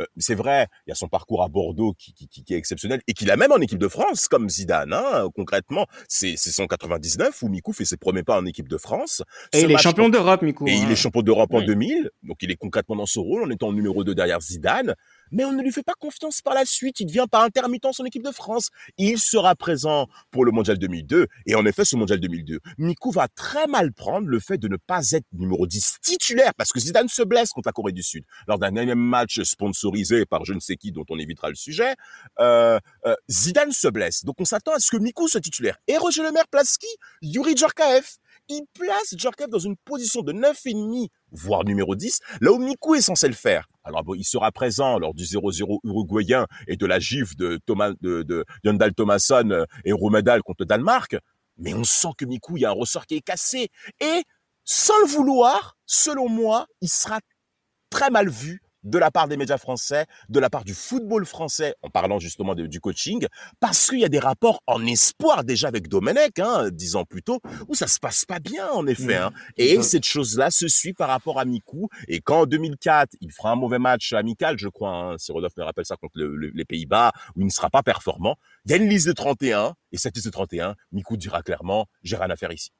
Euh, 0.00 0.06
c'est 0.18 0.34
vrai, 0.34 0.66
il 0.86 0.90
y 0.90 0.92
a 0.92 0.94
son 0.94 1.08
parcours 1.08 1.42
à 1.42 1.48
Bordeaux 1.48 1.94
qui, 1.98 2.12
qui, 2.12 2.28
qui- 2.28 2.44
qui 2.44 2.54
est 2.54 2.58
exceptionnel 2.58 3.00
et 3.06 3.14
qu'il 3.14 3.30
a 3.30 3.36
même 3.36 3.52
en 3.52 3.58
équipe 3.58 3.78
de 3.78 3.88
France 3.88 4.28
comme 4.28 4.48
Zidane. 4.50 4.92
Hein, 4.92 5.28
concrètement, 5.34 5.86
c'est 6.08 6.36
son 6.36 6.66
99 6.66 7.42
où 7.42 7.48
Mikou 7.48 7.72
fait 7.72 7.84
ses 7.84 7.96
premiers 7.96 8.22
pas 8.22 8.38
en 8.38 8.44
équipe 8.46 8.68
de 8.68 8.76
France. 8.76 9.22
Et 9.52 9.60
Ce 9.60 9.64
il 9.66 9.72
est 9.72 9.78
champion 9.78 10.08
d'Europe, 10.08 10.42
Mikou. 10.42 10.66
et 10.68 10.72
hein. 10.72 10.80
il 10.84 10.90
est 10.92 10.96
champion 10.96 11.22
d'Europe 11.22 11.52
en 11.54 11.58
Oui. 11.60 11.66
2000, 11.66 12.10
donc 12.24 12.36
il 12.42 12.50
est 12.50 12.56
concrètement 12.56 12.96
dans 12.96 13.06
ce 13.06 13.18
rôle 13.18 13.42
en 13.44 13.50
étant 13.50 13.72
numéro 13.72 14.04
2 14.04 14.14
derrière 14.14 14.40
Zidane. 14.40 14.94
Mais 15.32 15.44
on 15.44 15.52
ne 15.52 15.62
lui 15.62 15.72
fait 15.72 15.82
pas 15.82 15.94
confiance 15.98 16.40
par 16.40 16.54
la 16.54 16.64
suite. 16.64 17.00
Il 17.00 17.06
devient 17.06 17.26
par 17.30 17.42
intermittence 17.42 18.00
en 18.00 18.04
équipe 18.04 18.22
de 18.22 18.30
France. 18.30 18.68
Il 18.98 19.18
sera 19.18 19.54
présent 19.54 20.06
pour 20.30 20.44
le 20.44 20.52
mondial 20.52 20.78
2002. 20.78 21.26
Et 21.46 21.54
en 21.54 21.66
effet, 21.66 21.84
ce 21.84 21.96
mondial 21.96 22.20
2002, 22.20 22.60
Mikou 22.78 23.10
va 23.10 23.28
très 23.28 23.66
mal 23.66 23.92
prendre 23.92 24.28
le 24.28 24.38
fait 24.40 24.58
de 24.58 24.68
ne 24.68 24.76
pas 24.76 25.10
être 25.12 25.26
numéro 25.32 25.66
10 25.66 25.96
titulaire 26.02 26.54
parce 26.54 26.72
que 26.72 26.80
Zidane 26.80 27.08
se 27.08 27.22
blesse 27.22 27.50
contre 27.50 27.68
la 27.68 27.72
Corée 27.72 27.92
du 27.92 28.02
Sud 28.02 28.24
lors 28.46 28.58
d'un 28.58 28.74
énième 28.76 28.98
match 28.98 29.40
sponsorisé 29.42 30.26
par 30.26 30.44
je 30.44 30.52
ne 30.52 30.60
sais 30.60 30.76
qui 30.76 30.92
dont 30.92 31.04
on 31.10 31.18
évitera 31.18 31.48
le 31.48 31.54
sujet. 31.54 31.94
Euh, 32.40 32.78
euh, 33.06 33.14
Zidane 33.30 33.72
se 33.72 33.88
blesse. 33.88 34.24
Donc 34.24 34.36
on 34.38 34.44
s'attend 34.44 34.72
à 34.72 34.78
ce 34.78 34.90
que 34.90 34.96
Mikou 34.96 35.28
soit 35.28 35.40
titulaire. 35.40 35.78
Et 35.88 35.96
Roger 35.96 36.22
Lemaire 36.22 36.48
place 36.48 36.76
qui? 36.76 36.86
Yuri 37.22 37.56
Djorkaeff. 37.56 38.18
Il 38.48 38.62
place 38.74 39.14
Djorkaeff 39.16 39.48
dans 39.48 39.58
une 39.58 39.76
position 39.76 40.22
de 40.22 40.32
9,5 40.32 41.08
voire 41.30 41.64
numéro 41.64 41.94
10, 41.94 42.20
là 42.40 42.52
où 42.52 42.58
Mikou 42.58 42.94
est 42.94 43.00
censé 43.00 43.26
le 43.26 43.34
faire. 43.34 43.68
Alors 43.84 44.04
bon, 44.04 44.14
il 44.14 44.24
sera 44.24 44.52
présent 44.52 44.98
lors 44.98 45.14
du 45.14 45.24
0-0 45.24 45.80
uruguayen 45.84 46.46
et 46.68 46.76
de 46.76 46.86
la 46.86 46.98
gifle 46.98 47.34
de 47.36 47.58
Thomas, 47.66 47.92
de, 48.00 48.44
Thomasson 48.96 49.50
euh, 49.50 49.64
et 49.84 49.92
Roumedal 49.92 50.42
contre 50.42 50.64
Danemark, 50.64 51.16
mais 51.56 51.74
on 51.74 51.84
sent 51.84 52.08
que 52.16 52.24
Mikou, 52.24 52.56
il 52.56 52.60
y 52.60 52.64
a 52.64 52.70
un 52.70 52.74
ressort 52.74 53.06
qui 53.06 53.16
est 53.16 53.20
cassé. 53.20 53.68
Et 54.00 54.22
sans 54.64 54.98
le 55.00 55.06
vouloir, 55.06 55.76
selon 55.86 56.28
moi, 56.28 56.66
il 56.80 56.88
sera 56.88 57.20
très 57.90 58.10
mal 58.10 58.28
vu 58.28 58.61
de 58.84 58.98
la 58.98 59.10
part 59.10 59.28
des 59.28 59.36
médias 59.36 59.58
français, 59.58 60.06
de 60.28 60.40
la 60.40 60.50
part 60.50 60.64
du 60.64 60.74
football 60.74 61.24
français, 61.26 61.74
en 61.82 61.90
parlant 61.90 62.18
justement 62.18 62.54
de- 62.54 62.66
du 62.66 62.80
coaching, 62.80 63.26
parce 63.60 63.88
qu'il 63.88 64.00
y 64.00 64.04
a 64.04 64.08
des 64.08 64.18
rapports 64.18 64.62
en 64.66 64.84
espoir 64.86 65.44
déjà 65.44 65.68
avec 65.68 65.88
Domenech, 65.88 66.38
hein, 66.38 66.68
dix 66.70 66.96
ans 66.96 67.04
plus 67.04 67.22
tôt, 67.22 67.40
où 67.68 67.74
ça 67.74 67.86
se 67.86 67.98
passe 67.98 68.24
pas 68.24 68.38
bien 68.40 68.68
en 68.70 68.86
effet. 68.86 69.16
Hein. 69.16 69.32
Et 69.56 69.76
cette 69.82 70.04
chose-là 70.04 70.50
se 70.50 70.68
suit 70.68 70.92
par 70.94 71.08
rapport 71.08 71.38
à 71.38 71.44
Mikou. 71.44 71.88
Et 72.08 72.20
quand 72.20 72.40
en 72.42 72.46
2004, 72.46 73.16
il 73.20 73.30
fera 73.32 73.50
un 73.50 73.56
mauvais 73.56 73.78
match 73.78 74.12
amical, 74.12 74.58
je 74.58 74.68
crois, 74.68 74.90
hein, 74.90 75.18
si 75.18 75.32
Rodolphe 75.32 75.56
me 75.56 75.62
rappelle 75.64 75.84
ça, 75.86 75.96
contre 75.96 76.18
le- 76.18 76.36
le- 76.36 76.50
les 76.54 76.64
Pays-Bas, 76.64 77.12
où 77.36 77.40
il 77.40 77.46
ne 77.46 77.50
sera 77.50 77.70
pas 77.70 77.82
performant, 77.82 78.36
il 78.64 78.70
y 78.70 78.74
a 78.74 78.76
une 78.78 78.88
liste 78.88 79.06
de 79.06 79.12
31, 79.12 79.74
et 79.92 79.98
cette 79.98 80.14
liste 80.16 80.26
de 80.26 80.32
31, 80.32 80.74
Mikou 80.92 81.16
dira 81.16 81.42
clairement, 81.42 81.86
j'ai 82.02 82.16
rien 82.16 82.30
à 82.30 82.36
faire 82.36 82.52
ici. 82.52 82.70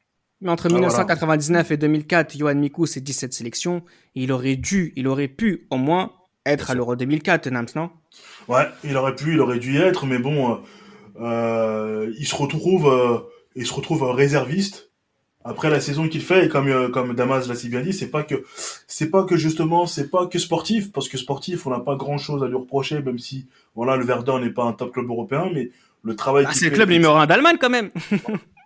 Mais 0.42 0.50
entre 0.50 0.66
Ah, 0.66 0.74
1999 0.74 1.70
et 1.70 1.76
2004, 1.76 2.36
Johan 2.36 2.54
Mikou, 2.56 2.86
c'est 2.86 3.00
17 3.00 3.32
sélections. 3.32 3.82
Et 4.14 4.24
il 4.24 4.32
aurait 4.32 4.56
dû, 4.56 4.92
il 4.96 5.06
aurait 5.08 5.28
pu 5.28 5.66
au 5.70 5.76
moins 5.76 6.12
être 6.44 6.70
à 6.70 6.74
l'Euro 6.74 6.96
2004, 6.96 7.48
Nams, 7.50 7.66
non? 7.76 7.90
Ouais, 8.48 8.66
il 8.84 8.96
aurait 8.96 9.14
pu, 9.14 9.32
il 9.32 9.40
aurait 9.40 9.60
dû 9.60 9.74
y 9.74 9.78
être, 9.78 10.04
mais 10.04 10.18
bon, 10.18 10.52
euh, 10.52 10.56
euh, 11.20 12.12
il 12.18 12.26
se 12.26 12.34
retrouve, 12.34 12.88
euh, 12.88 13.18
il 13.54 13.66
se 13.66 13.72
retrouve 13.72 14.02
réserviste 14.02 14.90
après 15.44 15.70
la 15.70 15.80
saison 15.80 16.08
qu'il 16.08 16.22
fait. 16.22 16.46
Et 16.46 16.48
comme 16.48 16.68
euh, 16.68 16.88
comme 16.88 17.14
Damas 17.14 17.48
l'a 17.48 17.54
si 17.54 17.68
bien 17.68 17.80
dit, 17.80 17.92
c'est 17.92 18.10
pas 18.10 18.24
que 18.24 18.44
c'est 18.88 19.10
pas 19.10 19.24
que 19.24 19.36
justement, 19.36 19.86
c'est 19.86 20.10
pas 20.10 20.26
que 20.26 20.38
sportif, 20.38 20.90
parce 20.92 21.08
que 21.08 21.18
sportif, 21.18 21.66
on 21.66 21.70
n'a 21.70 21.80
pas 21.80 21.94
grand 21.96 22.18
chose 22.18 22.42
à 22.42 22.48
lui 22.48 22.56
reprocher, 22.56 23.00
même 23.00 23.18
si 23.18 23.46
voilà, 23.76 23.96
le 23.96 24.04
Verdun 24.04 24.40
n'est 24.40 24.50
pas 24.50 24.64
un 24.64 24.72
top 24.72 24.92
club 24.92 25.08
européen, 25.08 25.48
mais 25.54 25.70
le 26.04 26.16
travail 26.16 26.46
ah, 26.48 26.52
C'est 26.52 26.64
le 26.66 26.70
fait- 26.70 26.76
club 26.76 26.90
numéro 26.90 27.14
1 27.16 27.26
d'Allemagne 27.26 27.56
quand 27.60 27.70
même. 27.70 27.90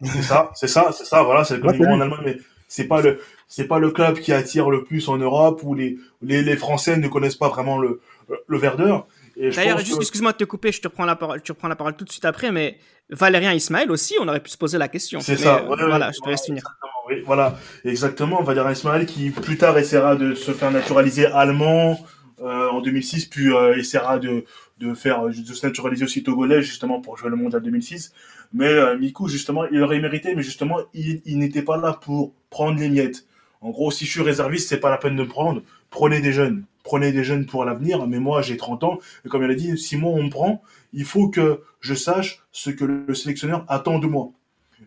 C'est 0.02 0.22
ça, 0.22 0.50
c'est 0.54 0.68
ça, 0.68 0.90
c'est 0.92 1.04
ça. 1.04 1.22
Voilà, 1.22 1.44
c'est 1.44 1.54
le 1.54 1.60
club 1.60 1.72
Ouais, 1.72 1.78
numéro 1.78 1.94
un 1.94 1.98
c'est 1.98 2.02
en 2.02 2.12
Allemagne, 2.12 2.22
mais 2.36 2.42
c'est 2.68 2.84
pas 2.84 3.00
le, 3.00 3.20
c'est 3.48 3.66
pas 3.66 3.78
le 3.78 3.90
club 3.90 4.18
qui 4.18 4.32
attire 4.32 4.70
le 4.70 4.84
plus 4.84 5.08
en 5.08 5.16
Europe 5.18 5.60
où 5.62 5.74
les, 5.74 5.96
les, 6.22 6.42
les 6.42 6.56
Français 6.56 6.96
ne 6.96 7.08
connaissent 7.08 7.36
pas 7.36 7.48
vraiment 7.48 7.78
le, 7.78 8.00
le 8.46 8.58
Verdeur. 8.58 9.06
D'ailleurs, 9.36 9.78
juste 9.78 9.96
que- 9.96 10.00
excuse-moi 10.02 10.32
de 10.32 10.38
te 10.38 10.44
couper, 10.44 10.72
je 10.72 10.80
te 10.80 10.88
prends 10.88 11.04
la 11.04 11.14
parole, 11.16 11.42
tu 11.42 11.52
reprends 11.52 11.68
la 11.68 11.76
parole 11.76 11.94
tout 11.94 12.04
de 12.06 12.10
suite 12.10 12.24
après, 12.24 12.50
mais 12.52 12.78
Valérien 13.10 13.52
Ismaël 13.52 13.90
aussi, 13.90 14.14
on 14.20 14.26
aurait 14.28 14.40
pu 14.40 14.50
se 14.50 14.56
poser 14.58 14.78
la 14.78 14.88
question. 14.88 15.20
C'est 15.20 15.36
ça, 15.36 15.58
euh, 15.58 15.68
ouais, 15.68 15.76
voilà, 15.78 16.10
je 16.10 16.18
te 16.20 16.28
laisse 16.28 16.44
finir. 16.44 16.62
Oui, 17.08 17.22
voilà, 17.24 17.56
exactement. 17.84 18.42
Valérien 18.42 18.72
Ismaël 18.72 19.06
qui 19.06 19.30
plus 19.30 19.58
tard 19.58 19.78
essaiera 19.78 20.16
de 20.16 20.34
se 20.34 20.52
faire 20.52 20.70
naturaliser 20.70 21.26
allemand 21.26 22.00
euh, 22.42 22.68
en 22.70 22.80
2006, 22.80 23.26
puis 23.26 23.52
euh, 23.52 23.76
essaiera 23.76 24.18
de, 24.18 24.44
de 24.78 24.94
faire 24.94 25.26
de 25.26 25.32
se 25.32 25.66
naturaliser 25.66 26.04
aussi 26.04 26.22
togolais 26.22 26.62
justement 26.62 27.00
pour 27.00 27.16
jouer 27.16 27.30
le 27.30 27.36
mondial 27.36 27.62
2006. 27.62 28.12
Mais 28.52 28.68
euh, 28.68 28.98
Mikou 28.98 29.28
justement, 29.28 29.64
il 29.66 29.82
aurait 29.82 30.00
mérité, 30.00 30.34
mais 30.34 30.42
justement, 30.42 30.78
il, 30.94 31.22
il 31.24 31.38
n'était 31.38 31.62
pas 31.62 31.76
là 31.76 31.98
pour 32.00 32.32
prendre 32.50 32.78
les 32.78 32.88
miettes. 32.88 33.26
En 33.60 33.70
gros, 33.70 33.90
si 33.90 34.04
je 34.04 34.10
suis 34.10 34.22
réserviste, 34.22 34.68
c'est 34.68 34.80
pas 34.80 34.90
la 34.90 34.98
peine 34.98 35.16
de 35.16 35.22
me 35.22 35.28
prendre. 35.28 35.62
Prenez 35.90 36.20
des 36.20 36.32
jeunes, 36.32 36.64
prenez 36.84 37.12
des 37.12 37.24
jeunes 37.24 37.46
pour 37.46 37.64
l'avenir. 37.64 38.06
Mais 38.06 38.18
moi, 38.18 38.42
j'ai 38.42 38.56
30 38.56 38.84
ans 38.84 38.98
et 39.24 39.28
comme 39.28 39.42
il 39.42 39.50
a 39.50 39.54
dit, 39.54 39.78
si 39.78 39.96
moi 39.96 40.12
on 40.12 40.22
me 40.22 40.30
prend, 40.30 40.62
il 40.92 41.04
faut 41.04 41.28
que 41.28 41.62
je 41.80 41.94
sache 41.94 42.42
ce 42.52 42.70
que 42.70 42.84
le 42.84 43.14
sélectionneur 43.14 43.64
attend 43.68 43.98
de 43.98 44.06
moi. 44.06 44.30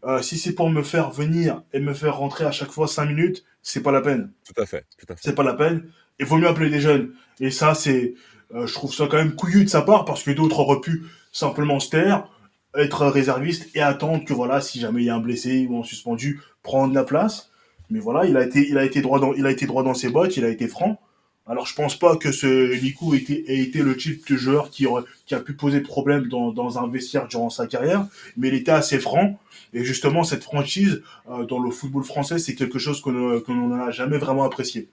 Euh, 0.06 0.22
si 0.22 0.38
c'est 0.38 0.54
pour 0.54 0.70
me 0.70 0.84
faire 0.84 1.10
venir 1.10 1.64
et 1.74 1.80
me 1.80 1.94
faire 1.94 2.18
rentrer 2.18 2.46
à 2.46 2.52
chaque 2.52 2.72
fois 2.72 2.88
5 2.88 3.06
minutes, 3.06 3.44
c'est 3.62 3.82
pas 3.82 3.92
la 3.92 4.02
peine. 4.02 4.32
Tout 4.46 4.62
à 4.62 4.66
fait, 4.66 4.86
tout 4.98 5.12
à 5.12 5.16
fait. 5.16 5.22
C'est 5.24 5.36
pas 5.36 5.44
la 5.44 5.56
peine. 5.56 5.90
Il 6.20 6.26
vaut 6.26 6.38
mieux 6.38 6.48
appeler 6.48 6.70
des 6.70 6.80
jeunes. 6.80 7.14
Et 7.40 7.52
ça, 7.52 7.74
c'est, 7.74 8.14
euh, 8.56 8.68
je 8.68 8.74
trouve 8.74 8.93
ça 8.93 9.08
quand 9.08 9.18
même 9.18 9.36
couillu 9.36 9.64
de 9.64 9.70
sa 9.70 9.82
part 9.82 10.06
parce 10.06 10.24
que 10.24 10.32
d'autres 10.32 10.60
auraient 10.60 10.82
pu 10.82 11.04
simplement 11.32 11.80
se 11.80 11.89
taire 11.89 12.28
être 12.76 13.08
réserviste 13.08 13.70
et 13.76 13.82
attendre 13.82 14.24
que 14.26 14.34
voilà, 14.34 14.62
si 14.62 14.80
jamais 14.80 15.02
il 15.02 15.06
y 15.06 15.10
a 15.10 15.16
un 15.16 15.20
blessé 15.20 15.68
ou 15.70 15.80
un 15.80 15.84
suspendu, 15.84 16.41
prendre 16.64 16.93
la 16.93 17.04
place. 17.04 17.52
Mais 17.89 18.00
voilà, 18.00 18.26
il 18.26 18.38
a 18.38 18.43
été, 18.43 18.68
il 18.68 18.78
a 18.78 18.86
été 18.86 19.02
droit 19.02 19.20
dans, 19.20 19.34
il 19.34 19.45
a 19.45 19.52
été 19.52 19.66
droit 19.66 19.84
dans 19.84 19.95
ses 19.95 20.10
bottes, 20.10 20.38
il 20.38 20.45
a 20.45 20.50
été 20.50 20.68
franc. 20.68 21.00
Alors 21.47 21.66
je 21.66 21.74
pense 21.74 21.97
pas 21.97 22.16
que 22.16 22.32
ce 22.32 22.80
Nico 22.80 23.16
ait 23.16 23.18
été, 23.18 23.82
le 23.82 23.97
type 23.97 24.30
de 24.30 24.38
joueur 24.38 24.70
qui, 24.70 24.86
a 24.86 25.39
pu 25.39 25.54
poser 25.54 25.82
problème 25.82 26.28
dans, 26.28 26.52
dans 26.52 26.78
un 26.78 26.88
vestiaire 26.88 27.28
durant 27.28 27.50
sa 27.50 27.66
carrière, 27.66 28.06
mais 28.38 28.50
il 28.50 28.54
était 28.54 28.72
assez 28.72 29.00
franc. 29.00 29.39
Et 29.74 29.84
justement, 29.84 30.24
cette 30.24 30.43
franchise 30.43 31.02
euh, 31.30 31.45
dans 31.45 31.60
le 31.60 31.72
football 31.72 32.04
français, 32.04 32.38
c'est 32.38 32.54
quelque 32.54 32.78
chose 32.78 33.02
que 33.02 33.10
l'on 33.10 33.68
n'a 33.68 33.89
jamais 33.89 34.20
vraiment 34.20 34.43
apprécié. 34.43 34.89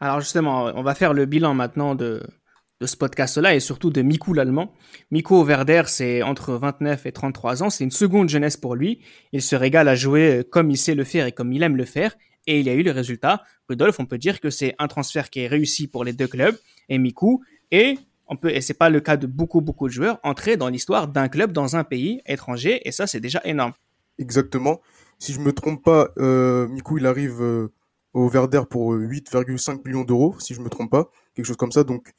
Alors 0.00 0.20
justement, 0.20 0.70
on 0.74 0.82
va 0.82 0.94
faire 0.94 1.14
le 1.14 1.24
bilan 1.24 1.54
maintenant 1.54 1.94
de, 1.94 2.22
de 2.80 2.86
ce 2.86 2.96
podcast-là 2.96 3.54
et 3.54 3.60
surtout 3.60 3.90
de 3.90 4.02
Miku 4.02 4.34
l'allemand. 4.34 4.72
Miku 5.10 5.42
Verder, 5.42 5.82
c'est 5.86 6.22
entre 6.22 6.54
29 6.54 7.06
et 7.06 7.12
33 7.12 7.62
ans, 7.62 7.70
c'est 7.70 7.84
une 7.84 7.90
seconde 7.90 8.28
jeunesse 8.28 8.56
pour 8.56 8.76
lui. 8.76 9.00
Il 9.32 9.42
se 9.42 9.56
régale 9.56 9.88
à 9.88 9.96
jouer 9.96 10.44
comme 10.50 10.70
il 10.70 10.76
sait 10.76 10.94
le 10.94 11.04
faire 11.04 11.26
et 11.26 11.32
comme 11.32 11.52
il 11.52 11.62
aime 11.62 11.76
le 11.76 11.84
faire. 11.84 12.14
Et 12.46 12.60
il 12.60 12.66
y 12.66 12.70
a 12.70 12.74
eu 12.74 12.82
le 12.82 12.92
résultat. 12.92 13.42
Rudolf, 13.68 13.98
on 14.00 14.06
peut 14.06 14.16
dire 14.16 14.40
que 14.40 14.48
c'est 14.48 14.74
un 14.78 14.88
transfert 14.88 15.28
qui 15.28 15.40
est 15.40 15.48
réussi 15.48 15.86
pour 15.86 16.04
les 16.04 16.12
deux 16.12 16.28
clubs 16.28 16.56
et 16.88 16.98
Miku. 16.98 17.42
Et 17.70 17.98
on 18.28 18.36
peut, 18.36 18.50
et 18.50 18.60
c'est 18.60 18.74
pas 18.74 18.90
le 18.90 19.00
cas 19.00 19.16
de 19.16 19.26
beaucoup, 19.26 19.60
beaucoup 19.60 19.88
de 19.88 19.92
joueurs, 19.92 20.20
entrer 20.22 20.56
dans 20.56 20.68
l'histoire 20.68 21.08
d'un 21.08 21.28
club 21.28 21.52
dans 21.52 21.76
un 21.76 21.84
pays 21.84 22.20
étranger. 22.26 22.80
Et 22.86 22.92
ça, 22.92 23.06
c'est 23.06 23.20
déjà 23.20 23.40
énorme. 23.44 23.72
Exactement. 24.18 24.80
Si 25.18 25.32
je 25.32 25.40
me 25.40 25.52
trompe 25.52 25.82
pas, 25.82 26.10
euh, 26.18 26.68
Miku, 26.68 26.98
il 26.98 27.06
arrive 27.06 27.42
euh, 27.42 27.72
au 28.12 28.28
Verder 28.28 28.62
pour 28.70 28.94
8,5 28.94 29.80
millions 29.84 30.04
d'euros, 30.04 30.36
si 30.38 30.54
je 30.54 30.60
me 30.60 30.68
trompe 30.68 30.90
pas. 30.90 31.10
Quelque 31.34 31.46
chose 31.46 31.56
comme 31.56 31.72
ça. 31.72 31.84
Donc, 31.84 32.12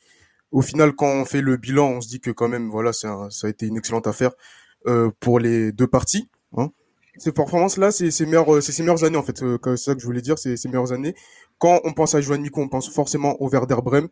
au 0.51 0.61
final, 0.61 0.93
quand 0.93 1.07
on 1.07 1.25
fait 1.25 1.41
le 1.41 1.57
bilan, 1.57 1.89
on 1.89 2.01
se 2.01 2.07
dit 2.07 2.19
que 2.19 2.31
quand 2.31 2.47
même, 2.47 2.69
voilà, 2.69 2.93
ça 2.93 3.29
a 3.43 3.49
été 3.49 3.67
une 3.67 3.77
excellente 3.77 4.07
affaire 4.07 4.31
euh, 4.87 5.11
pour 5.19 5.39
les 5.39 5.71
deux 5.71 5.87
parties. 5.87 6.29
Hein. 6.57 6.69
Ces 7.17 7.31
performances-là, 7.31 7.91
c'est 7.91 8.11
ses 8.11 8.25
meilleures, 8.25 8.63
c'est 8.63 8.71
ses 8.71 8.83
meilleures 8.83 9.03
années 9.03 9.17
en 9.17 9.23
fait. 9.23 9.43
Euh, 9.43 9.57
c'est 9.63 9.77
ça 9.77 9.95
que 9.95 10.01
je 10.01 10.05
voulais 10.05 10.21
dire, 10.21 10.39
c'est 10.39 10.55
ses 10.57 10.69
meilleures 10.69 10.93
années. 10.93 11.15
Quand 11.57 11.81
on 11.83 11.93
pense 11.93 12.15
à 12.15 12.21
Johan 12.21 12.41
on 12.53 12.69
pense 12.69 12.89
forcément 12.89 13.41
au 13.41 13.49
Werder 13.49 13.77
Bremen. 13.83 14.07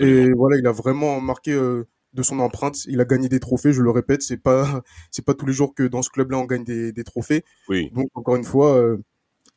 Et 0.00 0.30
voilà, 0.32 0.58
il 0.58 0.66
a 0.66 0.72
vraiment 0.72 1.20
marqué 1.20 1.52
euh, 1.52 1.86
de 2.12 2.22
son 2.22 2.40
empreinte. 2.40 2.84
Il 2.86 3.00
a 3.00 3.04
gagné 3.04 3.28
des 3.28 3.40
trophées, 3.40 3.72
je 3.72 3.82
le 3.82 3.90
répète. 3.90 4.22
C'est 4.22 4.36
pas, 4.36 4.82
c'est 5.10 5.24
pas 5.24 5.34
tous 5.34 5.46
les 5.46 5.52
jours 5.52 5.74
que 5.74 5.84
dans 5.84 6.02
ce 6.02 6.10
club-là 6.10 6.38
on 6.38 6.44
gagne 6.44 6.64
des, 6.64 6.92
des 6.92 7.04
trophées. 7.04 7.44
Oui. 7.68 7.90
Donc 7.94 8.08
encore 8.14 8.36
une 8.36 8.44
fois, 8.44 8.76
euh, 8.76 8.98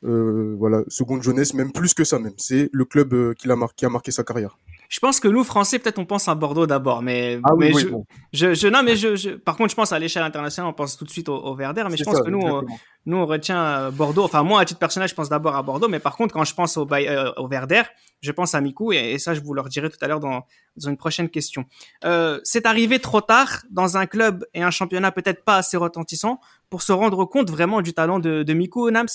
euh, 0.04 0.56
voilà, 0.58 0.82
seconde 0.88 1.22
jeunesse, 1.22 1.54
même 1.54 1.72
plus 1.72 1.94
que 1.94 2.04
ça 2.04 2.18
même. 2.18 2.34
C'est 2.36 2.68
le 2.72 2.84
club 2.84 3.14
euh, 3.14 3.34
qui, 3.34 3.50
a 3.50 3.56
marqué, 3.56 3.74
qui 3.76 3.86
a 3.86 3.88
marqué 3.88 4.10
sa 4.10 4.24
carrière. 4.24 4.58
Je 4.92 5.00
pense 5.00 5.20
que 5.20 5.28
nous, 5.28 5.42
Français, 5.42 5.78
peut-être 5.78 5.98
on 5.98 6.04
pense 6.04 6.28
à 6.28 6.34
Bordeaux 6.34 6.66
d'abord, 6.66 7.00
mais, 7.00 7.40
Ah 7.44 7.54
oui, 7.54 7.68
mais 7.68 7.74
oui, 7.74 7.80
je, 7.80 7.88
bon. 7.88 8.04
je, 8.34 8.52
je- 8.52 8.68
non, 8.68 8.82
mais 8.82 8.94
je, 8.94 9.16
je- 9.16 9.30
par 9.30 9.56
contre, 9.56 9.70
je 9.70 9.74
pense 9.74 9.90
à 9.90 9.98
l'échelle 9.98 10.22
internationale, 10.22 10.68
on 10.70 10.74
pense 10.74 10.98
tout 10.98 11.06
de 11.06 11.10
suite 11.10 11.30
au, 11.30 11.34
au 11.34 11.56
Werder, 11.56 11.84
mais 11.90 11.96
je 11.96 12.04
pense 12.04 12.18
ça, 12.18 12.22
que 12.22 12.28
nous, 12.28 12.36
on, 12.40 12.58
exactement. 12.60 12.78
nous, 13.06 13.16
on 13.16 13.24
retient 13.24 13.64
euh, 13.64 13.90
Bordeaux. 13.90 14.22
Enfin, 14.22 14.42
moi, 14.42 14.60
à 14.60 14.66
titre 14.66 14.78
personnel, 14.78 15.08
je 15.08 15.14
pense 15.14 15.30
d'abord 15.30 15.56
à 15.56 15.62
Bordeaux, 15.62 15.88
mais 15.88 15.98
par 15.98 16.14
contre, 16.14 16.34
quand 16.34 16.44
je 16.44 16.52
pense 16.54 16.76
au, 16.76 16.86
euh, 16.92 17.32
au 17.38 17.48
Werder, 17.48 17.84
je 18.20 18.30
pense 18.32 18.54
à 18.54 18.60
Miku, 18.60 18.92
et, 18.92 19.12
et 19.12 19.18
ça, 19.18 19.32
je 19.32 19.40
vous 19.40 19.54
le 19.54 19.62
redirai 19.62 19.88
tout 19.88 19.96
à 20.02 20.08
l'heure 20.08 20.20
dans, 20.20 20.44
dans 20.76 20.90
une 20.90 20.98
prochaine 20.98 21.30
question. 21.30 21.64
Euh, 22.04 22.38
c'est 22.44 22.66
arrivé 22.66 22.98
trop 22.98 23.22
tard 23.22 23.62
dans 23.70 23.96
un 23.96 24.04
club 24.04 24.44
et 24.52 24.62
un 24.62 24.70
championnat 24.70 25.10
peut-être 25.10 25.42
pas 25.42 25.56
assez 25.56 25.78
retentissant 25.78 26.38
pour 26.68 26.82
se 26.82 26.92
rendre 26.92 27.24
compte 27.24 27.50
vraiment 27.50 27.80
du 27.80 27.94
talent 27.94 28.18
de, 28.18 28.42
de 28.42 28.52
Miku, 28.52 28.90
Nams? 28.90 29.08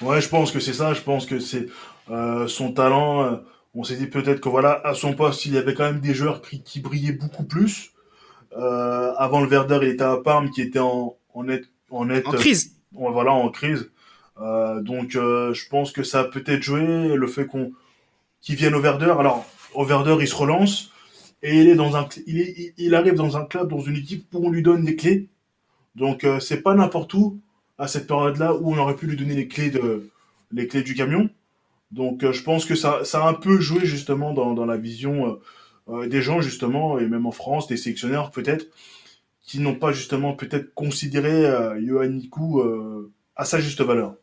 Ouais, 0.00 0.20
je 0.20 0.28
pense 0.28 0.50
que 0.50 0.58
c'est 0.58 0.72
ça. 0.72 0.92
Je 0.92 1.02
pense 1.02 1.24
que 1.24 1.38
c'est 1.38 1.68
euh, 2.10 2.48
son 2.48 2.72
talent. 2.72 3.38
On 3.74 3.84
s'est 3.84 3.96
dit 3.96 4.06
peut-être 4.06 4.40
que 4.40 4.48
voilà, 4.48 4.80
à 4.86 4.94
son 4.94 5.14
poste, 5.14 5.46
il 5.46 5.54
y 5.54 5.58
avait 5.58 5.74
quand 5.74 5.84
même 5.84 6.00
des 6.00 6.14
joueurs 6.14 6.42
qui, 6.42 6.62
qui 6.62 6.80
brillaient 6.80 7.12
beaucoup 7.12 7.44
plus. 7.44 7.90
Euh, 8.56 9.14
avant 9.16 9.40
le 9.40 9.48
Werder, 9.48 9.78
il 9.82 9.88
était 9.88 10.04
à 10.04 10.16
Parme, 10.18 10.50
qui 10.50 10.60
était 10.62 10.78
en, 10.78 11.16
en 11.34 11.44
net, 11.44 11.64
en 11.90 12.04
net, 12.04 12.26
En 12.26 12.32
crise. 12.32 12.76
euh, 12.94 13.10
voilà, 13.10 13.32
en 13.32 13.48
crise. 13.48 13.90
Euh, 14.40 14.80
donc, 14.82 15.16
euh, 15.16 15.54
je 15.54 15.68
pense 15.68 15.92
que 15.92 16.02
ça 16.02 16.20
a 16.20 16.24
peut-être 16.24 16.62
joué 16.62 17.16
le 17.16 17.26
fait 17.26 17.46
qu'on 17.46 17.72
qu'il 18.40 18.56
vienne 18.56 18.74
au 18.74 18.80
Werder. 18.80 19.14
Alors, 19.18 19.46
au 19.74 19.84
Werder, 19.86 20.16
il 20.20 20.28
se 20.28 20.34
relance 20.34 20.90
et 21.42 21.60
il 21.60 21.68
est 21.68 21.74
dans 21.76 21.96
un, 21.96 22.06
il, 22.26 22.40
est, 22.40 22.74
il- 22.76 22.94
arrive 22.94 23.14
dans 23.14 23.36
un 23.36 23.44
club, 23.44 23.68
dans 23.68 23.80
une 23.80 23.96
équipe 23.96 24.26
où 24.34 24.46
on 24.46 24.50
lui 24.50 24.62
donne 24.62 24.84
des 24.84 24.96
clés. 24.96 25.28
Donc, 25.96 26.24
euh, 26.24 26.40
c'est 26.40 26.62
pas 26.62 26.74
n'importe 26.74 27.14
où 27.14 27.40
à 27.78 27.88
cette 27.88 28.06
période-là 28.06 28.54
où 28.54 28.72
on 28.74 28.78
aurait 28.78 28.96
pu 28.96 29.06
lui 29.06 29.16
donner 29.16 29.34
les 29.34 29.48
clés 29.48 29.70
de, 29.70 30.08
les 30.50 30.66
clés 30.68 30.82
du 30.82 30.94
camion. 30.94 31.30
Donc, 31.92 32.24
euh, 32.24 32.32
je 32.32 32.42
pense 32.42 32.64
que 32.64 32.74
ça, 32.74 33.04
ça 33.04 33.24
a 33.24 33.28
un 33.28 33.34
peu 33.34 33.60
joué 33.60 33.84
justement 33.84 34.32
dans, 34.32 34.54
dans 34.54 34.66
la 34.66 34.76
vision 34.76 35.26
euh, 35.26 35.40
euh, 35.88 36.08
des 36.08 36.22
gens 36.22 36.40
justement 36.40 36.98
et 36.98 37.06
même 37.06 37.26
en 37.26 37.32
France, 37.32 37.66
des 37.66 37.76
sélectionneurs 37.76 38.30
peut-être 38.30 38.66
qui 39.42 39.60
n'ont 39.60 39.74
pas 39.74 39.92
justement 39.92 40.34
peut-être 40.34 40.72
considéré 40.74 41.44
euh, 41.44 41.78
Johan 41.84 42.08
Nikou 42.08 42.60
euh, 42.60 43.12
à 43.36 43.44
sa 43.44 43.60
juste 43.60 43.82
valeur. 43.82 44.14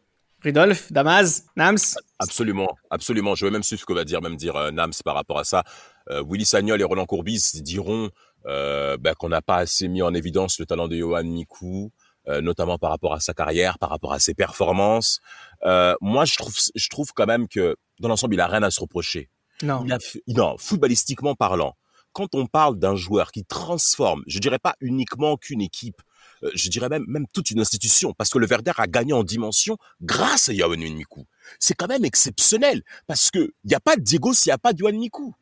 Rudolf, 0.42 0.92
Damaz, 0.92 1.46
Nams? 1.58 1.78
Absolument, 2.18 2.70
absolument. 2.90 3.36
Je 3.36 3.46
vais 3.46 3.52
même 3.52 3.64
suivre 3.64 3.82
ce 3.82 3.86
que 3.86 3.94
va 3.94 4.06
dire, 4.06 4.22
même 4.22 4.38
dire 4.38 4.56
euh, 4.56 4.72
Nams 4.72 4.94
par 5.04 5.16
rapport 5.16 5.38
à 5.38 5.44
ça. 5.44 5.64
Euh, 6.10 6.24
Willy 6.28 6.46
Sagnol 6.46 6.80
et 6.80 6.84
Roland 6.84 7.06
Courbis 7.06 7.52
diront 7.56 8.10
euh, 8.46 8.98
ben, 8.98 9.14
qu'on 9.16 9.30
n'a 9.30 9.42
pas 9.42 9.58
assez 9.58 9.88
mis 9.88 10.02
en 10.02 10.14
évidence 10.14 10.60
le 10.60 10.66
talent 10.66 10.88
de 10.88 10.96
Johan 10.96 11.26
Mikou, 11.26 11.92
euh, 12.30 12.42
notamment 12.42 12.78
par 12.78 12.92
rapport 12.92 13.14
à 13.14 13.20
sa 13.20 13.34
carrière, 13.34 13.78
par 13.80 13.90
rapport 13.90 14.14
à 14.14 14.20
ses 14.20 14.34
performances. 14.34 15.20
Euh, 15.66 15.96
moi, 16.02 16.26
je 16.26 16.36
trouve, 16.38 16.56
je 16.76 16.90
trouve 16.90 17.12
quand 17.14 17.26
même 17.26 17.48
que 17.48 17.76
dans 18.00 18.08
l'ensemble, 18.08 18.36
il 18.36 18.40
a 18.42 18.48
rien 18.48 18.64
à 18.64 18.72
se 18.72 18.80
reprocher. 18.80 19.30
Non. 19.62 19.84
Il 19.86 19.92
a 19.92 20.00
fait- 20.00 20.24
non, 20.28 20.56
footballistiquement 20.58 21.36
parlant, 21.36 21.76
quand 22.14 22.34
on 22.34 22.46
parle 22.46 22.78
d'un 22.80 22.96
joueur 22.96 23.32
qui 23.32 23.44
transforme, 23.46 24.24
je 24.28 24.40
dirais 24.40 24.60
pas 24.60 24.76
uniquement 24.80 25.38
qu'une 25.38 25.62
équipe, 25.62 26.02
euh, 26.44 26.50
je 26.56 26.70
dirais 26.70 26.88
même, 26.90 27.04
même 27.08 27.26
toute 27.34 27.52
une 27.52 27.60
institution, 27.60 28.14
parce 28.14 28.30
que 28.30 28.40
le 28.40 28.48
Werder 28.48 28.72
a 28.78 28.88
gagné 28.88 29.14
en 29.14 29.24
dimension 29.24 29.78
grâce 30.02 30.50
à 30.50 30.54
Yohan 30.54 30.78
Mikou. 30.78 31.26
C'est 31.60 31.74
quand 31.74 31.88
même 31.88 32.06
exceptionnel, 32.06 32.84
parce 33.08 33.30
que 33.32 33.52
il 33.66 33.72
y 33.72 33.76
a 33.76 33.80
pas 33.80 33.96
de 33.96 34.02
Diego 34.02 34.34
s'il 34.34 34.50
y 34.50 34.54
a 34.54 34.58
pas 34.58 34.72
Yohan 34.72 34.94
Mikou. 34.94 35.36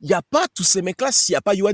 Il 0.00 0.08
y 0.10 0.14
a 0.14 0.22
pas 0.22 0.46
tous 0.54 0.64
ces 0.64 0.82
mecs-là 0.82 1.10
s'il 1.12 1.32
y 1.32 1.36
a 1.36 1.40
pas 1.40 1.54
Yohan. 1.54 1.72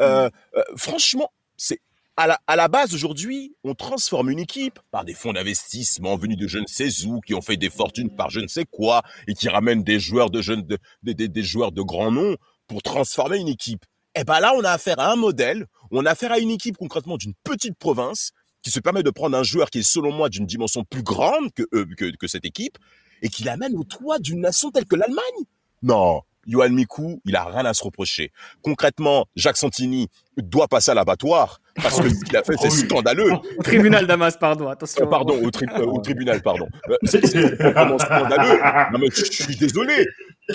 Euh, 0.00 0.30
euh, 0.56 0.62
franchement, 0.76 1.30
c'est 1.56 1.80
à 2.20 2.56
la, 2.56 2.68
base 2.68 2.92
aujourd'hui, 2.92 3.56
on 3.64 3.74
transforme 3.74 4.28
une 4.28 4.38
équipe 4.38 4.78
par 4.90 5.06
des 5.06 5.14
fonds 5.14 5.32
d'investissement 5.32 6.16
venus 6.16 6.36
de 6.36 6.46
je 6.46 6.58
ne 6.58 6.66
sais 6.66 7.06
où, 7.06 7.20
qui 7.20 7.32
ont 7.34 7.40
fait 7.40 7.56
des 7.56 7.70
fortunes 7.70 8.14
par 8.14 8.28
je 8.28 8.40
ne 8.40 8.46
sais 8.46 8.66
quoi, 8.70 9.02
et 9.26 9.32
qui 9.32 9.48
ramènent 9.48 9.82
des 9.82 9.98
joueurs 9.98 10.28
de 10.30 10.42
jeunes, 10.42 10.62
de, 10.62 10.78
des, 11.02 11.42
joueurs 11.42 11.72
de 11.72 11.80
grands 11.80 12.10
noms 12.10 12.36
pour 12.66 12.82
transformer 12.82 13.38
une 13.38 13.48
équipe. 13.48 13.84
Et 14.14 14.24
ben 14.24 14.38
là, 14.40 14.52
on 14.54 14.64
a 14.64 14.70
affaire 14.70 15.00
à 15.00 15.10
un 15.10 15.16
modèle, 15.16 15.66
on 15.90 16.04
a 16.04 16.10
affaire 16.10 16.32
à 16.32 16.38
une 16.38 16.50
équipe 16.50 16.76
concrètement 16.76 17.16
d'une 17.16 17.34
petite 17.42 17.78
province 17.78 18.32
qui 18.62 18.70
se 18.70 18.80
permet 18.80 19.02
de 19.02 19.10
prendre 19.10 19.38
un 19.38 19.42
joueur 19.42 19.70
qui 19.70 19.78
est 19.78 19.82
selon 19.82 20.12
moi 20.12 20.28
d'une 20.28 20.46
dimension 20.46 20.84
plus 20.84 21.02
grande 21.02 21.50
que, 21.54 21.62
que, 21.94 22.14
que 22.16 22.26
cette 22.26 22.44
équipe 22.44 22.76
et 23.22 23.30
qui 23.30 23.44
l'amène 23.44 23.76
au 23.76 23.84
toit 23.84 24.18
d'une 24.18 24.40
nation 24.40 24.70
telle 24.70 24.84
que 24.84 24.96
l'Allemagne. 24.96 25.44
Non, 25.82 26.20
Johan 26.46 26.70
Mikou, 26.70 27.20
il 27.24 27.36
a 27.36 27.44
rien 27.44 27.64
à 27.64 27.74
se 27.74 27.84
reprocher. 27.84 28.32
Concrètement, 28.62 29.26
Jacques 29.36 29.56
Santini 29.56 30.08
doit 30.36 30.68
passer 30.68 30.90
à 30.90 30.94
l'abattoir 30.94 31.60
parce 31.82 32.00
que 32.00 32.08
ce 32.08 32.24
qu'il 32.24 32.36
a 32.36 32.42
fait, 32.42 32.54
c'est 32.60 32.68
Oh 32.68 32.70
scandaleux. 32.70 33.32
Au 33.58 33.62
tribunal, 33.62 34.06
Damas, 34.06 34.36
pardon, 34.38 34.68
attention. 34.68 35.06
Pardon, 35.06 35.40
au, 35.42 35.50
tri- 35.50 35.66
euh, 35.76 35.84
au 35.86 36.00
tribunal, 36.00 36.40
pardon. 36.42 36.66
Euh, 36.88 36.96
C'est 37.04 37.20
vraiment 37.62 37.98
scandaleux. 37.98 38.58
Non, 38.92 38.98
mais 38.98 39.08
je 39.12 39.24
suis 39.24 39.56
désolé. 39.56 40.06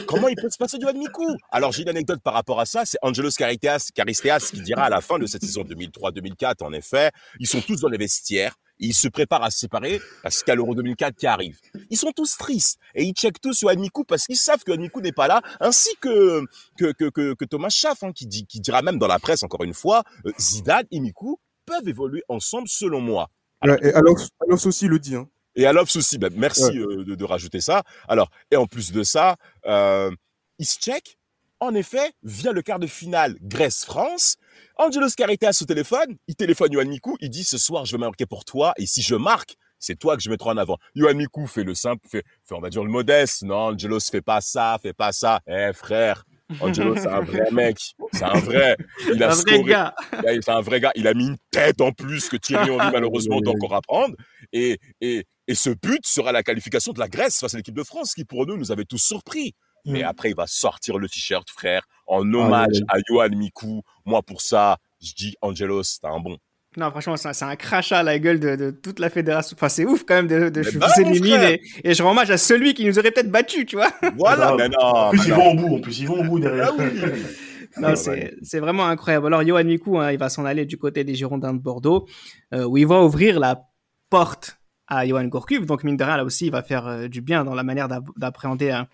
Comment 0.08 0.28
il 0.28 0.36
peut 0.36 0.50
se 0.50 0.58
passer 0.58 0.78
du 0.78 0.86
Mikou 0.86 1.38
Alors, 1.52 1.72
j'ai 1.72 1.84
une 1.84 1.90
anecdote 1.90 2.20
par 2.24 2.34
rapport 2.34 2.60
à 2.60 2.66
ça. 2.66 2.84
C'est 2.86 2.98
Angelos 3.02 3.32
Caristeas, 3.38 3.90
Caristeas 3.94 4.50
qui 4.52 4.62
dira 4.62 4.84
à 4.84 4.90
la 4.90 5.02
fin 5.02 5.18
de 5.20 5.26
cette 5.26 5.44
saison 5.44 5.64
2003-2004, 5.64 6.64
en 6.64 6.74
effet, 6.74 7.12
ils 7.40 7.48
sont 7.48 7.62
tous 7.62 7.80
dans 7.82 7.90
les 7.90 7.98
vestiaires. 7.98 8.56
Ils 8.80 8.94
se 8.94 9.08
préparent 9.08 9.44
à 9.44 9.52
se 9.52 9.60
séparer 9.60 10.02
parce 10.24 10.44
qu'il 10.44 10.50
y 10.50 10.52
a 10.52 10.56
l'Euro 10.56 10.76
2004 10.76 11.16
qui 11.16 11.28
arrive. 11.28 11.60
Ils 11.90 11.98
sont 11.98 12.12
tous 12.12 12.38
tristes 12.38 12.80
et 12.94 13.04
ils 13.04 13.14
checkent 13.14 13.42
tous 13.42 13.54
sur 13.54 13.70
Mikou 13.76 14.04
parce 14.04 14.26
qu'ils 14.26 14.38
savent 14.38 14.64
que 14.64 14.72
Mikou 14.72 15.02
n'est 15.02 15.12
pas 15.12 15.28
là, 15.28 15.42
ainsi 15.60 15.90
que 16.02 16.42
que 16.78 16.92
que 16.92 17.10
que, 17.10 17.34
que 17.34 17.46
Thomas 17.46 17.70
Schaff 17.70 18.04
hein, 18.04 18.12
qui 18.12 18.28
dit 18.28 18.46
qui 18.46 18.60
dira 18.60 18.82
même 18.82 19.00
dans 19.00 19.08
la 19.08 19.20
presse 19.20 19.44
encore 19.44 19.64
une 19.64 19.74
fois, 19.74 20.04
euh, 20.26 20.32
Zidane 20.40 20.86
et 20.92 21.00
Mikou 21.00 21.40
peuvent 21.66 21.88
évoluer 21.88 22.24
ensemble 22.30 22.68
selon 22.68 23.02
moi. 23.02 23.30
Ouais, 23.64 23.78
et 23.82 23.94
Alox, 23.94 24.30
Alox 24.42 24.66
aussi 24.66 24.88
le 24.88 25.00
dit. 25.00 25.16
Hein. 25.16 25.28
Et 25.56 25.66
à 25.66 25.74
l'Obs 25.74 25.96
aussi, 25.96 26.18
ben, 26.18 26.32
merci 26.36 26.78
euh, 26.78 27.04
de, 27.04 27.16
de 27.16 27.24
rajouter 27.24 27.62
ça. 27.62 27.84
Alors, 28.08 28.30
et 28.52 28.58
en 28.58 28.66
plus 28.68 28.92
de 28.92 29.04
ça, 29.04 29.38
euh, 29.66 30.12
il 30.60 30.66
se 30.66 30.80
check. 30.80 31.18
En 31.62 31.74
effet, 31.74 32.12
via 32.24 32.52
le 32.52 32.62
quart 32.62 32.80
de 32.80 32.88
finale 32.88 33.38
Grèce-France, 33.42 34.36
Angelos 34.78 35.12
Caritas 35.16 35.58
au 35.62 35.66
téléphone, 35.66 36.18
il 36.28 36.36
téléphone 36.36 36.74
Yohan 36.74 36.86
Mikou, 36.86 37.16
il 37.22 37.30
dit 37.30 37.44
ce 37.46 37.58
soir 37.58 37.86
je 37.86 37.94
vais 37.94 37.98
marquer 37.98 38.26
pour 38.26 38.44
toi 38.44 38.74
et 38.78 38.86
si 38.86 39.02
je 39.02 39.16
marque, 39.16 39.56
c'est 39.80 39.98
toi 39.98 40.18
que 40.18 40.22
je 40.24 40.30
mettrai 40.30 40.50
en 40.50 40.58
avant. 40.58 40.78
Yohan 40.96 41.14
Mikou 41.16 41.48
fait 41.48 41.64
le 41.64 41.76
simple, 41.76 42.06
fait, 42.10 42.24
fait 42.44 42.56
on 42.56 42.60
va 42.60 42.70
dire 42.70 42.84
le 42.84 42.90
modeste. 42.90 43.44
Non, 43.44 43.68
Angelos 43.74 44.02
fais 44.12 44.22
pas 44.22 44.42
ça, 44.42 44.78
fais 44.82 44.92
pas 44.94 45.14
ça. 45.14 45.40
Eh 45.48 45.72
frère, 45.74 46.26
Angelos 46.60 46.98
c'est 46.98 47.08
un 47.08 47.22
vrai 47.22 47.48
mec, 47.52 47.78
c'est 48.12 48.24
un 48.24 48.40
vrai. 48.40 48.76
Il 49.14 49.24
a 49.24 49.32
Un 49.32 49.36
vrai 49.36 49.64
gars. 49.64 49.96
C'est 50.42 50.50
un 50.50 50.62
vrai 50.62 50.80
gars. 50.82 50.92
Il 50.96 51.08
a 51.08 51.14
mis 51.14 51.28
une 51.28 51.38
tête 51.52 51.80
en 51.80 51.92
plus 51.94 52.28
que 52.28 52.36
Thierry 52.36 52.70
Henry, 52.70 52.90
malheureusement, 52.92 53.40
doit 53.40 53.54
encore 53.54 53.76
apprendre. 53.76 54.16
Et, 54.52 54.78
et, 55.00 55.24
et 55.48 55.56
ce 55.56 55.70
but 55.70 56.06
sera 56.06 56.34
la 56.34 56.44
qualification 56.44 56.92
de 56.92 57.00
la 57.00 57.08
Grèce 57.08 57.40
face 57.40 57.54
à 57.54 57.58
l'équipe 57.58 57.76
de 57.76 57.84
France, 57.84 58.14
qui 58.14 58.26
pour 58.26 58.46
nous, 58.46 58.58
nous 58.58 58.72
avait 58.74 58.86
tous 58.86 58.98
surpris. 59.02 59.54
Mais 59.88 60.02
Mm. 60.02 60.08
après, 60.08 60.30
il 60.32 60.36
va 60.36 60.48
sortir 60.48 60.98
le 60.98 61.08
t-shirt, 61.08 61.48
frère, 61.48 61.86
en 62.08 62.34
hommage 62.34 62.82
à 62.88 62.98
Johan 63.08 63.30
Mikou. 63.30 63.82
Moi, 64.06 64.22
pour 64.22 64.42
ça, 64.42 64.78
je 65.02 65.14
dis, 65.14 65.36
Angelos, 65.42 65.84
t'es 66.02 66.08
un 66.08 66.20
bon. 66.20 66.38
Non, 66.78 66.92
franchement, 66.92 67.16
c'est 67.16 67.44
un, 67.44 67.56
crachat 67.56 68.00
à 68.00 68.04
la 68.04 68.20
gueule 68.20 68.40
de, 68.40 68.56
de 68.56 68.72
toute 68.72 69.00
la 69.00 69.10
fédération. 69.10 69.56
Enfin, 69.58 69.70
c'est 69.70 69.86
ouf 69.86 70.04
quand 70.06 70.16
même 70.16 70.28
de, 70.28 70.50
de 70.50 70.62
je 70.62 70.78
bah, 70.78 70.90
frère. 70.90 71.50
et, 71.50 71.62
et 71.84 71.94
je 71.94 72.04
rends 72.04 72.12
hommage 72.12 72.32
à 72.32 72.38
celui 72.38 72.74
qui 72.74 72.86
nous 72.86 73.00
aurait 73.00 73.12
peut-être 73.12 73.32
battu, 73.32 73.66
tu 73.66 73.78
vois. 73.78 73.92
Voilà, 74.18 74.54
mais 74.58 74.68
non. 74.68 74.80
En 74.80 75.10
plus, 75.10 75.20
mais 75.20 75.26
ils 75.26 75.30
non. 75.30 75.38
vont 75.38 75.52
au 75.52 75.56
bout. 75.56 75.76
En 75.76 75.80
plus, 75.80 76.00
ils 76.00 76.08
vont 76.08 76.20
au 76.20 76.24
bout 76.24 76.40
derrière. 76.40 76.72
Ah 76.78 76.82
oui. 76.84 77.12
Non, 77.78 77.90
Ouais, 77.90 78.34
c'est 78.42 78.60
vraiment 78.60 78.86
incroyable. 78.86 79.28
Alors, 79.28 79.46
Johan 79.46 79.66
Mikou, 79.66 80.00
hein, 80.00 80.12
il 80.14 80.18
va 80.18 80.30
s'en 80.30 80.46
aller 80.46 80.66
du 80.66 80.78
côté 80.78 81.04
des 81.04 81.14
Girondins 81.14 81.54
de 81.54 81.60
Bordeaux, 81.60 82.08
euh, 82.54 82.64
où 82.64 82.78
il 82.78 82.88
va 82.88 83.02
ouvrir 83.04 83.38
la 83.38 83.64
porte 84.10 84.60
à 84.88 85.06
Johan 85.06 85.26
Gourcuff. 85.26 85.66
Donc, 85.66 85.84
mine 85.84 85.98
de 85.98 86.04
rien, 86.06 86.16
là 86.16 86.24
aussi, 86.24 86.46
il 86.46 86.52
va 86.52 86.64
faire 86.64 86.88
euh, 86.88 87.08
du 87.10 87.20
bien 87.20 87.44
dans 87.44 87.54
la 87.54 87.64
manière 87.64 87.90
d'appréhender 88.16 88.72
un, 88.72 88.88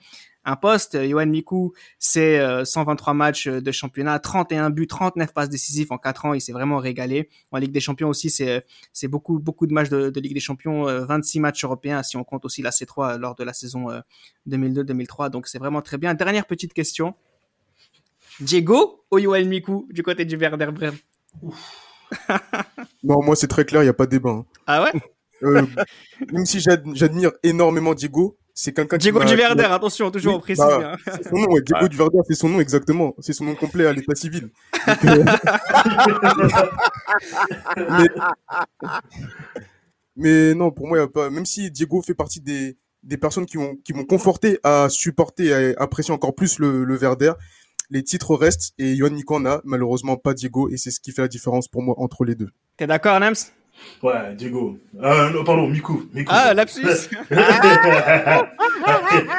un 0.44 0.56
poste. 0.56 0.96
Euh, 0.96 1.08
Johan 1.08 1.28
Mikou, 1.28 1.74
c'est 2.00 2.40
euh, 2.40 2.66
123 2.66 3.14
matchs 3.14 3.48
euh, 3.48 3.62
de 3.62 3.72
championnat, 3.72 4.18
31 4.20 4.70
buts, 4.72 4.88
39 4.88 5.34
passes 5.34 5.50
décisives 5.50 5.92
en 5.92 5.98
4 5.98 6.26
ans. 6.26 6.34
Il 6.34 6.42
s'est 6.42 6.52
vraiment 6.52 6.78
régalé. 6.78 7.30
En 7.52 7.58
Ligue 7.58 7.72
des 7.72 7.80
Champions 7.80 8.10
aussi, 8.10 8.30
c'est 8.30 8.66
c'est 8.94 9.08
beaucoup, 9.08 9.40
beaucoup 9.40 9.68
de 9.68 9.74
matchs 9.74 9.90
de, 9.90 10.10
de 10.10 10.20
Ligue 10.20 10.34
des 10.34 10.40
Champions, 10.40 10.88
euh, 10.88 11.06
26 11.06 11.40
matchs 11.40 11.64
européens 11.64 12.02
si 12.04 12.18
on 12.18 12.24
compte 12.24 12.46
aussi 12.46 12.62
la 12.62 12.72
C3 12.72 13.18
lors 13.18 13.36
de 13.36 13.44
la 13.44 13.54
saison 13.54 13.90
euh, 13.92 14.00
2002-2003. 14.50 15.30
Donc, 15.30 15.48
c'est 15.48 15.60
vraiment 15.60 15.82
très 15.82 15.98
bien. 15.98 16.14
Dernière 16.14 16.46
petite 16.46 16.74
question. 16.74 17.14
Diego 18.40 19.04
ou 19.12 19.20
Yoel 19.20 19.48
Miku 19.48 19.88
du 19.92 20.02
côté 20.04 20.26
du 20.26 20.36
Werder 20.38 20.68
Bremen 20.72 20.96
Non, 23.04 23.22
moi, 23.24 23.36
c'est 23.36 23.48
très 23.48 23.66
clair, 23.66 23.82
il 23.82 23.86
n'y 23.86 23.90
a 23.90 23.94
pas 23.94 24.06
de 24.06 24.12
débat. 24.12 24.32
hein. 24.32 24.46
Ah 24.68 24.84
ouais? 24.84 24.92
Euh, 25.44 25.66
même 26.32 26.46
si 26.46 26.60
j'ad- 26.60 26.86
j'admire 26.94 27.32
énormément 27.44 27.94
Diego, 27.96 28.38
c'est 28.62 28.74
quelqu'un 28.74 28.98
qui. 28.98 29.04
Diego 29.04 29.20
m'a- 29.20 29.26
du 29.26 29.32
qui 29.32 29.38
m'a- 29.38 29.48
Werder, 29.48 29.64
attention, 29.64 30.12
toujours 30.12 30.34
Oui, 30.34 30.38
on 30.38 30.42
précise 30.42 30.64
bah, 30.64 30.96
son 31.30 31.36
nom, 31.36 31.48
ouais, 31.54 31.62
Diego 31.90 32.22
c'est 32.28 32.36
son 32.36 32.50
nom 32.50 32.60
exactement. 32.60 33.16
C'est 33.20 33.34
son 33.34 33.46
nom 33.46 33.56
complet 33.56 33.88
à 33.88 33.94
l'état 33.94 34.14
civil. 34.16 34.50
Donc, 34.88 35.06
euh, 35.06 35.26
mais... 37.90 38.08
mais 40.16 40.54
non, 40.54 40.72
pour 40.72 40.88
moi, 40.88 41.00
y 41.00 41.02
a 41.02 41.08
pas. 41.08 41.30
Même 41.30 41.46
si 41.46 41.72
Diego 41.72 42.02
fait 42.02 42.14
partie 42.14 42.40
des, 42.40 42.78
des 43.04 43.18
personnes 43.18 43.46
qui 43.46 43.58
m'ont 43.58 43.76
qui 43.78 43.94
m'ont 43.94 44.06
conforté 44.06 44.60
à 44.64 44.88
supporter 44.90 45.48
et 45.48 45.76
à 45.76 45.82
apprécier 45.84 46.14
encore 46.14 46.36
plus 46.36 46.60
le, 46.60 46.84
le 46.84 46.96
Werder, 46.98 47.34
les 47.90 48.04
titres 48.04 48.36
restent 48.36 48.74
et 48.78 48.94
Yohan 48.94 49.10
Nico 49.12 49.36
en 49.36 49.46
a 49.46 49.62
malheureusement 49.64 50.18
pas 50.18 50.34
Diego 50.34 50.70
et 50.70 50.78
c'est 50.78 50.92
ce 50.92 51.00
qui 51.00 51.12
fait 51.12 51.24
la 51.24 51.28
différence 51.28 51.68
pour 51.68 51.82
moi 51.82 51.96
entre 51.98 52.26
les 52.26 52.36
deux. 52.36 52.50
T'es 52.78 52.86
d'accord, 52.88 53.20
Nams? 53.20 53.36
Ouais, 54.04 54.36
Diego. 54.36 54.80
Euh, 55.02 55.30
non, 55.30 55.44
pardon, 55.44 55.68
Miku. 55.68 56.08
Miku. 56.14 56.32
Ah, 56.34 56.54
lapsus 56.54 57.10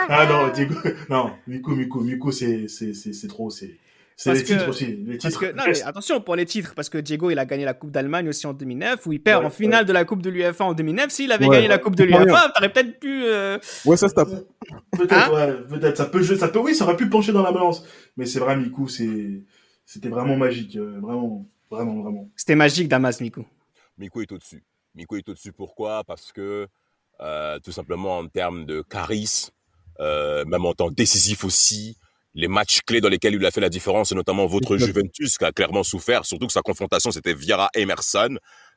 ah 0.09 0.26
non, 0.28 0.53
Diego. 0.53 0.74
Non, 1.09 1.30
Miku, 1.47 1.74
Miku, 1.74 2.01
Miku, 2.01 2.32
c'est, 2.32 2.68
c'est, 2.68 2.95
c'est, 2.95 3.12
c'est 3.12 3.28
trop, 3.28 3.51
c'est, 3.51 3.76
les 4.26 4.43
titres 4.45 4.68
aussi. 4.68 4.99
Les 5.07 5.18
titres. 5.18 5.40
que, 5.40 5.47
non, 5.53 5.64
mais 5.66 5.82
attention 5.82 6.20
pour 6.20 6.36
les 6.36 6.47
titres, 6.47 6.74
parce 6.76 6.88
que 6.88 6.99
Diego, 6.99 7.30
il 7.30 7.38
a 7.38 7.45
gagné 7.45 7.64
la 7.64 7.74
Coupe 7.74 7.90
d'Allemagne 7.90 8.28
aussi 8.28 8.47
en 8.47 8.53
2009, 8.53 9.07
où 9.07 9.12
il 9.12 9.20
perd 9.20 9.40
Ouais, 9.40 9.47
en 9.47 9.51
finale 9.51 9.84
de 9.84 9.93
la 9.93 10.05
Coupe 10.05 10.22
de 10.22 10.30
l'UEFA 10.30 10.64
en 10.64 10.74
2009. 10.74 11.11
S'il 11.11 11.32
avait 11.32 11.47
Ouais, 11.47 11.57
gagné 11.57 11.68
la 11.68 11.78
Coupe 11.78 11.97
de 11.97 12.05
l'UEFA, 12.05 12.53
t'aurais 12.55 12.72
peut-être 12.72 13.01
pu. 13.01 13.24
euh, 13.24 13.59
Ouais, 13.84 13.97
ça 13.97 14.09
se 14.09 14.14
tape. 14.14 14.28
Peut-être, 14.93 15.12
Hein 15.12 15.30
ouais, 15.34 15.55
peut-être. 15.78 15.97
Ça 15.97 16.05
peut, 16.07 16.22
ça 16.22 16.49
peut, 16.49 16.61
oui, 16.61 16.74
ça 16.74 16.84
aurait 16.84 16.97
pu 16.97 17.09
pencher 17.09 17.32
dans 17.32 17.43
la 17.43 17.51
balance. 17.53 17.84
Mais 18.16 18.26
c'est 18.26 18.38
vrai, 18.38 18.57
Miku, 18.57 18.86
c'est, 18.86 19.43
c'était 19.84 20.09
vraiment 20.09 20.36
magique. 20.36 20.76
euh, 20.76 20.99
vraiment, 21.01 21.45
vraiment, 21.70 22.03
vraiment. 22.03 22.28
C'était 22.36 22.55
magique, 22.55 22.86
Damas, 22.88 23.20
Miku. 23.20 23.45
Miko 23.99 24.22
est 24.22 24.32
au-dessus. 24.32 24.64
Miko 24.95 25.16
est 25.16 25.28
au-dessus 25.28 25.53
pourquoi? 25.53 26.05
Parce 26.05 26.32
que 26.32 26.66
euh, 27.20 27.59
tout 27.61 27.72
simplement 27.72 28.18
en 28.18 28.28
termes 28.28 28.66
de 28.66 28.82
charisme, 28.82 29.53
euh, 30.01 30.45
même 30.45 30.64
en 30.64 30.74
temps 30.74 30.90
décisif 30.90 31.45
aussi, 31.45 31.97
les 32.34 32.49
matchs 32.49 32.80
clés 32.80 33.01
dans 33.01 33.09
lesquels 33.09 33.34
il 33.34 33.45
a 33.45 33.51
fait 33.51 33.61
la 33.61 33.68
différence, 33.68 34.12
et 34.12 34.14
notamment 34.14 34.47
votre. 34.47 34.76
Juventus 34.76 35.36
qui 35.38 35.45
a 35.45 35.53
clairement 35.53 35.82
souffert, 35.82 36.24
surtout 36.24 36.47
que 36.47 36.53
sa 36.53 36.62
confrontation 36.62 37.11
c'était 37.11 37.34
Viera 37.34 37.68
Emerson, 37.74 38.36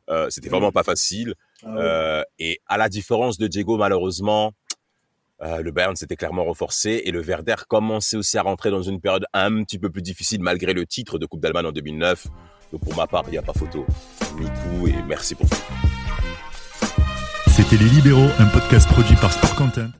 euh, 0.09 0.30
c'était 0.30 0.49
vraiment 0.49 0.72
pas 0.72 0.84
facile. 0.84 1.34
Ah 1.63 1.74
ouais. 1.74 2.24
Et 2.39 2.61
à 2.68 2.78
la 2.78 2.89
différence 2.89 3.38
de 3.38 3.47
Diego, 3.47 3.78
malheureusement, 3.78 4.53
euh, 5.41 5.61
le 5.61 5.72
Bayern 5.72 5.95
s'était 5.95 6.16
clairement 6.16 6.45
renforcé 6.45 7.01
et 7.05 7.11
le 7.11 7.22
Werder 7.22 7.55
commençait 7.68 8.16
aussi 8.16 8.38
à 8.38 8.41
rentrer 8.41 8.72
dans 8.72 8.82
une 8.82 9.01
période 9.01 9.26
un 9.34 9.63
petit 9.63 9.80
peu 9.80 9.89
plus 9.89 10.01
difficile 10.01 10.41
malgré 10.41 10.74
le 10.74 10.86
titre 10.86 11.20
de 11.20 11.26
Coupe 11.26 11.41
d'Allemagne 11.41 11.66
en 11.66 11.72
2009. 11.72 12.28
Donc 12.72 12.82
pour 12.82 12.95
ma 12.95 13.07
part, 13.07 13.24
il 13.28 13.32
n'y 13.32 13.38
a 13.38 13.41
pas 13.41 13.53
photo. 13.53 13.86
Merci 15.08 15.36
pour. 15.36 15.48
C'était 17.48 17.78
Les 17.78 17.90
Libéraux, 17.90 18.30
un 18.40 18.46
podcast 18.48 18.88
produit 18.88 19.16
par 19.16 19.32
Sport 19.32 19.56
Content. 19.56 19.96